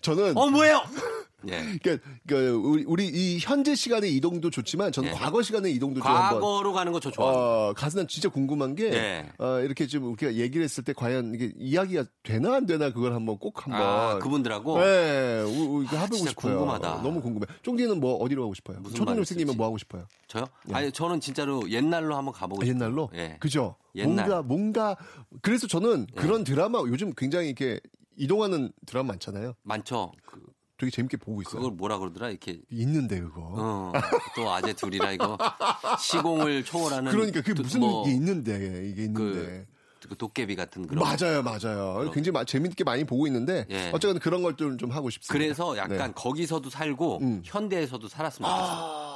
저는 0.00 0.36
어 0.36 0.46
뭐예요? 0.48 0.82
예. 1.48 1.78
그러니까, 1.82 2.04
그러니까 2.26 2.68
우리, 2.68 2.84
우리 2.86 3.06
이 3.08 3.38
현재 3.40 3.74
시간의 3.74 4.14
이동도 4.16 4.50
좋지만 4.50 4.92
저는 4.92 5.10
예. 5.10 5.12
과거 5.12 5.42
시간의 5.42 5.72
이동도 5.74 6.00
좀 6.00 6.06
한번 6.10 6.40
과거로 6.40 6.72
가는 6.72 6.92
거 6.92 7.00
저 7.00 7.10
좋아합니다. 7.10 7.40
어, 7.44 7.72
가서 7.74 7.98
난 7.98 8.08
진짜 8.08 8.28
궁금한 8.28 8.74
게, 8.74 8.92
예. 8.92 9.32
어, 9.38 9.60
이렇게 9.60 9.86
좀 9.86 10.04
우리가 10.12 10.34
얘기를 10.34 10.64
했을 10.64 10.82
때 10.84 10.92
과연 10.92 11.34
이게 11.34 11.52
이야기가 11.58 12.04
되나 12.22 12.54
안 12.56 12.66
되나 12.66 12.90
그걸 12.92 13.12
한번 13.14 13.38
꼭 13.38 13.66
한번. 13.66 13.80
아 13.82 14.18
그분들하고 14.18 14.78
네, 14.78 15.42
우- 15.42 15.78
우- 15.78 15.82
이거 15.84 15.96
해보고 15.96 16.16
진짜 16.16 16.30
싶어요. 16.30 16.58
궁금하다. 16.58 17.02
너무 17.02 17.20
궁금해. 17.20 17.46
쫑디는 17.62 18.00
뭐 18.00 18.14
어디로 18.16 18.42
가고 18.42 18.54
싶어요? 18.54 18.82
초등학생 18.94 19.24
쓸지. 19.38 19.44
뭐 19.56 19.66
하고 19.66 19.78
싶어요? 19.78 20.06
저요? 20.28 20.44
예. 20.70 20.74
아니 20.74 20.92
저는 20.92 21.20
진짜로 21.20 21.62
옛날로 21.70 22.16
한번 22.16 22.32
가보고 22.32 22.62
아, 22.62 22.64
싶어요. 22.64 22.80
옛날로? 22.84 23.10
예. 23.14 23.36
그죠? 23.40 23.76
옛날. 23.94 24.26
뭔가, 24.26 24.42
뭔가, 24.42 24.96
그래서 25.42 25.66
저는 25.66 26.06
예. 26.16 26.20
그런 26.20 26.42
드라마 26.44 26.78
요즘 26.88 27.12
굉장히 27.16 27.46
이렇게 27.48 27.78
이동하는 28.16 28.72
드라마 28.86 29.08
많잖아요. 29.08 29.54
많죠. 29.62 30.12
그, 30.26 30.40
되게 30.76 30.90
재밌게 30.90 31.16
보고 31.18 31.40
있어요. 31.42 31.60
그걸 31.62 31.72
뭐라 31.76 31.98
그러더라 31.98 32.30
이렇게 32.30 32.60
있는데, 32.70 33.20
그거. 33.20 33.40
어, 33.56 33.92
또 34.34 34.50
아재 34.52 34.72
둘이라 34.72 35.12
이거 35.12 35.38
시공을 36.00 36.64
초월하는 36.64 37.12
그러니까 37.12 37.40
그게 37.42 37.54
도- 37.54 37.62
무슨 37.62 37.80
뭐게 37.80 38.10
있는데, 38.12 38.88
이게 38.90 39.04
있는데. 39.04 39.66
그 40.06 40.14
도깨비 40.18 40.54
같은 40.54 40.86
그런 40.86 41.02
맞아요, 41.02 41.42
맞아요. 41.42 42.10
굉장히 42.12 42.32
마- 42.32 42.44
재밌게 42.44 42.84
많이 42.84 43.04
보고 43.04 43.26
있는데 43.26 43.64
예. 43.70 43.90
어쨌든 43.90 44.18
그런 44.20 44.42
걸좀좀 44.42 44.90
하고 44.90 45.08
싶습니다. 45.08 45.32
그래서 45.32 45.74
약간 45.78 46.08
네. 46.08 46.12
거기서도 46.14 46.68
살고 46.68 47.20
음. 47.22 47.40
현대에서도 47.42 48.06
살았으면 48.08 48.50
좋겠어. 48.50 48.66
아, 48.70 49.13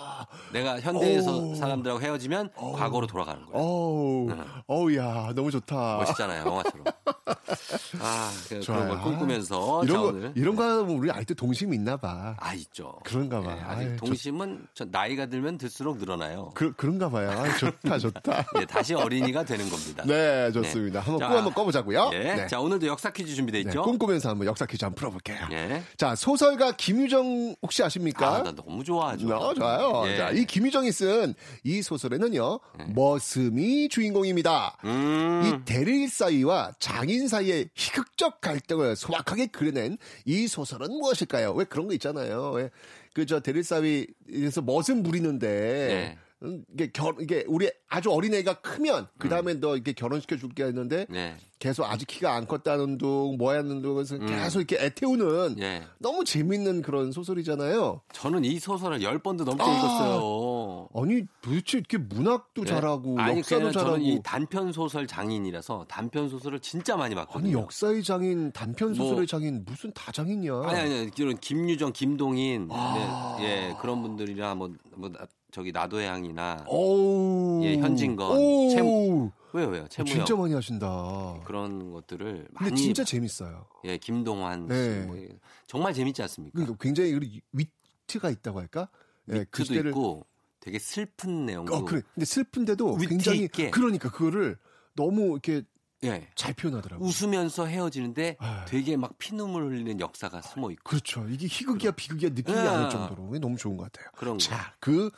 내가 0.53 0.81
현대에서 0.81 1.37
오. 1.37 1.55
사람들하고 1.55 2.01
헤어지면 2.01 2.51
과거로 2.55 3.07
돌아가는 3.07 3.45
거야. 3.47 3.57
어우, 3.61 4.27
네. 4.31 4.37
어우, 4.67 4.95
야, 4.97 5.33
너무 5.35 5.51
좋다. 5.51 5.97
멋있잖아요, 5.99 6.47
영화처럼. 6.47 6.85
아, 8.01 8.31
그. 8.49 8.61
그런 8.61 8.89
걸 8.89 9.01
꿈꾸면서 9.01 9.85
이런 9.85 9.97
자, 9.97 10.01
거 10.03 10.09
오늘 10.09 10.33
이런 10.35 10.57
거 10.57 10.63
하면 10.63 10.91
우리 10.91 11.11
아직도 11.11 11.35
동심이 11.35 11.77
있나 11.77 11.97
봐. 11.97 12.37
아 12.39 12.55
있죠. 12.55 12.95
그런가 13.05 13.41
봐. 13.41 13.57
예, 13.57 13.61
아직 13.63 13.87
아유, 13.87 13.97
동심은 13.97 14.67
저 14.75 14.85
나이가 14.85 15.27
들면 15.27 15.59
들수록 15.59 15.99
늘어나요. 15.99 16.51
그 16.55 16.73
그런가 16.75 17.09
봐요. 17.09 17.31
아, 17.31 17.57
좋다, 17.57 17.99
좋다. 17.99 18.47
예, 18.61 18.65
다시 18.67 18.95
어린이가 18.95 19.45
되는 19.45 19.69
겁니다. 19.69 20.05
네, 20.07 20.51
좋습니다. 20.53 21.01
한번 21.01 21.19
자, 21.19 21.29
꿈 21.29 21.37
한번 21.37 21.55
꿔보자고요. 21.55 22.11
예. 22.13 22.19
네. 22.19 22.47
자, 22.47 22.61
오늘도 22.61 22.87
역사 22.87 23.11
퀴즈 23.11 23.35
준비돼 23.35 23.63
네, 23.65 23.69
있죠? 23.71 23.83
꿈꾸면서 23.83 24.31
한번 24.31 24.47
역사 24.47 24.67
퀴즈 24.67 24.85
한번 24.85 24.97
풀어볼게요. 24.97 25.49
예. 25.53 25.83
자, 25.97 26.15
소설가 26.15 26.73
김유정 26.73 27.57
혹시 27.63 27.83
아십니까? 27.83 28.37
아, 28.37 28.43
나 28.43 28.53
너무 28.53 28.85
좋아하죠. 28.85 29.29
어, 29.35 29.55
좋아요. 29.55 30.03
예. 30.13 30.17
자, 30.17 30.31
이 30.31 30.45
김유정이 30.45 30.91
쓴 30.93 31.35
이 31.65 31.83
소설에는요, 31.83 32.61
머슴이 32.95 33.89
주인공입니다. 33.89 34.77
음. 34.85 35.43
이 35.45 35.65
대릴 35.65 36.09
사이와 36.09 36.73
장인 36.79 37.29
사이의 37.29 37.69
희극적 37.75 38.41
갈등을 38.41 38.97
소박하게 38.97 39.47
그려낸 39.47 39.99
이 40.25 40.47
소설은 40.47 40.91
무엇일까요? 40.91 41.53
왜 41.53 41.65
그런 41.65 41.87
거 41.87 41.93
있잖아요. 41.95 42.51
왜 42.53 42.71
그저 43.15 43.41
대릴사위에서 43.41 44.63
멋은 44.63 45.03
부리는데 45.03 45.49
네. 45.49 46.17
음, 46.17 46.28
이게 46.73 46.91
결 46.93 47.15
이게 47.21 47.45
우리 47.49 47.69
아주 47.89 48.13
어린 48.13 48.33
애가 48.33 48.61
크면 48.61 49.09
그 49.19 49.29
다음에 49.29 49.55
너 49.55 49.75
이렇게 49.75 49.93
결혼시켜 49.93 50.37
줄게 50.37 50.65
했는데 50.65 51.07
네. 51.11 51.37
계속 51.59 51.85
아직 51.85 52.07
키가 52.07 52.33
안 52.33 52.47
컸다는 52.47 52.97
둥 52.99 53.37
뭐하는 53.39 53.83
둥 53.83 53.95
그래서 53.95 54.15
음. 54.15 54.27
계속 54.27 54.61
이렇게 54.61 54.77
애태우는 54.85 55.57
예. 55.59 55.83
너무 55.99 56.25
재밌는 56.25 56.83
그런 56.83 57.11
소설이잖아요. 57.11 58.03
저는 58.13 58.45
이 58.45 58.61
소설을 58.61 59.03
열 59.03 59.19
번도 59.19 59.43
넘게 59.43 59.63
아. 59.65 59.67
읽었어요. 59.67 60.89
아니 60.95 61.23
도대체 61.43 61.79
이렇게 61.79 61.99
문학도 61.99 62.63
네. 62.63 62.69
잘하고 62.71 63.19
아니, 63.19 63.39
역사도 63.39 63.73
잘하고 63.73 63.97
저는 63.97 64.05
이 64.07 64.21
단편 64.23 64.71
소설 64.73 65.09
장인이라서 65.09 65.87
단편 65.89 66.29
소설을 66.29 66.61
진짜 66.61 66.97
많이 66.97 67.17
봤거든요. 67.17 67.49
아니 67.49 67.53
역사의 67.53 68.05
장인 68.05 68.53
단편 68.53 68.95
소설의 68.95 69.15
뭐- 69.17 69.27
장인 69.27 69.65
무슨 69.67 69.93
다 69.93 70.13
장인이야. 70.13 70.63
아니 70.67 70.79
아니 70.81 71.11
이런 71.17 71.37
김유정, 71.39 71.93
김동인, 71.93 72.69
아. 72.71 73.37
네, 73.41 73.45
예 73.71 73.77
그런 73.81 74.03
분들이랑 74.03 74.59
뭐, 74.59 74.71
뭐 74.95 75.09
나- 75.09 75.27
저기 75.51 75.73
나도양이나 75.73 76.65
오. 76.69 77.61
예 77.65 77.77
현진건, 77.79 78.37
오. 78.39 78.69
채무 78.71 79.31
왜요 79.55 79.69
왜요 79.69 79.89
채무요 79.89 80.13
진짜 80.15 80.37
많이 80.37 80.53
하신다. 80.55 81.41
그런 81.45 81.91
것들을 81.93 82.27
근데 82.35 82.49
많이 82.53 82.77
진짜 82.77 83.03
재밌어요. 83.05 83.67
예 83.85 83.97
김동완 83.97 84.63
씨 84.63 84.75
네. 84.75 85.01
뭐, 85.07 85.17
예, 85.19 85.29
정말 85.67 85.95
재밌지 85.95 86.21
않습니까? 86.23 86.55
그러니까 86.55 86.77
굉장히 86.83 87.13
그 87.13 87.21
위트가 87.53 88.31
있다고 88.31 88.61
할까? 88.61 88.89
예, 89.31 89.45
그 89.51 89.63
위트도 89.63 89.75
시대를- 89.75 89.89
있고 89.89 90.27
되게 90.61 90.79
슬픈 90.79 91.47
내용도 91.47 91.75
어, 91.75 91.85
그래. 91.85 92.03
근데 92.15 92.27
슬픈데도 92.27 92.97
굉장히 92.99 93.45
있게. 93.45 93.71
그러니까 93.71 94.11
그거를 94.11 94.59
너무 94.95 95.31
이렇게 95.33 95.63
예. 96.05 96.29
잘 96.35 96.53
표현하더라고. 96.53 97.03
요 97.05 97.09
웃으면서 97.09 97.67
헤어지는데 97.67 98.37
되게 98.69 98.97
막 98.97 99.17
피눈물 99.19 99.65
흘리는 99.65 99.99
역사가 99.99 100.43
숨어 100.43 100.71
있고 100.73 100.83
그렇죠. 100.85 101.27
이게 101.29 101.47
희극이야 101.47 101.93
비극이야 101.93 102.31
느낌이 102.31 102.57
예. 102.57 102.63
않을 102.63 102.91
정도로 102.91 103.39
너무 103.39 103.57
좋은 103.57 103.77
것 103.79 103.91
같아요. 103.91 104.11
그런 104.17 104.35
거. 104.35 104.39
자, 104.39 104.75
그 104.79 105.11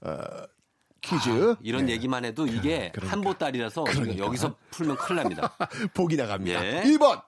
어, 0.00 0.16
퀴즈 1.00 1.52
아, 1.52 1.56
이런 1.62 1.86
네. 1.86 1.92
얘기만 1.92 2.24
해도 2.24 2.44
이게 2.46 2.90
그러니까. 2.92 3.12
한보따리라서 3.16 3.84
그러니까. 3.84 4.18
여기서 4.18 4.56
풀면 4.70 4.96
큰일 4.96 5.22
납니다. 5.22 5.56
보기 5.94 6.16
나갑니다. 6.16 6.64
예. 6.64 6.82
1번 6.82 7.22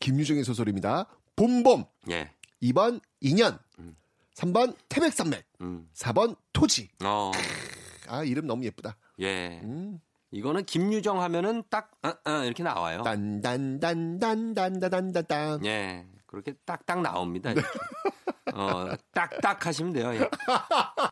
김유정의 0.00 0.44
소설입니다. 0.44 1.06
봄봄. 1.36 1.84
예. 2.10 2.32
2번 2.62 3.00
인연. 3.20 3.58
3번 4.36 4.74
태백산맥. 4.88 5.44
음. 5.60 5.88
4번 5.94 6.36
토지. 6.52 6.88
어. 7.04 7.30
아 8.08 8.22
이름 8.24 8.46
너무 8.46 8.64
예쁘다. 8.64 8.96
예. 9.20 9.60
음. 9.64 9.98
이거는 10.32 10.64
김유정 10.64 11.20
하면은 11.20 11.62
딱 11.70 11.90
아, 12.02 12.14
아, 12.24 12.44
이렇게 12.44 12.62
나와요. 12.62 13.02
딴딴딴딴딴딴딴딴. 13.02 15.64
예. 15.66 16.06
그렇게 16.26 16.52
딱딱 16.64 17.02
나옵니다. 17.02 17.52
어, 18.54 18.94
딱딱 19.12 19.66
하시면 19.66 19.92
돼요. 19.92 20.14
예. 20.14 20.18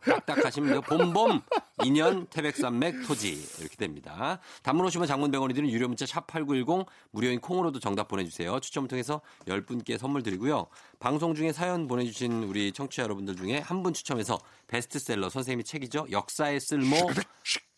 딱딱 0.04 0.44
하시면 0.44 0.70
돼요. 0.70 0.80
봄봄, 0.82 1.40
인연, 1.84 2.26
태백산맥, 2.26 3.06
토지. 3.06 3.32
이렇게 3.58 3.76
됩니다. 3.76 4.38
단문 4.62 4.84
오시면 4.86 5.06
장문 5.06 5.30
100원이 5.30 5.54
드는 5.54 5.70
유료 5.70 5.88
문자 5.88 6.04
샵 6.06 6.26
8910 6.26 6.86
무료인 7.10 7.40
콩으로도 7.40 7.80
정답 7.80 8.08
보내주세요. 8.08 8.60
추첨을 8.60 8.88
통해서 8.88 9.20
10분께 9.46 9.98
선물 9.98 10.22
드리고요. 10.22 10.66
방송 10.98 11.34
중에 11.34 11.52
사연 11.52 11.86
보내주신 11.88 12.44
우리 12.44 12.72
청취자 12.72 13.02
여러분들 13.04 13.36
중에 13.36 13.58
한 13.58 13.78
분 13.78 13.92
추첨해서 13.94 14.40
베스트셀러 14.66 15.30
선생님이 15.30 15.62
책이죠. 15.62 16.06
역사의 16.10 16.58
쓸모 16.60 16.96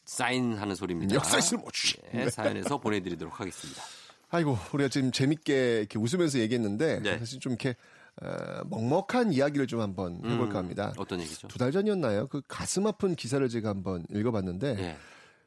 사인하는 0.07 0.75
소리입니다. 0.75 1.15
역사의 1.15 1.43
쓸모. 1.43 1.67
네, 2.13 2.31
사연에서 2.31 2.79
보내드리도록 2.79 3.39
하겠습니다. 3.39 3.83
아이고 4.31 4.57
우리가 4.73 4.89
지금 4.89 5.13
재밌게 5.13 5.79
이렇게 5.81 5.99
웃으면서 5.99 6.39
얘기했는데 6.39 7.01
네. 7.01 7.19
사실 7.19 7.39
좀 7.41 7.53
이렇게 7.53 7.75
어, 8.23 8.63
먹먹한 8.69 9.33
이야기를 9.33 9.67
좀 9.67 9.81
한번 9.81 10.21
해볼까 10.25 10.59
합니다. 10.59 10.89
음, 10.97 11.01
어떤 11.01 11.21
얘기죠? 11.21 11.49
두 11.49 11.59
달 11.59 11.73
전이었나요? 11.73 12.27
그 12.29 12.43
가슴 12.47 12.87
아픈 12.87 13.15
기사를 13.15 13.47
제가 13.49 13.69
한번 13.71 14.05
읽어봤는데 14.11 14.77
예. 14.79 14.97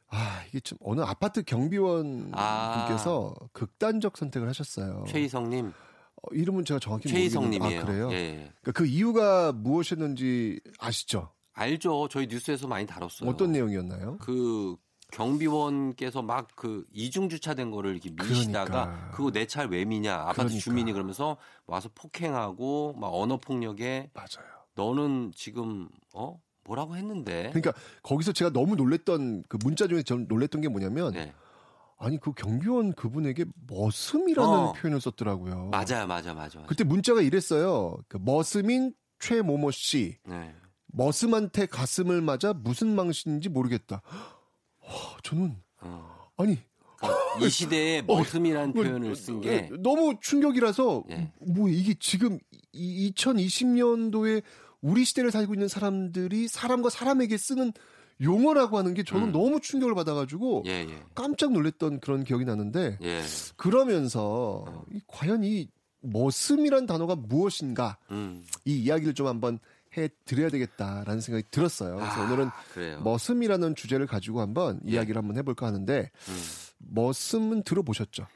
아 0.08 0.42
이게 0.48 0.60
좀 0.60 0.78
어느 0.82 1.00
아파트 1.00 1.42
경비원 1.42 2.30
아. 2.32 2.86
분께서 2.86 3.34
극단적 3.52 4.16
선택을 4.16 4.48
하셨어요. 4.48 5.04
최희성님. 5.08 5.68
어, 5.68 6.34
이름은 6.34 6.64
제가 6.64 6.80
정확히 6.80 7.08
최희성님이에요. 7.08 7.62
모르겠는데 7.62 7.92
아, 7.92 8.06
그래요? 8.06 8.12
예. 8.12 8.52
그러니까 8.60 8.72
그 8.72 8.86
이유가 8.86 9.52
무엇이었는지 9.52 10.60
아시죠? 10.78 11.30
알죠. 11.52 12.08
저희 12.10 12.26
뉴스에서 12.26 12.66
많이 12.66 12.86
다뤘어요. 12.86 13.30
어떤 13.30 13.52
내용이었나요? 13.52 14.18
그 14.18 14.76
경비원께서 15.14 16.22
막 16.22 16.48
그 16.56 16.84
이중 16.92 17.28
주차된 17.28 17.70
거를 17.70 17.92
이렇게 17.92 18.10
미시다가 18.10 18.64
그러니까. 18.86 19.10
그거 19.10 19.30
내차왜 19.30 19.84
미냐 19.86 20.14
아파트 20.14 20.34
그러니까. 20.36 20.60
주민이 20.60 20.92
그러면서 20.92 21.36
와서 21.66 21.88
폭행하고 21.94 22.94
막 22.98 23.08
언어 23.12 23.36
폭력에 23.38 24.10
맞아요. 24.12 24.48
너는 24.74 25.32
지금 25.34 25.88
어 26.14 26.40
뭐라고 26.64 26.96
했는데 26.96 27.50
그러니까 27.52 27.72
거기서 28.02 28.32
제가 28.32 28.50
너무 28.52 28.76
놀랬던 28.76 29.44
그 29.48 29.58
문자 29.62 29.86
중에 29.86 30.02
전 30.02 30.26
놀랬던 30.28 30.60
게 30.60 30.68
뭐냐면 30.68 31.12
네. 31.12 31.32
아니 31.98 32.18
그 32.18 32.32
경비원 32.32 32.92
그분에게 32.94 33.44
머슴이라는 33.68 34.50
어. 34.50 34.72
표현을 34.72 35.00
썼더라고요. 35.00 35.70
맞아요, 35.70 36.06
맞아, 36.06 36.34
맞아. 36.34 36.58
맞아. 36.58 36.66
그때 36.66 36.84
문자가 36.84 37.20
이랬어요. 37.22 37.96
그 38.08 38.18
머슴인 38.20 38.92
최모모 39.20 39.70
씨. 39.70 40.16
네. 40.26 40.54
머슴한테 40.86 41.66
가슴을 41.66 42.20
맞아 42.20 42.52
무슨 42.52 42.94
망신인지 42.94 43.48
모르겠다. 43.48 44.02
와, 44.86 45.16
저는 45.22 45.56
어. 45.80 46.28
아니 46.36 46.58
그러니까 46.98 47.46
이 47.46 47.50
시대에 47.50 48.02
머슴이라는 48.02 48.70
어, 48.70 48.72
표현을 48.72 49.16
쓴 49.16 49.40
게 49.40 49.70
너무 49.80 50.16
충격이라서 50.20 51.04
예. 51.10 51.32
뭐 51.40 51.68
이게 51.68 51.94
지금 51.98 52.38
2020년도에 52.74 54.42
우리 54.80 55.04
시대를 55.04 55.30
살고 55.30 55.54
있는 55.54 55.68
사람들이 55.68 56.48
사람과 56.48 56.90
사람에게 56.90 57.36
쓰는 57.36 57.72
용어라고 58.20 58.78
하는 58.78 58.94
게 58.94 59.02
저는 59.02 59.28
음. 59.28 59.32
너무 59.32 59.60
충격을 59.60 59.94
받아가지고 59.94 60.64
예, 60.66 60.86
예. 60.88 61.02
깜짝 61.14 61.52
놀랐던 61.52 62.00
그런 62.00 62.22
기억이 62.22 62.44
나는데 62.44 62.98
예. 63.02 63.22
그러면서 63.56 64.64
이 64.92 65.00
과연 65.06 65.42
이 65.44 65.68
머슴이란 66.00 66.86
단어가 66.86 67.16
무엇인가 67.16 67.98
음. 68.10 68.44
이 68.64 68.76
이야기를 68.82 69.14
좀 69.14 69.26
한번 69.26 69.58
해 69.96 70.08
드려야 70.24 70.48
되겠다라는 70.50 71.20
생각이 71.20 71.48
들었어요. 71.50 71.96
그래서 71.96 72.20
아, 72.20 72.24
오늘은 72.24 72.50
그래요. 72.72 73.00
머슴이라는 73.02 73.74
주제를 73.74 74.06
가지고 74.06 74.40
한번 74.40 74.80
예. 74.86 74.92
이야기를 74.92 75.16
한번 75.16 75.36
해볼까 75.36 75.66
하는데 75.66 76.10
음. 76.28 76.42
머슴은 76.78 77.62
들어보셨죠? 77.62 78.26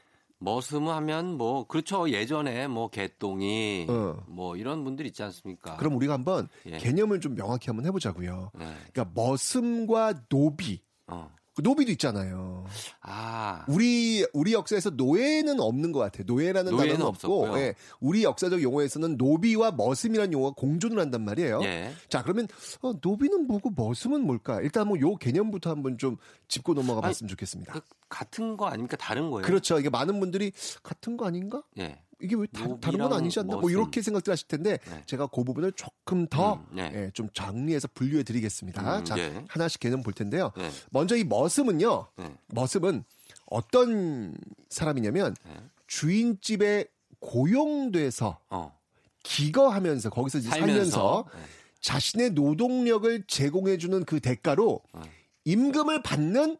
머슴 0.41 0.87
하면 0.87 1.37
뭐 1.37 1.67
그렇죠 1.67 2.09
예전에 2.09 2.67
뭐 2.67 2.89
개똥이 2.89 3.87
어. 3.89 4.23
뭐 4.27 4.55
이런 4.55 4.83
분들 4.85 5.05
있지 5.07 5.21
않습니까? 5.23 5.75
그럼 5.77 5.95
우리가 5.95 6.13
한번 6.13 6.47
예. 6.65 6.77
개념을 6.77 7.19
좀 7.19 7.35
명확히 7.35 7.67
한번 7.67 7.85
해보자고요. 7.85 8.51
네. 8.57 8.65
그러니까 8.93 9.11
머슴과 9.13 10.27
노비, 10.29 10.81
어. 11.07 11.29
그 11.59 11.61
노비도 11.61 11.91
있잖아요. 11.91 12.63
아 13.01 13.65
우리 13.67 14.25
우리 14.31 14.53
역사에서 14.53 14.91
노예는 14.91 15.59
없는 15.59 15.91
것 15.91 15.99
같아요. 15.99 16.23
노예라는 16.25 16.71
노예는 16.71 16.93
단어는 16.95 17.05
없고, 17.05 17.43
없었고요. 17.43 17.61
예, 17.61 17.75
우리 17.99 18.23
역사적 18.23 18.63
용어에서는 18.63 19.17
노비와 19.17 19.71
머슴이라는 19.71 20.31
용어가 20.31 20.53
공존을 20.55 20.97
한단 20.99 21.25
말이에요. 21.25 21.61
예. 21.63 21.91
자, 22.07 22.23
그러면 22.23 22.47
어, 22.81 22.93
노비는 23.01 23.45
뭐고 23.45 23.73
머슴은 23.75 24.25
뭘까? 24.25 24.61
일단 24.61 24.87
뭐 24.87 24.99
요 25.01 25.15
개념부터 25.17 25.69
한번 25.69 25.97
좀 25.97 26.15
짚고 26.47 26.73
넘어가 26.75 27.01
봤으면 27.01 27.27
좋겠습니다. 27.27 27.73
그 27.73 27.81
같은 28.07 28.55
거 28.55 28.67
아닙니까 28.67 28.95
다른 28.95 29.29
거예요? 29.29 29.45
그렇죠. 29.45 29.79
이게 29.79 29.89
많은 29.89 30.19
분들이 30.21 30.53
같은 30.81 31.17
거 31.17 31.25
아닌가? 31.25 31.61
예. 31.77 31.99
이게 32.21 32.35
왜 32.35 32.45
다, 32.47 32.67
다른 32.81 32.99
건 32.99 33.13
아니지 33.13 33.39
않나? 33.39 33.53
뭐 33.53 33.61
머슴. 33.61 33.71
이렇게 33.71 34.01
생각들 34.01 34.31
하실 34.31 34.47
텐데 34.47 34.77
네. 34.85 35.03
제가 35.05 35.27
그 35.27 35.43
부분을 35.43 35.71
조금 35.73 36.27
더 36.27 36.55
음, 36.55 36.65
네. 36.71 36.91
예, 36.93 37.11
좀 37.13 37.29
정리해서 37.33 37.87
분류해 37.93 38.23
드리겠습니다. 38.23 38.99
음, 38.99 39.05
자, 39.05 39.17
예. 39.17 39.43
하나씩 39.47 39.79
개념 39.79 40.03
볼 40.03 40.13
텐데요. 40.13 40.51
네. 40.57 40.69
먼저 40.91 41.15
이 41.15 41.23
머슴은요. 41.23 42.07
네. 42.17 42.35
머슴은 42.47 43.03
어떤 43.45 44.35
사람이냐면 44.69 45.35
네. 45.45 45.53
주인집에 45.87 46.85
고용돼서 47.19 48.39
어. 48.49 48.77
기거하면서 49.23 50.09
거기서 50.09 50.39
이제 50.39 50.49
살면서, 50.49 50.73
살면서 50.73 51.25
네. 51.33 51.39
자신의 51.81 52.31
노동력을 52.31 53.23
제공해 53.27 53.77
주는 53.77 54.03
그 54.03 54.19
대가로 54.19 54.81
어. 54.93 55.01
임금을 55.45 56.03
받는 56.03 56.57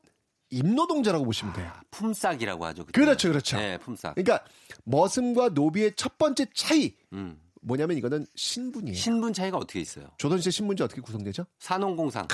임노동자라고 0.52 1.26
보시면 1.26 1.54
돼요. 1.54 1.72
품삯이라고 1.92 2.66
하죠. 2.66 2.86
그때. 2.86 3.00
그렇죠, 3.00 3.28
그렇죠. 3.30 3.58
네, 3.58 3.78
품삯. 3.78 4.16
그러니까 4.16 4.44
머슴과 4.86 5.50
노비의 5.50 5.94
첫 5.96 6.18
번째 6.18 6.46
차이 6.54 6.94
음. 7.14 7.38
뭐냐면 7.62 7.98
이거는 7.98 8.26
신분이에요. 8.36 8.96
신분 8.96 9.34
차이가 9.34 9.58
어떻게 9.58 9.80
있어요? 9.82 10.08
조선 10.18 10.38
시대 10.40 10.52
신분제 10.52 10.84
어떻게 10.84 11.02
구성되죠? 11.02 11.46
산업공상. 11.60 12.28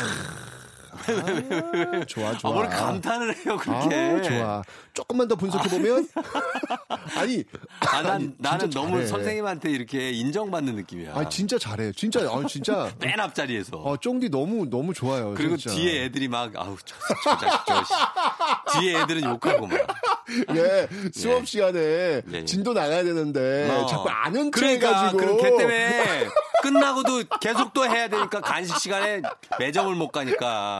아, 0.97 2.05
좋아 2.05 2.37
좋아. 2.37 2.51
아, 2.51 2.53
뭘 2.53 2.69
감탄을 2.69 3.35
해요 3.35 3.57
그렇게. 3.57 3.95
아, 3.95 4.21
좋아. 4.21 4.61
조금만 4.93 5.27
더 5.27 5.35
분석해 5.35 5.67
보면 5.69 6.07
아니, 7.17 7.43
아, 7.81 8.01
난, 8.01 8.11
아니, 8.11 8.33
나는 8.37 8.69
너무 8.69 8.91
잘해. 8.91 9.07
선생님한테 9.07 9.71
이렇게 9.71 10.11
인정받는 10.11 10.75
느낌이야. 10.75 11.13
아 11.15 11.27
진짜 11.27 11.57
잘해. 11.59 11.91
진짜 11.93 12.21
아 12.31 12.45
진짜 12.47 12.89
맨 13.01 13.19
앞자리에서. 13.19 13.77
어 13.77 13.97
쫑디 13.97 14.29
너무 14.29 14.69
너무 14.69 14.93
좋아요. 14.93 15.33
그리고 15.35 15.57
진짜. 15.57 15.75
뒤에 15.75 16.05
애들이 16.05 16.27
막 16.29 16.55
아우 16.55 16.77
저, 16.85 16.95
저 17.23 17.37
자식 17.37 17.59
저 17.67 17.83
씨. 17.83 18.79
뒤에 18.79 19.01
애들은 19.01 19.23
욕하고 19.23 19.67
막. 19.67 19.77
예, 20.55 20.87
수업 21.13 21.41
예. 21.41 21.45
시간에 21.45 22.21
예. 22.31 22.45
진도 22.45 22.73
나가야 22.73 23.03
되는데 23.03 23.69
어. 23.69 23.85
자꾸 23.85 24.09
아는 24.09 24.51
체 24.51 24.59
그러니까 24.59 24.87
해가지고 24.87 25.17
그럼 25.17 25.37
걔 25.37 25.57
때문에 25.57 26.27
끝나고도 26.61 27.23
계속 27.39 27.73
또 27.73 27.85
해야 27.85 28.07
되니까 28.07 28.41
간식 28.41 28.77
시간에 28.79 29.21
매점을 29.59 29.93
못 29.95 30.09
가니까. 30.09 30.79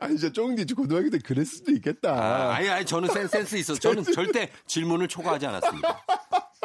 아니, 0.00 0.16
진짜 0.18 0.32
쫑디 0.32 0.64
고등학교 0.74 1.10
때 1.10 1.18
그랬을 1.18 1.58
수도 1.58 1.72
있겠다. 1.72 2.10
아, 2.10 2.54
아니, 2.54 2.68
아니, 2.70 2.86
저는 2.86 3.10
센, 3.10 3.28
센스 3.28 3.56
있어. 3.56 3.74
저는 3.74 4.04
절대 4.04 4.50
질문을 4.66 5.08
초과하지 5.08 5.46
않았습니다. 5.46 6.04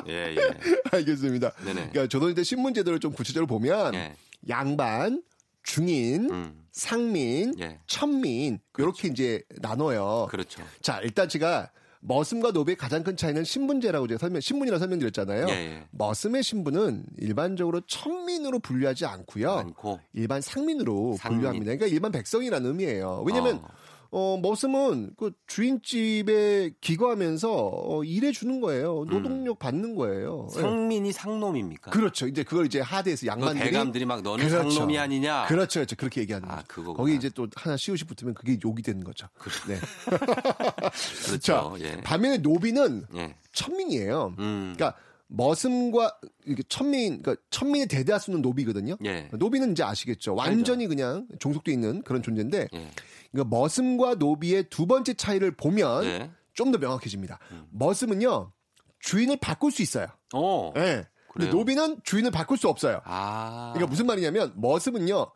예, 0.07 0.35
예. 0.35 0.49
알겠습니다. 0.91 1.51
네네. 1.65 1.73
그러니까 1.73 2.07
조선시대 2.07 2.43
신문 2.43 2.73
제도를 2.73 2.99
좀 2.99 3.11
구체적으로 3.11 3.47
보면 3.47 3.93
예. 3.93 4.15
양반, 4.49 5.21
중인, 5.63 6.29
음. 6.31 6.65
상민, 6.71 7.53
예. 7.59 7.79
천민 7.87 8.59
이렇게 8.77 9.09
이제 9.09 9.43
나눠요. 9.59 10.27
그렇죠. 10.31 10.63
자, 10.81 10.99
일단 11.03 11.27
제가 11.27 11.69
머슴과 12.01 12.51
노비의 12.51 12.75
가장 12.75 13.03
큰 13.03 13.15
차이는 13.15 13.43
신분제라고 13.43 14.07
제가 14.07 14.17
설명, 14.17 14.41
신분이라고 14.41 14.79
설명드렸잖아요. 14.79 15.47
예, 15.49 15.53
예. 15.53 15.87
머슴의 15.91 16.43
신분은 16.43 17.05
일반적으로 17.17 17.81
천민으로 17.81 18.59
분류하지 18.59 19.05
않고요. 19.05 19.51
않고. 19.51 19.99
일반 20.13 20.41
상민으로 20.41 21.15
상민. 21.19 21.39
분류합니다. 21.39 21.65
그러니까 21.75 21.85
일반 21.87 22.11
백성이라는 22.11 22.67
의미예요. 22.67 23.23
왜냐면 23.25 23.57
어. 23.57 23.67
어, 24.13 24.37
머슴은 24.41 25.11
그 25.17 25.31
주인집에 25.47 26.71
기거하면서 26.81 27.49
어, 27.51 28.03
일해 28.03 28.33
주는 28.33 28.59
거예요. 28.59 29.05
노동력 29.09 29.57
받는 29.57 29.95
거예요. 29.95 30.47
예. 30.53 30.59
음. 30.59 30.61
상민이 30.61 31.11
상놈입니까? 31.13 31.91
그렇죠. 31.91 32.27
이제 32.27 32.43
그걸 32.43 32.65
이제 32.65 32.81
하드에서 32.81 33.21
그 33.21 33.27
양반들이 33.27 33.71
대감들이 33.71 34.05
막 34.05 34.21
너는 34.21 34.47
그렇죠. 34.47 34.69
상놈이 34.69 34.97
아니냐. 34.97 35.45
그렇죠, 35.45 35.79
그렇죠. 35.79 35.95
그렇게 35.95 36.21
얘기하는 36.21 36.49
아, 36.49 36.55
거죠. 36.57 36.67
그거구나. 36.67 36.97
거기 36.97 37.15
이제 37.15 37.29
또 37.29 37.47
하나 37.55 37.77
시옷이 37.77 38.01
붙으면 38.01 38.33
그게 38.33 38.57
욕이 38.63 38.81
되는 38.81 39.01
거죠. 39.05 39.27
네. 39.67 39.79
그렇죠. 41.25 41.39
자, 41.39 41.71
예. 41.79 42.01
반면에 42.01 42.37
노비는 42.39 43.05
예. 43.15 43.35
천민이에요. 43.53 44.35
음. 44.39 44.73
그러니까 44.75 44.97
머슴과 45.31 46.19
이렇게 46.45 46.63
천민, 46.67 47.21
그러니까 47.21 47.41
천민의 47.49 47.87
대다수는 47.87 48.41
노비거든요. 48.41 48.97
예. 49.05 49.29
노비는 49.31 49.71
이제 49.71 49.83
아시겠죠. 49.83 50.35
완전히 50.35 50.87
그냥 50.87 51.25
종속돼 51.39 51.71
있는 51.71 52.01
그런 52.01 52.21
존재인데, 52.21 52.67
예. 52.73 52.91
그러니까 53.31 53.55
머슴과 53.55 54.15
노비의 54.15 54.69
두 54.69 54.85
번째 54.87 55.13
차이를 55.13 55.51
보면 55.55 56.03
예. 56.05 56.31
좀더 56.53 56.77
명확해집니다. 56.77 57.39
음. 57.51 57.65
머슴은요 57.71 58.51
주인을 58.99 59.37
바꿀 59.37 59.71
수 59.71 59.81
있어요. 59.81 60.07
어. 60.33 60.73
예. 60.77 61.07
근데? 61.33 61.49
노비는 61.49 62.01
주인을 62.03 62.29
바꿀 62.31 62.57
수 62.57 62.67
없어요. 62.67 63.01
아. 63.05 63.71
그러니까 63.73 63.89
무슨 63.89 64.05
말이냐면 64.05 64.53
머슴은요 64.57 65.31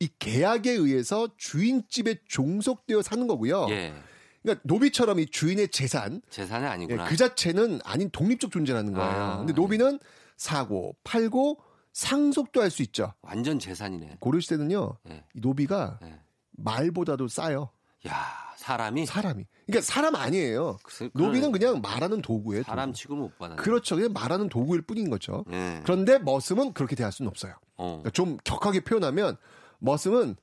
이 0.00 0.08
계약에 0.18 0.72
의해서 0.72 1.28
주인집에 1.36 2.22
종속되어 2.28 3.02
사는 3.02 3.26
거고요. 3.28 3.68
예. 3.70 3.94
그러니까 4.42 4.60
노비처럼 4.66 5.20
이 5.20 5.26
주인의 5.26 5.68
재산 5.68 6.20
재산이 6.28 6.64
예, 6.64 6.68
아니구나. 6.68 7.04
그 7.04 7.16
자체는 7.16 7.80
아닌 7.84 8.10
독립적 8.10 8.50
존재라는 8.50 8.92
거예요. 8.92 9.10
아, 9.12 9.36
근데 9.38 9.52
노비는 9.52 10.00
사고, 10.36 10.96
팔고, 11.04 11.60
상속도 11.92 12.60
할 12.60 12.70
수 12.70 12.82
있죠. 12.82 13.12
완전 13.22 13.60
재산이네. 13.60 14.16
고려 14.18 14.40
시대는요, 14.40 14.96
예. 15.10 15.24
이 15.34 15.40
노비가 15.40 16.00
예. 16.02 16.18
말보다도 16.52 17.28
싸요. 17.28 17.70
야, 18.08 18.14
사람이 18.56 19.06
사람이. 19.06 19.46
그러니까 19.66 19.80
사람 19.84 20.16
아니에요. 20.16 20.76
글쎄, 20.82 21.08
노비는. 21.14 21.52
그냥 21.52 21.80
말하는 21.80 22.20
도구예요. 22.20 22.64
사람 22.64 22.90
도구. 22.90 22.98
취급을 22.98 23.22
못 23.22 23.38
받아. 23.38 23.56
그렇죠. 23.56 23.96
그냥 23.96 24.12
말하는 24.12 24.48
도구일 24.48 24.82
뿐인 24.82 25.08
거죠. 25.08 25.44
예. 25.52 25.80
그런데 25.84 26.18
머슴은 26.18 26.72
그렇게 26.72 26.96
대할 26.96 27.12
수는 27.12 27.28
없어요. 27.28 27.54
어. 27.76 27.86
그러니까 28.02 28.10
좀 28.10 28.36
격하게 28.44 28.80
표현하면 28.80 29.36
머슴은 29.78 30.36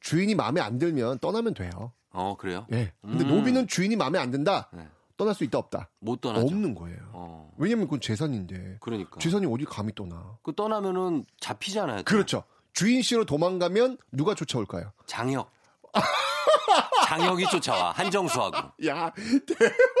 주인이 0.00 0.34
마음에 0.34 0.60
안 0.60 0.78
들면 0.78 1.18
떠나면 1.18 1.54
돼요. 1.54 1.92
어, 2.10 2.36
그래요? 2.36 2.66
예. 2.72 2.92
근데 3.02 3.24
음. 3.24 3.28
노비는 3.28 3.66
주인이 3.68 3.96
마음에 3.96 4.18
안 4.18 4.30
든다. 4.30 4.70
네. 4.72 4.86
떠날 5.16 5.34
수 5.34 5.42
있다 5.42 5.58
없다. 5.58 5.90
못 5.98 6.20
떠나죠. 6.20 6.46
없는 6.46 6.74
거예요. 6.76 6.98
어. 7.12 7.50
왜냐면 7.56 7.86
그건 7.86 8.00
재산인데. 8.00 8.76
그러니까. 8.80 9.18
재산이 9.18 9.46
어디 9.46 9.64
감히 9.64 9.92
떠나. 9.94 10.38
그 10.42 10.54
떠나면은 10.54 11.24
잡히잖아요. 11.40 11.98
또. 11.98 12.04
그렇죠. 12.04 12.44
주인 12.72 13.02
씨로 13.02 13.24
도망가면 13.24 13.98
누가 14.12 14.34
쫓아올까요? 14.34 14.92
장혁. 15.06 15.50
장혁이 17.06 17.46
쫓아와 17.50 17.92
한정수하고 17.92 18.56
야, 18.86 19.10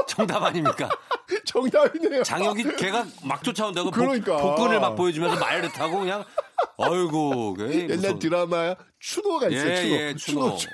정답 0.06 0.42
아닙니까? 0.42 0.88
정답이네요. 1.46 2.22
장혁이 2.22 2.76
걔가 2.76 3.06
막 3.24 3.42
쫓아온다고 3.42 3.90
그러니까. 3.90 4.36
복, 4.36 4.56
복근을 4.56 4.80
막 4.80 4.94
보여주면서 4.94 5.38
말을 5.40 5.70
타고 5.72 6.00
그냥 6.00 6.24
그게 7.56 7.82
옛날 7.84 7.96
무서워. 7.96 8.18
드라마 8.18 8.74
추노가 8.98 9.48
있어요. 9.48 9.70
예, 9.70 9.82
추노. 9.82 9.94
예, 9.94 10.14
추노. 10.14 10.56
장- 10.56 10.72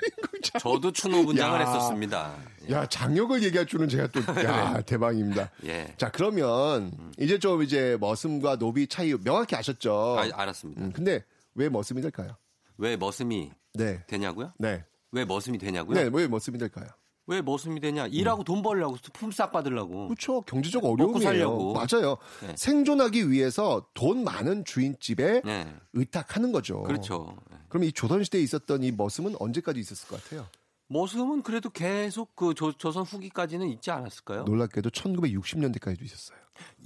저도 0.59 0.91
추노 0.91 1.25
분장을 1.25 1.59
야. 1.61 1.65
했었습니다. 1.65 2.35
야, 2.71 2.85
장혁을 2.87 3.43
얘기할 3.43 3.65
줄은 3.65 3.87
제가 3.87 4.07
또, 4.07 4.19
야, 4.43 4.81
대박입니다. 4.81 5.51
예. 5.65 5.93
자, 5.97 6.09
그러면, 6.11 6.91
이제 7.19 7.37
좀 7.39 7.61
이제 7.63 7.97
머슴과 8.01 8.57
노비 8.57 8.87
차이 8.87 9.13
명확히 9.23 9.55
아셨죠? 9.55 10.17
아, 10.19 10.27
알았습니다. 10.41 10.81
음, 10.81 10.91
근데 10.93 11.23
왜 11.55 11.69
머슴이 11.69 12.01
될까요? 12.01 12.37
왜 12.77 12.97
머슴이 12.97 13.51
네. 13.73 14.05
되냐고요? 14.07 14.53
네. 14.59 14.85
왜 15.11 15.25
머슴이 15.25 15.57
되냐고요? 15.57 15.95
네, 15.95 16.09
왜 16.11 16.27
머슴이 16.27 16.57
될까요? 16.57 16.87
왜 17.27 17.41
머슴이 17.41 17.79
되냐? 17.79 18.05
일하고 18.07 18.43
돈 18.43 18.61
벌려고 18.61 18.97
품삯 19.13 19.51
받으려고. 19.51 20.07
그렇죠. 20.09 20.41
경제적 20.41 20.85
어려움이에요. 20.85 21.23
살려고. 21.23 21.73
맞아요. 21.73 22.17
네. 22.45 22.53
생존하기 22.55 23.31
위해서 23.31 23.87
돈 23.95 24.23
많은 24.23 24.63
주인집에 24.63 25.41
네. 25.43 25.75
의탁하는 25.93 26.51
거죠. 26.51 26.83
그렇죠. 26.83 27.35
그럼 27.69 27.85
이 27.85 27.91
조선시대에 27.91 28.41
있었던 28.41 28.83
이 28.83 28.91
머슴은 28.91 29.35
언제까지 29.39 29.79
있었을 29.79 30.07
것 30.07 30.23
같아요? 30.23 30.45
머슴은 30.87 31.41
그래도 31.41 31.71
계속 31.71 32.35
그 32.35 32.53
조, 32.53 32.71
조선 32.73 33.03
후기까지는 33.03 33.67
있지 33.69 33.89
않았을까요? 33.89 34.43
놀랍게도 34.43 34.91
1960년대까지도 34.91 36.03
있었어요. 36.03 36.37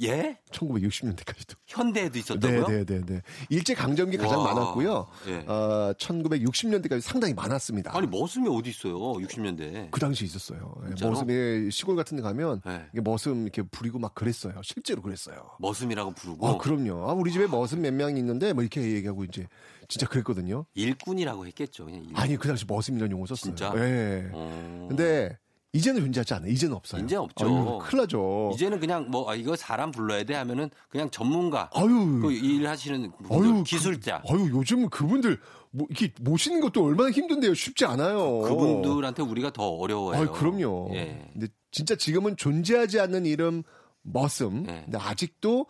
예? 0.02 0.38
1960년대까지도. 0.52 1.56
현대에도 1.68 2.18
있었다고요? 2.20 2.68
네, 2.68 2.86
네, 2.86 2.86
네, 2.86 3.06
네. 3.06 3.22
일제 3.50 3.74
강점기 3.74 4.18
가장 4.18 4.40
와. 4.40 4.54
많았고요. 4.54 5.08
예. 5.28 5.36
어, 5.48 5.94
1960년대까지 5.98 7.02
상당히 7.02 7.34
많았습니다. 7.34 7.96
아니 7.96 8.08
머슴이 8.08 8.48
어디 8.50 8.70
있어요? 8.70 8.98
60년대. 8.98 9.92
그 9.92 10.00
당시에 10.00 10.26
있었어요. 10.26 10.76
예, 10.84 10.88
진짜로? 10.90 11.12
머슴이 11.12 11.72
시골 11.72 11.96
같은 11.96 12.18
데 12.18 12.24
가면 12.24 12.62
네. 12.66 12.86
이게 12.94 13.02
머슴 13.02 13.44
이렇게 13.44 13.62
부리고 13.64 14.00
막 14.00 14.16
그랬어요. 14.16 14.60
실제로 14.64 15.02
그랬어요. 15.02 15.50
머슴이라고 15.60 16.12
부르고 16.12 16.48
아, 16.48 16.58
그럼요. 16.58 17.10
아, 17.10 17.14
우리 17.14 17.32
집에 17.32 17.48
머슴 17.48 17.82
몇명 17.82 18.18
있는데 18.18 18.54
뭐 18.54 18.64
이렇게 18.64 18.82
얘기하고 18.82 19.24
이제 19.24 19.48
진짜 19.88 20.08
그랬거든요. 20.08 20.66
일꾼이라고 20.76 21.48
했겠죠. 21.48 21.90
일꾼. 21.90 22.16
아니, 22.16 22.38
그 22.38 22.48
당시 22.48 22.66
머슴이라는 22.68 23.12
용어 23.12 23.26
썼어요. 23.26 23.56
진짜? 23.56 23.74
예. 23.76 24.30
어. 24.32 24.86
근데 24.90 25.38
이제는 25.72 26.02
존재하지 26.02 26.34
않아요. 26.34 26.52
이제는 26.52 26.76
없어요. 26.76 27.04
이제 27.04 27.16
없죠. 27.16 27.46
아유, 27.46 27.80
큰일 27.84 28.02
나죠. 28.02 28.52
이제는 28.56 28.80
그냥 28.80 29.10
뭐 29.10 29.30
아, 29.30 29.36
이거 29.36 29.56
사람 29.56 29.92
불러야 29.92 30.24
돼 30.24 30.34
하면은 30.34 30.70
그냥 30.90 31.10
전문가 31.12 31.70
아유. 31.74 32.20
그 32.22 32.32
일하시는 32.32 33.12
아유, 33.30 33.64
기술자 33.64 34.24
그, 34.28 34.34
아유, 34.34 34.50
요즘 34.52 34.90
그분들 34.90 35.40
뭐 35.72 35.86
이렇게 35.90 36.12
모시는 36.22 36.60
것도 36.62 36.84
얼마나 36.84 37.12
힘든데요. 37.12 37.54
쉽지 37.54 37.86
않아요. 37.86 38.40
그분들한테 38.40 39.22
우리가 39.22 39.52
더 39.52 39.68
어려워요. 39.70 40.20
아유, 40.20 40.32
그럼요. 40.32 40.90
예. 40.94 41.30
근데 41.34 41.48
진짜 41.72 41.96
지금은 41.96 42.36
존재하지 42.36 43.00
않는 43.00 43.28
이름 43.28 43.62
머슴. 44.02 44.66
예. 44.68 44.82
근데 44.86 44.98
아직도 44.98 45.68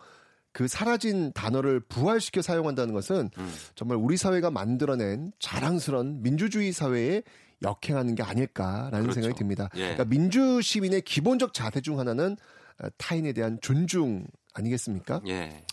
그 0.52 0.66
사라진 0.66 1.32
단어를 1.32 1.80
부활시켜 1.80 2.40
사용한다는 2.42 2.94
것은 2.94 3.30
음. 3.36 3.54
정말 3.74 3.98
우리 3.98 4.16
사회가 4.16 4.50
만들어낸 4.50 5.32
자랑스러운 5.38 6.22
민주주의 6.22 6.72
사회에 6.72 7.22
역행하는 7.62 8.14
게 8.14 8.22
아닐까라는 8.22 9.02
그렇죠. 9.02 9.12
생각이 9.12 9.38
듭니다. 9.38 9.68
예. 9.74 9.80
그러니까 9.80 10.04
민주 10.04 10.60
시민의 10.62 11.02
기본적 11.02 11.52
자세 11.54 11.80
중 11.80 11.98
하나는 11.98 12.36
어, 12.82 12.88
타인에 12.96 13.32
대한 13.32 13.58
존중 13.60 14.26
아니겠습니까? 14.54 15.20
예. 15.28 15.64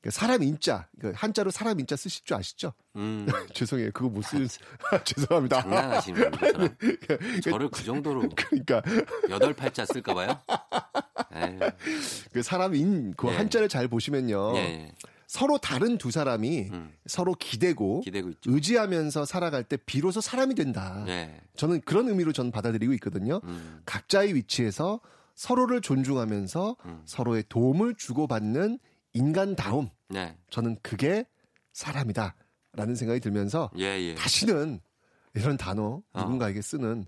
그러니까 0.00 0.10
사람 0.10 0.42
인자, 0.42 0.88
그 1.00 1.12
한자로 1.14 1.50
사람 1.50 1.80
인자 1.80 1.96
쓰실 1.96 2.24
줄 2.24 2.36
아시죠? 2.36 2.72
음. 2.96 3.26
죄송해요. 3.54 3.90
그거 3.92 4.08
못 4.08 4.22
쓰는 4.22 4.46
죄송합니다. 5.04 5.62
장난하시는 5.62 6.30
거예요, 6.30 6.30
그 6.30 6.52
사람. 6.52 7.40
저를 7.42 7.70
그 7.70 7.84
정도로 7.84 8.28
그러니까 8.36 8.82
여덟 9.30 9.52
팔자 9.52 9.84
쓸까 9.86 10.14
봐요. 10.14 10.38
에휴. 11.34 11.58
그 12.32 12.42
사람인 12.42 13.14
그 13.16 13.28
예. 13.28 13.36
한자를 13.36 13.68
잘 13.68 13.88
보시면요. 13.88 14.56
예, 14.56 14.60
예. 14.60 14.92
서로 15.26 15.58
다른 15.58 15.98
두 15.98 16.10
사람이 16.10 16.68
음. 16.72 16.92
서로 17.06 17.34
기대고, 17.34 18.02
기대고. 18.02 18.32
의지하면서 18.46 19.24
살아갈 19.24 19.64
때 19.64 19.76
비로소 19.76 20.20
사람이 20.20 20.54
된다. 20.54 21.04
예. 21.08 21.40
저는 21.56 21.80
그런 21.82 22.08
의미로 22.08 22.32
저는 22.32 22.52
받아들이고 22.52 22.92
있거든요. 22.94 23.40
음. 23.44 23.82
각자의 23.86 24.34
위치에서 24.34 25.00
서로를 25.34 25.80
존중하면서 25.80 26.76
음. 26.84 27.02
서로의 27.04 27.44
도움을 27.48 27.96
주고받는 27.96 28.78
인간다움. 29.12 29.90
네. 30.08 30.36
저는 30.50 30.76
그게 30.82 31.24
사람이다라는 31.72 32.94
생각이 32.94 33.20
들면서 33.20 33.70
예, 33.78 33.84
예. 33.84 34.14
다시는 34.14 34.80
이런 35.34 35.56
단어 35.56 36.02
어. 36.12 36.20
누군가에게 36.20 36.62
쓰는 36.62 37.04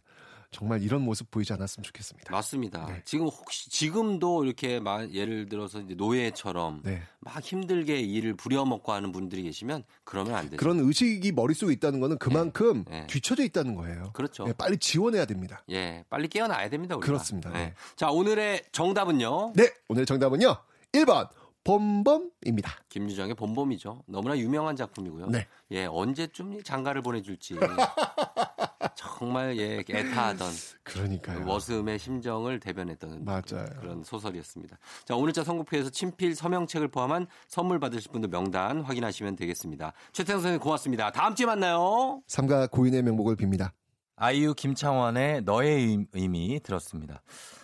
정말 0.50 0.82
이런 0.82 1.02
모습 1.02 1.30
보이지 1.30 1.52
않았으면 1.52 1.84
좋겠습니다. 1.84 2.32
맞습니다. 2.32 2.86
네. 2.86 3.02
지금 3.04 3.26
혹시 3.26 3.68
지금도 3.70 4.44
이렇게 4.44 4.80
막 4.80 5.12
예를 5.12 5.48
들어서 5.48 5.80
노예처럼 5.80 6.80
네. 6.84 7.02
막 7.20 7.42
힘들게 7.42 8.00
일을 8.00 8.34
부려먹고 8.34 8.92
하는 8.92 9.12
분들이 9.12 9.42
계시면 9.42 9.84
그러면 10.04 10.34
안 10.34 10.44
되죠. 10.46 10.56
그런 10.56 10.80
의식이 10.80 11.32
머릿속에 11.32 11.72
있다는 11.74 12.00
거는 12.00 12.18
그만큼 12.18 12.84
네. 12.88 13.00
네. 13.00 13.06
뒤쳐져 13.08 13.44
있다는 13.44 13.74
거예요. 13.74 14.10
그렇죠. 14.14 14.44
네, 14.44 14.52
빨리 14.54 14.78
지원해야 14.78 15.26
됩니다. 15.26 15.62
예, 15.70 16.04
빨리 16.08 16.28
깨어나야 16.28 16.68
됩니다. 16.70 16.96
우리가. 16.96 17.06
그렇습니다. 17.06 17.50
네. 17.50 17.58
네. 17.66 17.74
자, 17.96 18.10
오늘의 18.10 18.64
정답은요. 18.72 19.52
네, 19.54 19.70
오늘 19.88 20.06
정답은요. 20.06 20.56
1번 20.92 21.28
봄봄입니다. 21.64 22.72
김유정의 22.88 23.34
봄봄이죠. 23.34 24.04
너무나 24.06 24.38
유명한 24.38 24.74
작품이고요. 24.76 25.26
네. 25.26 25.46
예, 25.72 25.84
언제쯤 25.84 26.62
장가를 26.62 27.02
보내줄지 27.02 27.56
정말 28.94 29.56
예 29.58 29.82
애타하던 29.88 30.48
그러니까요. 30.84 31.40
머슴의 31.44 31.98
심정을 31.98 32.60
대변했던 32.60 33.24
맞아요. 33.24 33.66
그런 33.80 34.02
소설이었습니다. 34.04 34.78
자, 35.04 35.16
오늘자 35.16 35.44
선곡표에서 35.44 35.90
친필 35.90 36.34
서명책을 36.34 36.88
포함한 36.88 37.26
선물 37.48 37.80
받으실 37.80 38.10
분들 38.12 38.30
명단 38.30 38.80
확인하시면 38.82 39.36
되겠습니다. 39.36 39.92
최태성 40.12 40.40
선생님 40.40 40.60
고맙습니다. 40.60 41.10
다음 41.10 41.34
주에 41.34 41.46
만나요. 41.46 42.22
삼가 42.26 42.68
고인의 42.68 43.02
명복을 43.02 43.36
빕니다. 43.36 43.70
아이유 44.16 44.54
김창완의 44.54 45.42
너의 45.42 45.84
의- 45.86 46.06
의미 46.12 46.60
들었습니다. 46.62 47.22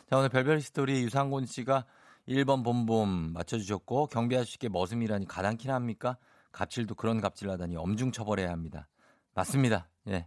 자, 0.08 0.18
오늘 0.18 0.28
별별 0.28 0.60
스토리 0.60 1.02
유상곤 1.02 1.46
씨가 1.46 1.84
1번 2.28 2.64
봄봄 2.64 3.32
맞춰주셨고, 3.34 4.06
경비 4.06 4.36
아저씨께 4.36 4.68
머슴이라니 4.68 5.26
가당키나 5.28 5.74
합니까? 5.74 6.16
갑질도 6.52 6.94
그런 6.94 7.20
갑질하다니 7.20 7.76
엄중 7.76 8.12
처벌해야 8.12 8.50
합니다. 8.50 8.88
맞습니다. 9.34 9.88
예. 10.08 10.26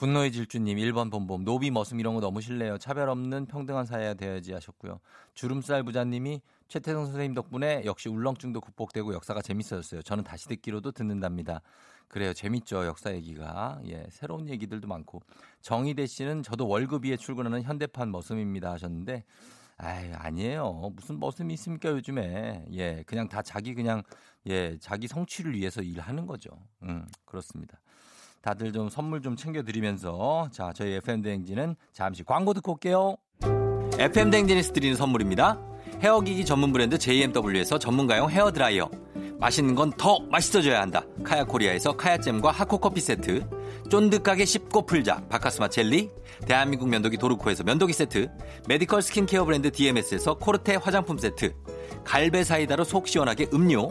분노의 0.00 0.32
질주님 0.32 0.78
1번 0.78 1.10
봄봄 1.10 1.44
노비 1.44 1.70
머슴 1.70 2.00
이런 2.00 2.14
거 2.14 2.22
너무 2.22 2.40
싫네요. 2.40 2.78
차별 2.78 3.10
없는 3.10 3.44
평등한 3.44 3.84
사회가 3.84 4.14
되어야지 4.14 4.54
하셨고요. 4.54 4.98
주름살 5.34 5.82
부자님이 5.82 6.40
최태성 6.68 7.04
선생님 7.04 7.34
덕분에 7.34 7.82
역시 7.84 8.08
울렁증도 8.08 8.62
극복되고 8.62 9.12
역사가 9.12 9.42
재밌어졌어요. 9.42 10.00
저는 10.00 10.24
다시 10.24 10.48
듣기로도 10.48 10.92
듣는답니다. 10.92 11.60
그래요. 12.08 12.32
재밌죠. 12.32 12.86
역사 12.86 13.12
얘기가. 13.12 13.82
예. 13.88 14.06
새로운 14.08 14.48
얘기들도 14.48 14.88
많고. 14.88 15.20
정희대 15.60 16.06
씨는 16.06 16.44
저도 16.44 16.66
월급 16.66 17.04
위에 17.04 17.18
출근하는 17.18 17.62
현대판 17.62 18.10
머슴입니다 18.10 18.72
하셨는데 18.72 19.24
아이, 19.76 20.10
아니에요. 20.14 20.92
무슨 20.96 21.20
머슴이 21.20 21.52
있습니까, 21.52 21.90
요즘에. 21.90 22.64
예. 22.72 23.02
그냥 23.06 23.28
다 23.28 23.42
자기 23.42 23.74
그냥 23.74 24.02
예, 24.46 24.78
자기 24.78 25.08
성취를 25.08 25.54
위해서 25.54 25.82
일하는 25.82 26.26
거죠. 26.26 26.48
음, 26.84 27.06
그렇습니다. 27.26 27.78
다들 28.42 28.72
좀 28.72 28.88
선물 28.88 29.20
좀 29.20 29.36
챙겨드리면서 29.36 30.48
자 30.50 30.72
저희 30.74 30.92
FM 30.94 31.22
대행진은 31.22 31.76
잠시 31.92 32.22
광고 32.22 32.54
듣고 32.54 32.72
올게요. 32.72 33.16
FM 33.98 34.30
댕지니스 34.30 34.72
드리는 34.72 34.96
선물입니다. 34.96 35.58
헤어기기 36.02 36.46
전문 36.46 36.72
브랜드 36.72 36.96
JMW에서 36.98 37.78
전문가용 37.78 38.30
헤어드라이어. 38.30 38.90
맛있는 39.38 39.74
건 39.74 39.90
더 39.96 40.20
맛있어져야 40.30 40.80
한다. 40.80 41.02
카야 41.22 41.44
코리아에서 41.44 41.96
카야잼과 41.96 42.50
하코커피 42.50 43.00
세트. 43.00 43.46
쫀득하게 43.90 44.44
씹고 44.46 44.86
풀자. 44.86 45.22
박카스맛 45.28 45.68
젤리. 45.68 46.10
대한민국 46.46 46.88
면도기 46.88 47.18
도르코에서 47.18 47.64
면도기 47.64 47.92
세트. 47.92 48.30
medical 48.68 49.02
스킨케어 49.02 49.44
브랜드 49.44 49.70
DMS에서 49.70 50.34
코르테 50.38 50.76
화장품 50.76 51.18
세트. 51.18 51.54
갈배 52.04 52.44
사이다로 52.44 52.84
속 52.84 53.06
시원하게 53.08 53.48
음료. 53.52 53.90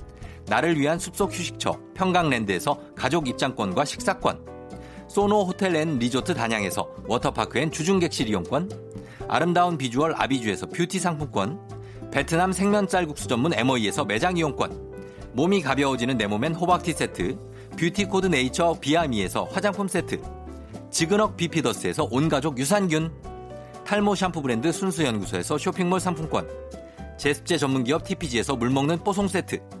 나를 0.51 0.77
위한 0.77 0.99
숲속 0.99 1.31
휴식처 1.31 1.79
평강랜드에서 1.93 2.77
가족 2.93 3.29
입장권과 3.29 3.85
식사권, 3.85 4.45
소노 5.07 5.45
호텔 5.45 5.77
앤 5.77 5.97
리조트 5.97 6.33
단양에서 6.33 6.89
워터파크 7.07 7.57
and 7.57 7.71
주중객실 7.71 8.27
이용권, 8.27 8.69
아름다운 9.29 9.77
비주얼 9.77 10.13
아비주에서 10.13 10.65
뷰티 10.67 10.99
상품권, 10.99 11.57
베트남 12.11 12.51
생면 12.51 12.85
쌀국수 12.85 13.29
전문 13.29 13.53
MOE에서 13.53 14.03
매장 14.03 14.35
이용권, 14.35 15.31
몸이 15.31 15.61
가벼워지는 15.61 16.17
내 16.17 16.27
몸엔 16.27 16.55
호박티 16.55 16.91
세트, 16.91 17.37
beauty 17.77 18.03
code 18.07 18.27
nature 18.27 18.75
비아미에서 18.81 19.45
화장품 19.45 19.87
세트, 19.87 20.21
지근억 20.89 21.37
비피더스에서 21.37 22.09
온가족 22.11 22.59
유산균, 22.59 23.09
탈모 23.85 24.15
샴푸 24.15 24.41
브랜드 24.41 24.73
순수연구소에서 24.73 25.57
쇼핑몰 25.57 26.01
상품권, 26.01 26.45
제습제 27.17 27.57
전문기업 27.57 28.03
TPG에서 28.03 28.57
물먹는 28.57 29.05
뽀송 29.05 29.29
세트, 29.29 29.80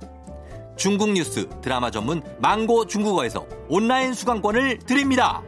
중국 0.77 1.11
뉴스 1.11 1.47
드라마 1.61 1.91
전문 1.91 2.21
망고 2.39 2.87
중국어에서 2.87 3.45
온라인 3.69 4.13
수강권을 4.13 4.79
드립니다. 4.79 5.43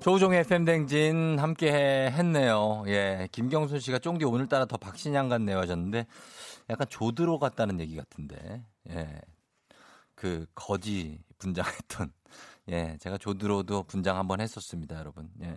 조우종의 0.00 0.40
FM 0.40 0.64
대행진 0.64 1.38
함께 1.38 1.70
했네요. 2.10 2.84
예. 2.86 3.28
김경순 3.32 3.80
씨가 3.80 3.98
쫑디 3.98 4.24
오늘따라 4.24 4.64
더 4.64 4.76
박신양 4.78 5.28
같네요 5.28 5.58
하셨는데 5.58 6.06
약간 6.70 6.86
조드로 6.88 7.38
같다는 7.38 7.80
얘기 7.80 7.96
같은데. 7.96 8.64
예. 8.88 9.20
그 10.14 10.46
거지 10.54 11.18
분장했던 11.38 12.12
예, 12.70 12.96
제가 13.00 13.18
조드로도 13.18 13.84
분장 13.84 14.16
한번 14.16 14.40
했었습니다, 14.40 14.98
여러분. 14.98 15.28
예. 15.42 15.56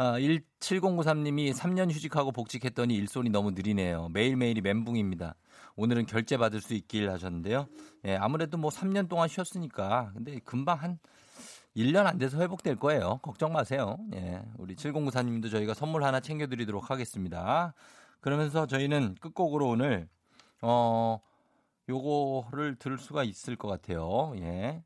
아, 0.00 0.16
17093님이 0.16 1.52
3년 1.52 1.90
휴직하고 1.90 2.30
복직했더니 2.30 2.94
일손이 2.94 3.30
너무 3.30 3.50
느리네요. 3.50 4.10
매일매일이 4.10 4.60
멘붕입니다. 4.60 5.34
오늘은 5.74 6.06
결제 6.06 6.36
받을 6.36 6.60
수 6.60 6.74
있길 6.74 7.10
하셨는데요. 7.10 7.66
예, 8.04 8.14
아무래도 8.14 8.58
뭐 8.58 8.70
3년 8.70 9.08
동안 9.08 9.26
쉬었으니까. 9.26 10.12
근데 10.14 10.38
금방 10.44 10.78
한 10.78 11.00
1년 11.76 12.06
안 12.06 12.16
돼서 12.16 12.38
회복될 12.38 12.76
거예요. 12.76 13.18
걱정 13.22 13.52
마세요. 13.52 13.98
예. 14.14 14.40
우리 14.56 14.76
7094님도 14.76 15.50
저희가 15.50 15.74
선물 15.74 16.04
하나 16.04 16.20
챙겨드리도록 16.20 16.92
하겠습니다. 16.92 17.74
그러면서 18.20 18.66
저희는 18.66 19.16
끝곡으로 19.20 19.66
오늘, 19.66 20.08
어, 20.62 21.18
요거를 21.88 22.76
들을 22.76 22.98
수가 22.98 23.24
있을 23.24 23.56
것 23.56 23.66
같아요. 23.66 24.32
예. 24.38 24.80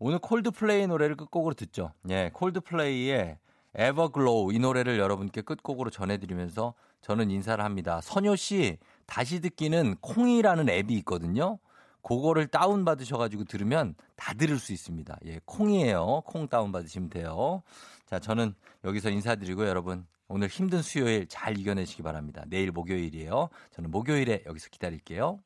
오늘 0.00 0.18
콜드플레이 0.18 0.88
노래를 0.88 1.14
끝곡으로 1.14 1.54
듣죠. 1.54 1.92
예. 2.10 2.30
콜드플레이의 2.34 3.38
Everglow 3.76 4.52
이 4.52 4.58
노래를 4.58 4.98
여러분께 4.98 5.42
끝곡으로 5.42 5.90
전해드리면서 5.90 6.74
저는 7.02 7.30
인사를 7.30 7.62
합니다. 7.62 8.00
선효 8.02 8.34
씨 8.36 8.78
다시 9.06 9.40
듣기는 9.40 9.96
콩이라는 10.00 10.68
앱이 10.68 10.94
있거든요. 10.98 11.58
그거를 12.02 12.46
다운 12.46 12.84
받으셔가지고 12.84 13.44
들으면 13.44 13.94
다 14.14 14.32
들을 14.34 14.58
수 14.58 14.72
있습니다. 14.72 15.18
예, 15.26 15.40
콩이에요. 15.44 16.22
콩 16.24 16.48
다운 16.48 16.72
받으시면 16.72 17.10
돼요. 17.10 17.62
자, 18.06 18.18
저는 18.18 18.54
여기서 18.84 19.10
인사드리고 19.10 19.66
여러분 19.66 20.06
오늘 20.28 20.48
힘든 20.48 20.82
수요일 20.82 21.26
잘 21.28 21.58
이겨내시기 21.58 22.02
바랍니다. 22.02 22.44
내일 22.48 22.72
목요일이에요. 22.72 23.48
저는 23.72 23.90
목요일에 23.90 24.44
여기서 24.46 24.68
기다릴게요. 24.70 25.40